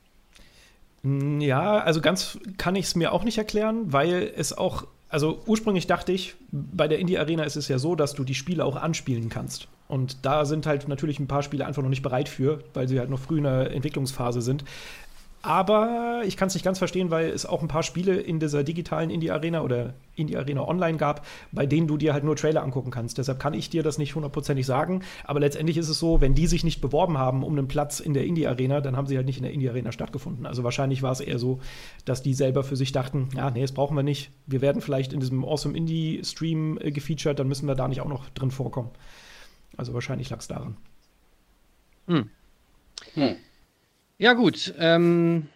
Ja, 1.40 1.78
also 1.78 2.00
ganz 2.00 2.38
kann 2.56 2.74
ich 2.74 2.86
es 2.86 2.94
mir 2.94 3.12
auch 3.12 3.24
nicht 3.24 3.38
erklären, 3.38 3.92
weil 3.92 4.32
es 4.36 4.56
auch, 4.56 4.86
also 5.08 5.42
ursprünglich 5.46 5.86
dachte 5.86 6.12
ich, 6.12 6.34
bei 6.50 6.88
der 6.88 6.98
Indie 6.98 7.18
Arena 7.18 7.44
ist 7.44 7.56
es 7.56 7.68
ja 7.68 7.78
so, 7.78 7.94
dass 7.94 8.14
du 8.14 8.24
die 8.24 8.34
Spiele 8.34 8.64
auch 8.64 8.76
anspielen 8.76 9.28
kannst. 9.28 9.68
Und 9.88 10.24
da 10.26 10.44
sind 10.44 10.66
halt 10.66 10.86
natürlich 10.86 11.18
ein 11.18 11.28
paar 11.28 11.42
Spiele 11.42 11.66
einfach 11.66 11.82
noch 11.82 11.88
nicht 11.88 12.02
bereit 12.02 12.28
für, 12.28 12.62
weil 12.74 12.88
sie 12.88 12.98
halt 12.98 13.08
noch 13.08 13.20
früh 13.20 13.38
in 13.38 13.44
der 13.44 13.70
Entwicklungsphase 13.70 14.42
sind. 14.42 14.64
Aber 15.48 16.24
ich 16.26 16.36
kann 16.36 16.48
es 16.48 16.54
nicht 16.54 16.62
ganz 16.62 16.76
verstehen, 16.76 17.10
weil 17.10 17.30
es 17.30 17.46
auch 17.46 17.62
ein 17.62 17.68
paar 17.68 17.82
Spiele 17.82 18.16
in 18.16 18.38
dieser 18.38 18.64
digitalen 18.64 19.08
Indie-Arena 19.08 19.62
oder 19.62 19.94
Indie-Arena 20.14 20.68
online 20.68 20.98
gab, 20.98 21.24
bei 21.52 21.64
denen 21.64 21.86
du 21.86 21.96
dir 21.96 22.12
halt 22.12 22.22
nur 22.22 22.36
Trailer 22.36 22.62
angucken 22.62 22.90
kannst. 22.90 23.16
Deshalb 23.16 23.40
kann 23.40 23.54
ich 23.54 23.70
dir 23.70 23.82
das 23.82 23.96
nicht 23.96 24.14
hundertprozentig 24.14 24.66
sagen. 24.66 25.04
Aber 25.24 25.40
letztendlich 25.40 25.78
ist 25.78 25.88
es 25.88 25.98
so, 25.98 26.20
wenn 26.20 26.34
die 26.34 26.46
sich 26.46 26.64
nicht 26.64 26.82
beworben 26.82 27.16
haben 27.16 27.42
um 27.42 27.56
einen 27.56 27.66
Platz 27.66 27.98
in 27.98 28.12
der 28.12 28.26
Indie-Arena, 28.26 28.82
dann 28.82 28.94
haben 28.94 29.06
sie 29.06 29.16
halt 29.16 29.24
nicht 29.24 29.38
in 29.38 29.42
der 29.42 29.54
Indie-Arena 29.54 29.90
stattgefunden. 29.90 30.44
Also 30.44 30.64
wahrscheinlich 30.64 31.02
war 31.02 31.12
es 31.12 31.20
eher 31.20 31.38
so, 31.38 31.60
dass 32.04 32.20
die 32.20 32.34
selber 32.34 32.62
für 32.62 32.76
sich 32.76 32.92
dachten, 32.92 33.30
ja, 33.34 33.50
nee, 33.50 33.62
das 33.62 33.72
brauchen 33.72 33.96
wir 33.96 34.02
nicht. 34.02 34.30
Wir 34.46 34.60
werden 34.60 34.82
vielleicht 34.82 35.14
in 35.14 35.20
diesem 35.20 35.46
Awesome 35.46 35.74
Indie-Stream 35.74 36.76
äh, 36.78 36.90
gefeatured, 36.90 37.38
dann 37.38 37.48
müssen 37.48 37.66
wir 37.66 37.74
da 37.74 37.88
nicht 37.88 38.02
auch 38.02 38.08
noch 38.08 38.28
drin 38.28 38.50
vorkommen. 38.50 38.90
Also 39.78 39.94
wahrscheinlich 39.94 40.28
lag 40.28 40.40
es 40.40 40.48
daran. 40.48 40.76
Hm. 42.06 42.28
Hm. 43.14 43.36
Ja, 44.18 44.32
gut. 44.32 44.74
Ähm, 44.78 45.46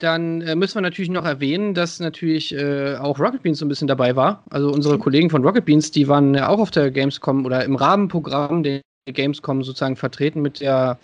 dann 0.00 0.40
äh, 0.40 0.56
müssen 0.56 0.76
wir 0.76 0.80
natürlich 0.82 1.10
noch 1.10 1.24
erwähnen, 1.24 1.74
dass 1.74 2.00
natürlich 2.00 2.54
äh, 2.54 2.96
auch 2.96 3.20
Rocket 3.20 3.42
Beans 3.42 3.58
so 3.58 3.64
ein 3.64 3.68
bisschen 3.68 3.86
dabei 3.86 4.16
war. 4.16 4.42
Also 4.50 4.70
unsere 4.72 4.96
mhm. 4.96 5.00
Kollegen 5.00 5.30
von 5.30 5.44
Rocket 5.44 5.64
Beans, 5.64 5.90
die 5.90 6.08
waren 6.08 6.34
ja 6.34 6.48
auch 6.48 6.58
auf 6.58 6.70
der 6.70 6.90
Gamescom 6.90 7.46
oder 7.46 7.64
im 7.64 7.76
Rahmenprogramm 7.76 8.62
der 8.62 8.80
Gamescom 9.06 9.62
sozusagen 9.62 9.96
vertreten 9.96 10.42
mit 10.42 10.60
der, 10.60 10.98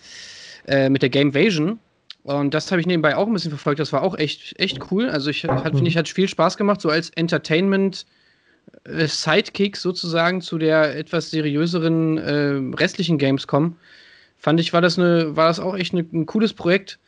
äh, 0.67 0.89
mit 0.89 1.01
der 1.01 1.09
Gamevasion. 1.09 1.79
Und 2.23 2.53
das 2.53 2.71
habe 2.71 2.81
ich 2.81 2.87
nebenbei 2.87 3.15
auch 3.15 3.27
ein 3.27 3.33
bisschen 3.33 3.51
verfolgt. 3.51 3.79
Das 3.79 3.93
war 3.93 4.01
auch 4.01 4.17
echt, 4.17 4.59
echt 4.59 4.91
cool. 4.91 5.09
Also 5.09 5.29
ich 5.29 5.45
hat, 5.45 5.75
finde 5.75 5.87
ich, 5.87 5.95
hat 5.95 6.09
viel 6.09 6.27
Spaß 6.27 6.57
gemacht, 6.57 6.81
so 6.81 6.89
als 6.89 7.09
Entertainment 7.11 8.05
äh, 8.83 9.07
Sidekick 9.07 9.77
sozusagen 9.77 10.41
zu 10.41 10.57
der 10.57 10.97
etwas 10.97 11.31
seriöseren 11.31 12.17
äh, 12.17 12.75
restlichen 12.75 13.17
Gamescom 13.17 13.77
fand 14.37 14.59
ich, 14.59 14.73
war 14.73 14.81
das, 14.81 14.97
eine, 14.97 15.35
war 15.35 15.47
das 15.47 15.59
auch 15.59 15.75
echt 15.75 15.93
eine, 15.93 16.05
ein 16.13 16.25
cooles 16.25 16.53
Projekt, 16.53 16.99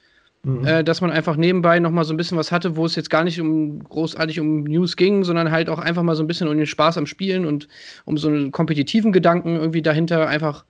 mhm. 0.44 0.66
äh, 0.66 0.84
dass 0.84 1.02
man 1.02 1.12
einfach 1.12 1.36
nebenbei 1.36 1.80
noch 1.80 1.92
mal 1.92 2.04
so 2.04 2.14
ein 2.14 2.18
bisschen 2.18 2.38
was 2.38 2.52
hatte, 2.52 2.76
wo 2.76 2.86
es 2.86 2.96
jetzt 2.96 3.10
gar 3.10 3.24
nicht 3.24 3.40
um 3.40 3.84
großartig 3.84 4.40
um 4.40 4.64
News 4.64 4.96
ging, 4.96 5.24
sondern 5.24 5.52
halt 5.52 5.70
auch 5.70 5.80
einfach 5.80 6.04
mal 6.04 6.16
so 6.16 6.24
ein 6.24 6.28
bisschen 6.28 6.48
um 6.48 6.58
den 6.58 6.66
Spaß 6.66 6.98
am 6.98 7.06
Spielen 7.06 7.46
und 7.46 7.68
um 8.06 8.18
so 8.18 8.28
einen 8.28 8.52
kompetitiven 8.52 9.12
Gedanken 9.12 9.56
irgendwie 9.56 9.82
dahinter 9.82 10.28
einfach, 10.28 10.66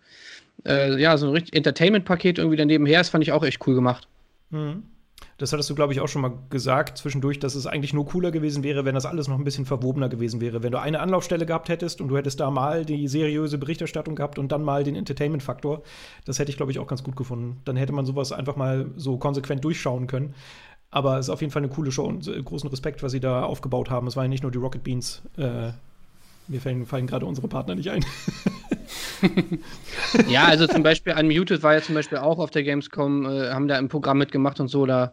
äh, 0.66 1.00
ja, 1.00 1.18
so 1.18 1.28
ein 1.28 1.34
richtig 1.34 1.56
Entertainment-Paket 1.56 2.38
irgendwie 2.38 2.58
daneben 2.58 2.86
her, 2.86 3.00
das 3.00 3.10
fand 3.10 3.24
ich 3.24 3.32
auch 3.32 3.44
echt 3.44 3.66
cool 3.68 3.76
gemacht. 3.76 4.08
Mhm. 4.50 4.84
Das 5.40 5.54
hattest 5.54 5.70
du, 5.70 5.76
glaube 5.76 5.94
ich, 5.94 6.02
auch 6.02 6.10
schon 6.10 6.22
mal 6.22 6.34
gesagt 6.50 6.98
zwischendurch, 6.98 7.40
dass 7.40 7.56
es 7.56 7.66
eigentlich 7.66 7.94
nur 7.94 8.06
cooler 8.06 8.30
gewesen 8.30 8.62
wäre, 8.62 8.84
wenn 8.84 8.94
das 8.94 9.06
alles 9.06 9.30
noch 9.30 9.38
ein 9.38 9.46
bisschen 9.46 9.66
verwobener 9.66 10.10
gewesen 10.10 10.42
wäre. 10.42 10.64
Wenn 10.64 10.74
du 10.74 10.82
eine 10.82 11.00
Anlaufstelle 11.00 11.46
gehabt 11.46 11.70
hättest 11.70 12.02
und 12.02 12.10
du 12.10 12.18
hättest 12.18 12.42
da 12.42 12.52
mal 12.52 12.84
die 12.84 13.08
seriöse 13.08 13.58
Berichterstattung 13.58 14.16
gehabt 14.16 14.38
und 14.38 14.52
dann 14.52 14.64
mal 14.64 14.84
den 14.84 14.96
Entertainment-Faktor, 14.96 15.82
das 16.26 16.40
hätte 16.40 16.52
ich, 16.52 16.58
glaube 16.58 16.74
ich, 16.74 16.80
auch 16.80 16.88
ganz 16.88 17.04
gut 17.04 17.16
gefunden. 17.16 17.62
Dann 17.64 17.78
hätte 17.78 17.94
man 17.94 18.06
sowas 18.06 18.34
einfach 18.34 18.58
mal 18.58 18.92
so 18.98 19.18
konsequent 19.18 19.64
durchschauen 19.64 20.08
können. 20.08 20.36
Aber 20.92 21.20
es 21.20 21.28
ist 21.28 21.30
auf 21.30 21.40
jeden 21.40 21.54
Fall 21.54 21.64
eine 21.64 21.72
coole 21.72 21.94
Show 21.94 22.04
und 22.04 22.28
äh, 22.28 22.42
großen 22.44 22.70
Respekt, 22.70 23.02
was 23.02 23.14
sie 23.14 23.22
da 23.22 23.44
aufgebaut 23.44 23.90
haben. 23.90 24.08
Es 24.08 24.18
waren 24.18 24.26
ja 24.26 24.30
nicht 24.30 24.44
nur 24.44 24.52
die 24.52 24.58
Rocket 24.58 24.84
Beans. 24.84 25.22
Äh, 25.38 25.72
mir 26.50 26.60
fallen, 26.60 26.86
fallen 26.86 27.08
gerade 27.08 27.26
unsere 27.26 27.48
Partner 27.48 27.76
nicht 27.76 27.90
ein. 27.90 28.04
ja, 30.30 30.46
also 30.46 30.68
zum 30.68 30.84
Beispiel 30.84 31.14
Unmuted 31.14 31.64
war 31.64 31.74
ja 31.74 31.82
zum 31.82 31.96
Beispiel 31.96 32.18
auch 32.18 32.40
auf 32.40 32.52
der 32.52 32.64
Gamescom, 32.64 33.26
äh, 33.26 33.50
haben 33.52 33.68
da 33.68 33.78
im 33.78 33.90
Programm 33.90 34.18
mitgemacht 34.18 34.60
und 34.60 34.68
so, 34.68 34.86
da 34.86 35.12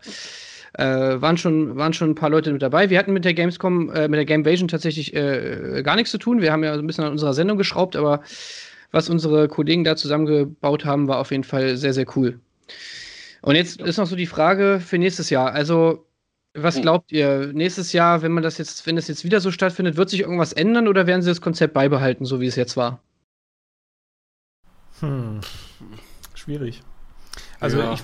äh, 0.74 0.84
waren, 0.84 1.36
schon, 1.38 1.76
waren 1.76 1.92
schon 1.92 2.10
ein 2.10 2.14
paar 2.14 2.30
Leute 2.30 2.52
mit 2.52 2.62
dabei. 2.62 2.90
Wir 2.90 2.98
hatten 2.98 3.12
mit 3.12 3.24
der 3.24 3.34
Gamescom, 3.34 3.90
äh, 3.90 4.08
mit 4.08 4.18
der 4.18 4.24
Gamevasion 4.24 4.68
tatsächlich 4.68 5.14
äh, 5.14 5.82
gar 5.82 5.96
nichts 5.96 6.10
zu 6.10 6.18
tun. 6.18 6.40
Wir 6.40 6.52
haben 6.52 6.64
ja 6.64 6.74
so 6.74 6.80
ein 6.80 6.86
bisschen 6.86 7.04
an 7.04 7.12
unserer 7.12 7.34
Sendung 7.34 7.56
geschraubt, 7.56 7.96
aber 7.96 8.22
was 8.92 9.08
unsere 9.08 9.48
Kollegen 9.48 9.84
da 9.84 9.96
zusammengebaut 9.96 10.84
haben, 10.84 11.08
war 11.08 11.18
auf 11.18 11.30
jeden 11.30 11.44
Fall 11.44 11.76
sehr, 11.76 11.92
sehr 11.92 12.06
cool. 12.16 12.40
Und 13.42 13.54
jetzt 13.54 13.80
ist 13.80 13.96
noch 13.96 14.06
so 14.06 14.16
die 14.16 14.26
Frage 14.26 14.80
für 14.84 14.98
nächstes 14.98 15.30
Jahr. 15.30 15.52
Also, 15.52 16.06
was 16.54 16.76
hm. 16.76 16.82
glaubt 16.82 17.12
ihr? 17.12 17.52
Nächstes 17.52 17.92
Jahr, 17.92 18.22
wenn 18.22 18.32
man 18.32 18.42
das 18.42 18.58
jetzt, 18.58 18.86
wenn 18.86 18.96
das 18.96 19.08
jetzt 19.08 19.24
wieder 19.24 19.40
so 19.40 19.50
stattfindet, 19.50 19.96
wird 19.96 20.10
sich 20.10 20.20
irgendwas 20.20 20.52
ändern 20.52 20.88
oder 20.88 21.06
werden 21.06 21.22
sie 21.22 21.30
das 21.30 21.40
Konzept 21.40 21.74
beibehalten, 21.74 22.24
so 22.24 22.40
wie 22.40 22.46
es 22.46 22.56
jetzt 22.56 22.76
war? 22.76 23.00
Hm. 25.00 25.40
Schwierig. 26.34 26.82
Also 27.60 27.78
ja. 27.78 27.92
ich, 27.92 28.02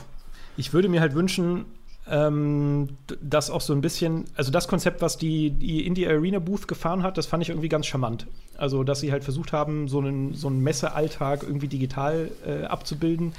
ich 0.57 0.73
würde 0.73 0.89
mir 0.89 1.01
halt 1.01 1.15
wünschen, 1.15 1.67
ähm, 2.11 2.89
das 3.21 3.49
auch 3.49 3.61
so 3.61 3.73
ein 3.73 3.81
bisschen, 3.81 4.25
also 4.35 4.51
das 4.51 4.67
Konzept, 4.67 5.03
was 5.03 5.19
die, 5.19 5.51
die 5.51 5.87
Indie 5.87 6.07
Arena 6.07 6.41
Booth 6.41 6.67
gefahren 6.67 7.03
hat, 7.05 7.17
das 7.17 7.27
fand 7.27 7.43
ich 7.43 7.51
irgendwie 7.51 7.69
ganz 7.69 7.87
charmant. 7.87 8.27
Also, 8.59 8.83
dass 8.83 9.01
sie 9.01 9.13
halt 9.13 9.25
versucht 9.25 9.53
haben, 9.53 9.89
so 9.89 9.99
einen, 9.99 10.35
so 10.35 10.49
einen 10.49 10.63
Messealltag 10.63 11.43
irgendwie 11.43 11.69
digital 11.69 12.31
äh, 12.45 12.65
abzubilden, 12.65 13.33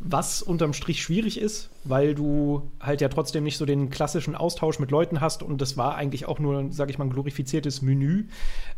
was 0.00 0.42
unterm 0.42 0.72
Strich 0.72 1.02
schwierig 1.02 1.40
ist, 1.40 1.70
weil 1.84 2.14
du 2.14 2.70
halt 2.80 3.00
ja 3.00 3.08
trotzdem 3.08 3.44
nicht 3.44 3.56
so 3.56 3.66
den 3.66 3.88
klassischen 3.90 4.34
Austausch 4.34 4.78
mit 4.78 4.90
Leuten 4.90 5.20
hast 5.20 5.42
und 5.42 5.60
das 5.60 5.76
war 5.76 5.94
eigentlich 5.94 6.26
auch 6.26 6.38
nur, 6.38 6.66
sag 6.70 6.90
ich 6.90 6.98
mal, 6.98 7.04
ein 7.06 7.12
glorifiziertes 7.12 7.82
Menü. 7.82 8.24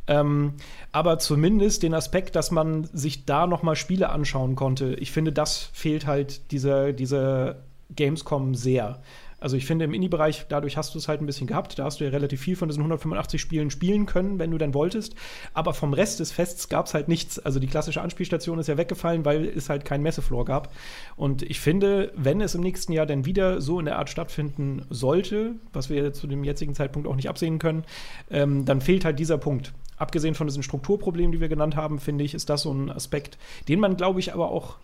Ähm, 0.07 0.55
aber 0.93 1.19
zumindest 1.19 1.83
den 1.83 1.95
Aspekt, 1.95 2.37
dass 2.37 2.51
man 2.51 2.85
sich 2.93 3.25
da 3.25 3.47
noch 3.47 3.63
mal 3.63 3.77
Spiele 3.77 4.11
anschauen 4.11 4.55
konnte, 4.55 4.95
ich 4.95 5.13
finde, 5.13 5.33
das 5.33 5.71
fehlt 5.73 6.07
halt 6.07 6.53
dieser, 6.53 6.93
dieser 6.93 7.57
Gamescom 7.95 8.55
sehr. 8.55 9.01
Also 9.41 9.57
ich 9.57 9.67
finde 9.67 9.87
im 9.87 9.95
Indie-Bereich, 9.95 10.47
dadurch 10.49 10.77
hast 10.77 10.95
du 10.95 10.99
es 10.99 11.09
halt 11.09 11.21
ein 11.21 11.27
bisschen 11.27 11.47
gehabt. 11.47 11.79
Da 11.79 11.85
hast 11.85 12.01
du 12.01 12.05
ja 12.05 12.11
relativ 12.11 12.41
viel 12.41 12.57
von 12.57 12.69
diesen 12.69 12.81
185 12.81 13.41
Spielen 13.41 13.71
spielen 13.71 14.07
können, 14.07 14.39
wenn 14.39 14.51
du 14.51 14.59
denn 14.59 14.75
wolltest. 14.75 15.15
Aber 15.55 15.75
vom 15.75 15.95
Rest 15.95 16.21
des 16.21 16.31
Fests 16.31 16.69
gab 16.69 16.87
es 16.87 16.95
halt 16.95 17.09
nichts. 17.09 17.39
Also 17.39 17.59
die 17.59 17.67
klassische 17.67 18.03
Anspielstation 18.03 18.59
ist 18.59 18.69
ja 18.69 18.77
weggefallen, 18.77 19.25
weil 19.25 19.47
es 19.47 19.69
halt 19.69 19.85
keinen 19.85 20.03
Messefloor 20.03 20.45
gab. 20.45 20.73
Und 21.17 21.43
ich 21.43 21.61
finde, 21.61 22.13
wenn 22.15 22.41
es 22.41 22.55
im 22.55 22.61
nächsten 22.61 22.93
Jahr 22.93 23.07
dann 23.07 23.25
wieder 23.25 23.61
so 23.61 23.79
in 23.79 23.87
der 23.87 23.99
Art 23.99 24.11
stattfinden 24.11 24.85
sollte, 24.91 25.55
was 25.73 25.91
wir 25.91 26.13
zu 26.13 26.27
dem 26.27 26.45
jetzigen 26.45 26.75
Zeitpunkt 26.75 27.09
auch 27.09 27.17
nicht 27.17 27.29
absehen 27.29 27.59
können, 27.59 27.85
ähm, 28.31 28.65
dann 28.65 28.81
fehlt 28.81 29.05
halt 29.05 29.19
dieser 29.19 29.39
Punkt. 29.39 29.73
Abgesehen 29.97 30.35
von 30.35 30.47
diesen 30.47 30.63
Strukturproblemen, 30.63 31.33
die 31.33 31.41
wir 31.41 31.49
genannt 31.49 31.77
haben, 31.77 31.99
finde 31.99 32.25
ich, 32.25 32.35
ist 32.35 32.49
das 32.49 32.63
so 32.63 32.73
ein 32.73 32.91
Aspekt, 32.91 33.39
den 33.69 33.81
man, 33.81 33.97
glaube 33.97 34.21
ich, 34.21 34.33
aber 34.33 34.51
auch 34.51 34.77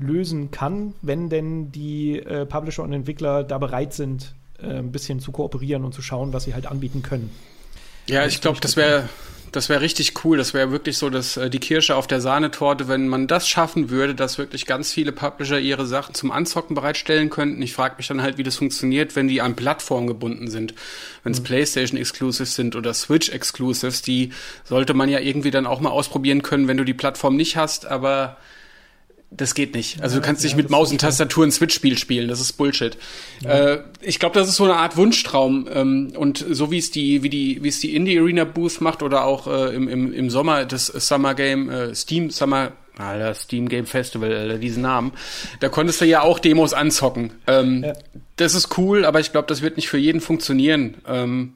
lösen 0.00 0.50
kann, 0.50 0.94
wenn 1.02 1.28
denn 1.28 1.72
die 1.72 2.18
äh, 2.18 2.46
Publisher 2.46 2.82
und 2.82 2.92
Entwickler 2.92 3.44
da 3.44 3.58
bereit 3.58 3.92
sind, 3.92 4.34
äh, 4.62 4.78
ein 4.78 4.92
bisschen 4.92 5.20
zu 5.20 5.32
kooperieren 5.32 5.84
und 5.84 5.94
zu 5.94 6.02
schauen, 6.02 6.32
was 6.32 6.44
sie 6.44 6.54
halt 6.54 6.66
anbieten 6.66 7.02
können. 7.02 7.30
Ja, 8.06 8.26
ich 8.26 8.40
glaube, 8.40 8.60
das 8.60 8.76
wäre 8.76 9.08
das 9.52 9.68
wäre 9.68 9.80
richtig 9.80 10.24
cool. 10.24 10.36
Das 10.36 10.54
wäre 10.54 10.70
wirklich 10.70 10.98
so, 10.98 11.10
dass 11.10 11.36
äh, 11.36 11.50
die 11.50 11.58
Kirsche 11.58 11.96
auf 11.96 12.06
der 12.06 12.20
Sahnetorte, 12.20 12.88
wenn 12.88 13.08
man 13.08 13.26
das 13.26 13.48
schaffen 13.48 13.90
würde, 13.90 14.14
dass 14.14 14.38
wirklich 14.38 14.66
ganz 14.66 14.92
viele 14.92 15.12
Publisher 15.12 15.58
ihre 15.58 15.86
Sachen 15.86 16.14
zum 16.14 16.30
Anzocken 16.30 16.74
bereitstellen 16.74 17.30
könnten. 17.30 17.60
Ich 17.62 17.72
frage 17.72 17.96
mich 17.98 18.06
dann 18.06 18.22
halt, 18.22 18.38
wie 18.38 18.42
das 18.42 18.56
funktioniert, 18.56 19.16
wenn 19.16 19.28
die 19.28 19.40
an 19.40 19.56
Plattformen 19.56 20.06
gebunden 20.06 20.48
sind. 20.48 20.74
Wenn 21.24 21.32
es 21.32 21.40
mhm. 21.40 21.44
PlayStation 21.44 21.98
Exclusives 21.98 22.54
sind 22.54 22.76
oder 22.76 22.94
Switch 22.94 23.30
Exclusives, 23.30 24.02
die 24.02 24.32
sollte 24.64 24.94
man 24.94 25.08
ja 25.08 25.18
irgendwie 25.18 25.50
dann 25.50 25.66
auch 25.66 25.80
mal 25.80 25.90
ausprobieren 25.90 26.42
können, 26.42 26.68
wenn 26.68 26.76
du 26.76 26.84
die 26.84 26.94
Plattform 26.94 27.36
nicht 27.36 27.56
hast. 27.56 27.86
Aber 27.86 28.36
das 29.30 29.54
geht 29.54 29.74
nicht. 29.74 30.02
Also 30.02 30.16
ja, 30.16 30.20
du 30.20 30.26
kannst 30.26 30.42
nicht 30.42 30.56
mit 30.56 30.70
Maus 30.70 30.90
und 30.90 31.00
Tastatur 31.00 31.46
ein 31.46 31.52
Switch-Spiel 31.52 31.96
spielen. 31.96 32.28
Das 32.28 32.40
ist 32.40 32.52
Bullshit. 32.54 32.96
Ja. 33.42 33.50
Äh, 33.50 33.82
ich 34.00 34.18
glaube, 34.18 34.38
das 34.38 34.48
ist 34.48 34.56
so 34.56 34.64
eine 34.64 34.74
Art 34.74 34.96
Wunschtraum. 34.96 35.68
Ähm, 35.72 36.12
und 36.16 36.44
so 36.50 36.70
wie 36.70 36.78
es 36.78 36.90
die, 36.90 37.22
wie 37.22 37.30
die, 37.30 37.62
wie 37.62 37.68
es 37.68 37.78
die 37.78 37.94
Indie 37.94 38.18
Arena 38.18 38.44
Booth 38.44 38.80
macht 38.80 39.02
oder 39.02 39.24
auch 39.24 39.46
äh, 39.46 39.74
im, 39.74 39.88
im, 39.88 40.12
im 40.12 40.30
Sommer 40.30 40.64
das 40.64 40.86
Summer 40.86 41.34
Game, 41.34 41.70
äh, 41.70 41.94
Steam 41.94 42.30
Summer, 42.30 42.72
Alter, 42.98 43.34
Steam 43.34 43.68
Game 43.68 43.86
Festival, 43.86 44.32
Alter, 44.32 44.58
diesen 44.58 44.82
Namen. 44.82 45.12
Da 45.60 45.68
konntest 45.68 46.00
du 46.00 46.06
ja 46.06 46.22
auch 46.22 46.38
Demos 46.38 46.74
anzocken. 46.74 47.32
Ähm. 47.46 47.86
Das 48.36 48.54
ist 48.54 48.78
cool, 48.78 49.04
aber 49.04 49.20
ich 49.20 49.32
glaube, 49.32 49.48
das 49.48 49.60
wird 49.60 49.76
nicht 49.76 49.90
für 49.90 49.98
jeden 49.98 50.22
funktionieren. 50.22 50.96
Ähm, 51.06 51.54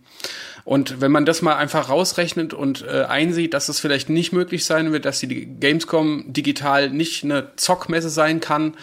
und 0.64 1.00
wenn 1.00 1.12
man 1.12 1.26
das 1.26 1.42
mal 1.42 1.56
einfach 1.56 1.90
rausrechnet 1.90 2.54
und 2.54 2.82
äh, 2.82 3.04
einsieht, 3.04 3.52
dass 3.54 3.68
es 3.68 3.80
vielleicht 3.80 4.08
nicht 4.08 4.32
möglich 4.32 4.64
sein 4.64 4.92
wird, 4.92 5.04
dass 5.04 5.20
die 5.20 5.46
Gamescom 5.46 6.32
digital 6.32 6.90
nicht 6.90 7.22
eine 7.22 7.48
Zockmesse 7.56 8.08
sein 8.08 8.40
kann, 8.40 8.74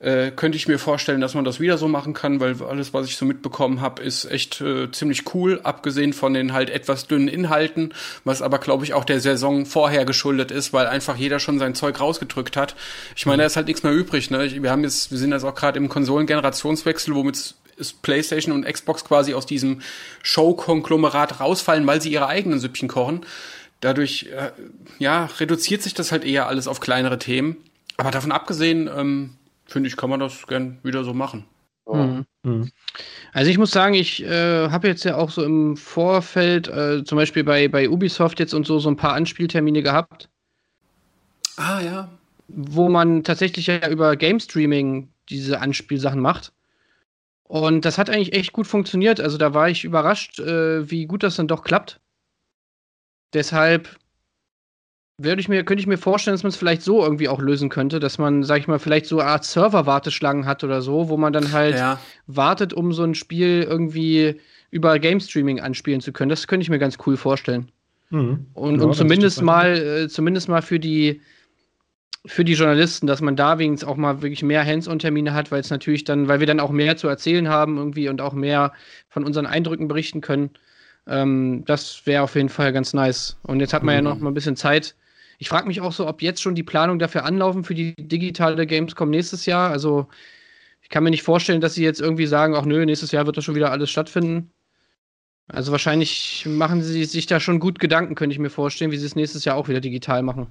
äh, 0.00 0.32
könnte 0.32 0.56
ich 0.56 0.66
mir 0.66 0.78
vorstellen, 0.78 1.20
dass 1.20 1.34
man 1.34 1.44
das 1.44 1.60
wieder 1.60 1.78
so 1.78 1.86
machen 1.86 2.14
kann, 2.14 2.40
weil 2.40 2.60
alles, 2.62 2.92
was 2.92 3.06
ich 3.06 3.16
so 3.16 3.24
mitbekommen 3.24 3.80
habe, 3.80 4.02
ist 4.02 4.24
echt 4.24 4.60
äh, 4.60 4.90
ziemlich 4.90 5.34
cool, 5.34 5.60
abgesehen 5.62 6.12
von 6.12 6.34
den 6.34 6.52
halt 6.52 6.68
etwas 6.68 7.06
dünnen 7.06 7.28
Inhalten, 7.28 7.94
was 8.24 8.42
aber, 8.42 8.58
glaube 8.58 8.84
ich, 8.84 8.92
auch 8.92 9.04
der 9.04 9.20
Saison 9.20 9.66
vorher 9.66 10.04
geschuldet 10.04 10.50
ist, 10.50 10.72
weil 10.72 10.88
einfach 10.88 11.16
jeder 11.16 11.38
schon 11.38 11.60
sein 11.60 11.76
Zeug 11.76 12.00
rausgedrückt 12.00 12.56
hat. 12.56 12.74
Ich 13.14 13.24
meine, 13.24 13.44
da 13.44 13.46
ist 13.46 13.56
halt 13.56 13.68
nichts 13.68 13.82
mehr 13.82 13.92
übrig. 13.92 14.30
Ne? 14.30 14.62
Wir 14.62 14.70
haben 14.70 14.82
jetzt, 14.82 15.10
wir 15.10 15.18
sind 15.18 15.30
jetzt 15.30 15.44
auch 15.44 15.54
gerade 15.54 15.78
im 15.78 15.88
Konsolengenerationswechsel, 15.88 17.14
womit 17.14 17.54
ist 17.76 18.02
PlayStation 18.02 18.54
und 18.54 18.64
Xbox 18.64 19.04
quasi 19.04 19.34
aus 19.34 19.46
diesem 19.46 19.82
Show-Konglomerat 20.22 21.40
rausfallen, 21.40 21.86
weil 21.86 22.00
sie 22.00 22.12
ihre 22.12 22.26
eigenen 22.26 22.58
Süppchen 22.58 22.88
kochen. 22.88 23.24
Dadurch, 23.80 24.28
äh, 24.34 24.52
ja, 24.98 25.26
reduziert 25.38 25.82
sich 25.82 25.94
das 25.94 26.12
halt 26.12 26.24
eher 26.24 26.46
alles 26.46 26.68
auf 26.68 26.80
kleinere 26.80 27.18
Themen. 27.18 27.56
Aber 27.96 28.10
davon 28.10 28.32
abgesehen, 28.32 28.88
ähm, 28.94 29.34
finde 29.66 29.88
ich, 29.88 29.96
kann 29.96 30.10
man 30.10 30.20
das 30.20 30.46
gern 30.46 30.78
wieder 30.82 31.04
so 31.04 31.12
machen. 31.14 31.44
Mhm. 31.86 32.24
Mhm. 32.42 32.70
Also 33.32 33.50
ich 33.50 33.58
muss 33.58 33.70
sagen, 33.70 33.94
ich 33.94 34.22
äh, 34.24 34.70
habe 34.70 34.88
jetzt 34.88 35.04
ja 35.04 35.16
auch 35.16 35.30
so 35.30 35.42
im 35.42 35.76
Vorfeld, 35.76 36.68
äh, 36.68 37.04
zum 37.04 37.16
Beispiel 37.16 37.44
bei, 37.44 37.68
bei 37.68 37.88
Ubisoft 37.88 38.40
jetzt 38.40 38.54
und 38.54 38.66
so, 38.66 38.78
so 38.78 38.88
ein 38.88 38.96
paar 38.96 39.14
Anspieltermine 39.14 39.82
gehabt. 39.82 40.28
Ah 41.56 41.80
ja. 41.80 42.08
Wo 42.48 42.88
man 42.88 43.24
tatsächlich 43.24 43.66
ja 43.66 43.88
über 43.88 44.16
Game 44.16 44.40
Streaming 44.40 45.08
diese 45.28 45.60
Anspielsachen 45.60 46.20
macht. 46.20 46.52
Und 47.46 47.84
das 47.84 47.98
hat 47.98 48.10
eigentlich 48.10 48.34
echt 48.34 48.52
gut 48.52 48.66
funktioniert. 48.66 49.20
Also 49.20 49.38
da 49.38 49.54
war 49.54 49.68
ich 49.68 49.84
überrascht, 49.84 50.40
äh, 50.40 50.90
wie 50.90 51.06
gut 51.06 51.22
das 51.22 51.36
dann 51.36 51.48
doch 51.48 51.62
klappt. 51.62 52.00
Deshalb 53.34 53.88
würde 55.18 55.40
ich 55.40 55.48
mir, 55.48 55.64
könnte 55.64 55.80
ich 55.80 55.86
mir 55.86 55.98
vorstellen, 55.98 56.34
dass 56.34 56.42
man 56.42 56.50
es 56.50 56.56
vielleicht 56.56 56.82
so 56.82 57.02
irgendwie 57.02 57.28
auch 57.28 57.40
lösen 57.40 57.68
könnte, 57.68 58.00
dass 58.00 58.18
man, 58.18 58.42
sag 58.42 58.58
ich 58.58 58.66
mal, 58.66 58.78
vielleicht 58.78 59.06
so 59.06 59.20
eine 59.20 59.30
Art 59.30 59.44
Server-Warteschlangen 59.44 60.46
hat 60.46 60.64
oder 60.64 60.82
so, 60.82 61.08
wo 61.08 61.16
man 61.16 61.32
dann 61.32 61.52
halt 61.52 61.76
ja. 61.76 62.00
wartet, 62.26 62.72
um 62.72 62.92
so 62.92 63.04
ein 63.04 63.14
Spiel 63.14 63.64
irgendwie 63.68 64.40
über 64.70 64.98
Game 64.98 65.20
Streaming 65.20 65.60
anspielen 65.60 66.00
zu 66.00 66.12
können. 66.12 66.30
Das 66.30 66.48
könnte 66.48 66.62
ich 66.62 66.70
mir 66.70 66.80
ganz 66.80 66.98
cool 67.06 67.16
vorstellen. 67.16 67.70
Mhm. 68.10 68.46
Und, 68.54 68.80
ja, 68.80 68.86
und 68.86 68.94
zumindest 68.94 69.40
mal, 69.42 69.76
äh, 69.76 70.08
zumindest 70.08 70.48
mal 70.48 70.62
für 70.62 70.80
die, 70.80 71.20
für 72.26 72.44
die 72.44 72.54
Journalisten, 72.54 73.06
dass 73.06 73.20
man 73.20 73.36
da 73.36 73.58
wenigstens 73.58 73.88
auch 73.88 73.96
mal 73.96 74.22
wirklich 74.22 74.42
mehr 74.42 74.64
Hands-on-Termine 74.64 75.34
hat, 75.34 75.50
weil 75.50 75.60
es 75.60 75.70
natürlich 75.70 76.04
dann, 76.04 76.28
weil 76.28 76.40
wir 76.40 76.46
dann 76.46 76.60
auch 76.60 76.70
mehr 76.70 76.96
zu 76.96 77.08
erzählen 77.08 77.48
haben 77.48 77.76
irgendwie 77.76 78.08
und 78.08 78.20
auch 78.20 78.32
mehr 78.32 78.72
von 79.08 79.24
unseren 79.24 79.46
Eindrücken 79.46 79.88
berichten 79.88 80.20
können. 80.20 80.50
Ähm, 81.06 81.64
das 81.66 82.06
wäre 82.06 82.22
auf 82.22 82.34
jeden 82.34 82.48
Fall 82.48 82.72
ganz 82.72 82.94
nice. 82.94 83.36
Und 83.42 83.60
jetzt 83.60 83.74
hat 83.74 83.82
man 83.82 83.94
mhm. 83.94 84.04
ja 84.06 84.10
noch 84.10 84.20
mal 84.20 84.30
ein 84.30 84.34
bisschen 84.34 84.56
Zeit. 84.56 84.94
Ich 85.38 85.48
frage 85.48 85.66
mich 85.66 85.80
auch 85.80 85.92
so, 85.92 86.06
ob 86.06 86.22
jetzt 86.22 86.40
schon 86.40 86.54
die 86.54 86.62
Planung 86.62 86.98
dafür 86.98 87.24
anlaufen 87.24 87.64
für 87.64 87.74
die 87.74 87.94
digitale 87.94 88.66
Gamescom 88.66 89.10
nächstes 89.10 89.46
Jahr. 89.46 89.70
Also 89.70 90.08
ich 90.80 90.88
kann 90.88 91.04
mir 91.04 91.10
nicht 91.10 91.22
vorstellen, 91.22 91.60
dass 91.60 91.74
sie 91.74 91.84
jetzt 91.84 92.00
irgendwie 92.00 92.26
sagen, 92.26 92.54
ach 92.54 92.64
nö, 92.64 92.84
nächstes 92.86 93.12
Jahr 93.12 93.26
wird 93.26 93.36
das 93.36 93.44
schon 93.44 93.54
wieder 93.54 93.70
alles 93.70 93.90
stattfinden. 93.90 94.50
Also 95.48 95.72
wahrscheinlich 95.72 96.46
machen 96.48 96.82
sie 96.82 97.04
sich 97.04 97.26
da 97.26 97.38
schon 97.38 97.60
gut 97.60 97.78
Gedanken, 97.78 98.14
könnte 98.14 98.32
ich 98.32 98.38
mir 98.38 98.50
vorstellen, 98.50 98.90
wie 98.90 98.96
sie 98.96 99.06
es 99.06 99.16
nächstes 99.16 99.44
Jahr 99.44 99.56
auch 99.56 99.68
wieder 99.68 99.80
digital 99.80 100.22
machen. 100.22 100.46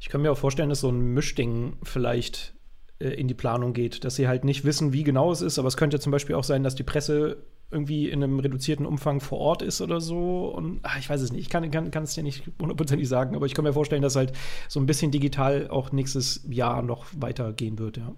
Ich 0.00 0.08
kann 0.08 0.22
mir 0.22 0.32
auch 0.32 0.38
vorstellen, 0.38 0.68
dass 0.68 0.80
so 0.80 0.90
ein 0.90 1.14
Mischding 1.14 1.76
vielleicht 1.82 2.54
äh, 2.98 3.08
in 3.08 3.28
die 3.28 3.34
Planung 3.34 3.72
geht, 3.72 4.04
dass 4.04 4.16
sie 4.16 4.28
halt 4.28 4.44
nicht 4.44 4.64
wissen, 4.64 4.92
wie 4.92 5.04
genau 5.04 5.32
es 5.32 5.40
ist, 5.40 5.58
aber 5.58 5.68
es 5.68 5.76
könnte 5.76 6.00
zum 6.00 6.12
Beispiel 6.12 6.36
auch 6.36 6.44
sein, 6.44 6.62
dass 6.62 6.74
die 6.74 6.82
Presse 6.82 7.44
irgendwie 7.70 8.08
in 8.08 8.22
einem 8.22 8.38
reduzierten 8.38 8.86
Umfang 8.86 9.20
vor 9.20 9.38
Ort 9.38 9.62
ist 9.62 9.80
oder 9.80 10.00
so. 10.00 10.48
Und 10.48 10.80
ach, 10.82 10.98
ich 10.98 11.10
weiß 11.10 11.20
es 11.20 11.32
nicht, 11.32 11.42
ich 11.42 11.50
kann, 11.50 11.68
kann, 11.70 11.90
kann 11.90 12.04
es 12.04 12.14
dir 12.14 12.22
nicht 12.22 12.44
hundertprozentig 12.60 13.08
sagen, 13.08 13.34
aber 13.34 13.46
ich 13.46 13.54
kann 13.54 13.64
mir 13.64 13.72
vorstellen, 13.72 14.02
dass 14.02 14.16
halt 14.16 14.32
so 14.68 14.78
ein 14.78 14.86
bisschen 14.86 15.10
digital 15.10 15.68
auch 15.68 15.90
nächstes 15.90 16.44
Jahr 16.48 16.82
noch 16.82 17.06
weitergehen 17.16 17.78
wird, 17.78 17.96
ja. 17.96 18.14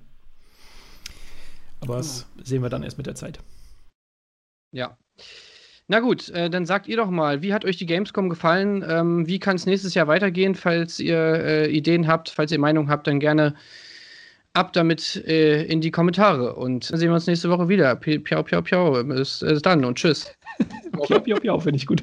Aber 1.81 1.97
das 1.97 2.27
sehen 2.43 2.63
wir 2.63 2.71
dann 2.71 2.83
erst 2.83 2.99
mit 2.99 3.07
der 3.07 3.15
Zeit. 3.15 3.39
Ja. 4.73 4.97
Na 5.89 6.01
gut, 6.01 6.31
äh, 6.31 6.51
dann 6.51 6.67
sagt 6.67 6.89
ihr 6.89 6.97
doch 6.97 7.11
mal, 7.11 7.43
wie 7.43 7.55
hat 7.55 7.65
euch 7.65 7.77
die 7.77 7.87
Gamescom 7.87 8.29
gefallen? 8.29 8.85
Ähm, 8.89 9.27
wie 9.29 9.39
kann 9.39 9.55
es 9.55 9.67
nächstes 9.67 9.95
Jahr 9.95 10.09
weitergehen? 10.09 10.57
Falls 10.57 10.99
ihr 10.99 11.17
äh, 11.17 11.71
Ideen 11.71 12.09
habt, 12.09 12.29
falls 12.29 12.51
ihr 12.51 12.59
Meinung 12.59 12.89
habt, 12.91 13.07
dann 13.07 13.21
gerne 13.21 13.55
ab 14.53 14.73
damit 14.73 15.23
äh, 15.29 15.63
in 15.65 15.81
die 15.81 15.93
Kommentare. 15.93 16.57
Und 16.57 16.91
dann 16.91 16.99
sehen 16.99 17.11
wir 17.11 17.15
uns 17.15 17.29
nächste 17.29 17.51
Woche 17.51 17.69
wieder. 17.69 17.95
Piau, 17.95 18.43
piau, 18.43 18.63
piau. 18.63 19.05
Bis, 19.05 19.41
bis 19.41 19.63
dann 19.63 19.85
und 19.85 19.97
tschüss. 19.97 20.29
piau, 21.07 21.21
piau, 21.21 21.39
piau, 21.39 21.61
finde 21.61 21.77
ich 21.77 21.87
gut. 21.87 22.03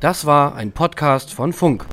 das 0.00 0.26
war 0.26 0.56
ein 0.56 0.72
Podcast 0.72 1.32
von 1.32 1.52
Funk. 1.52 1.86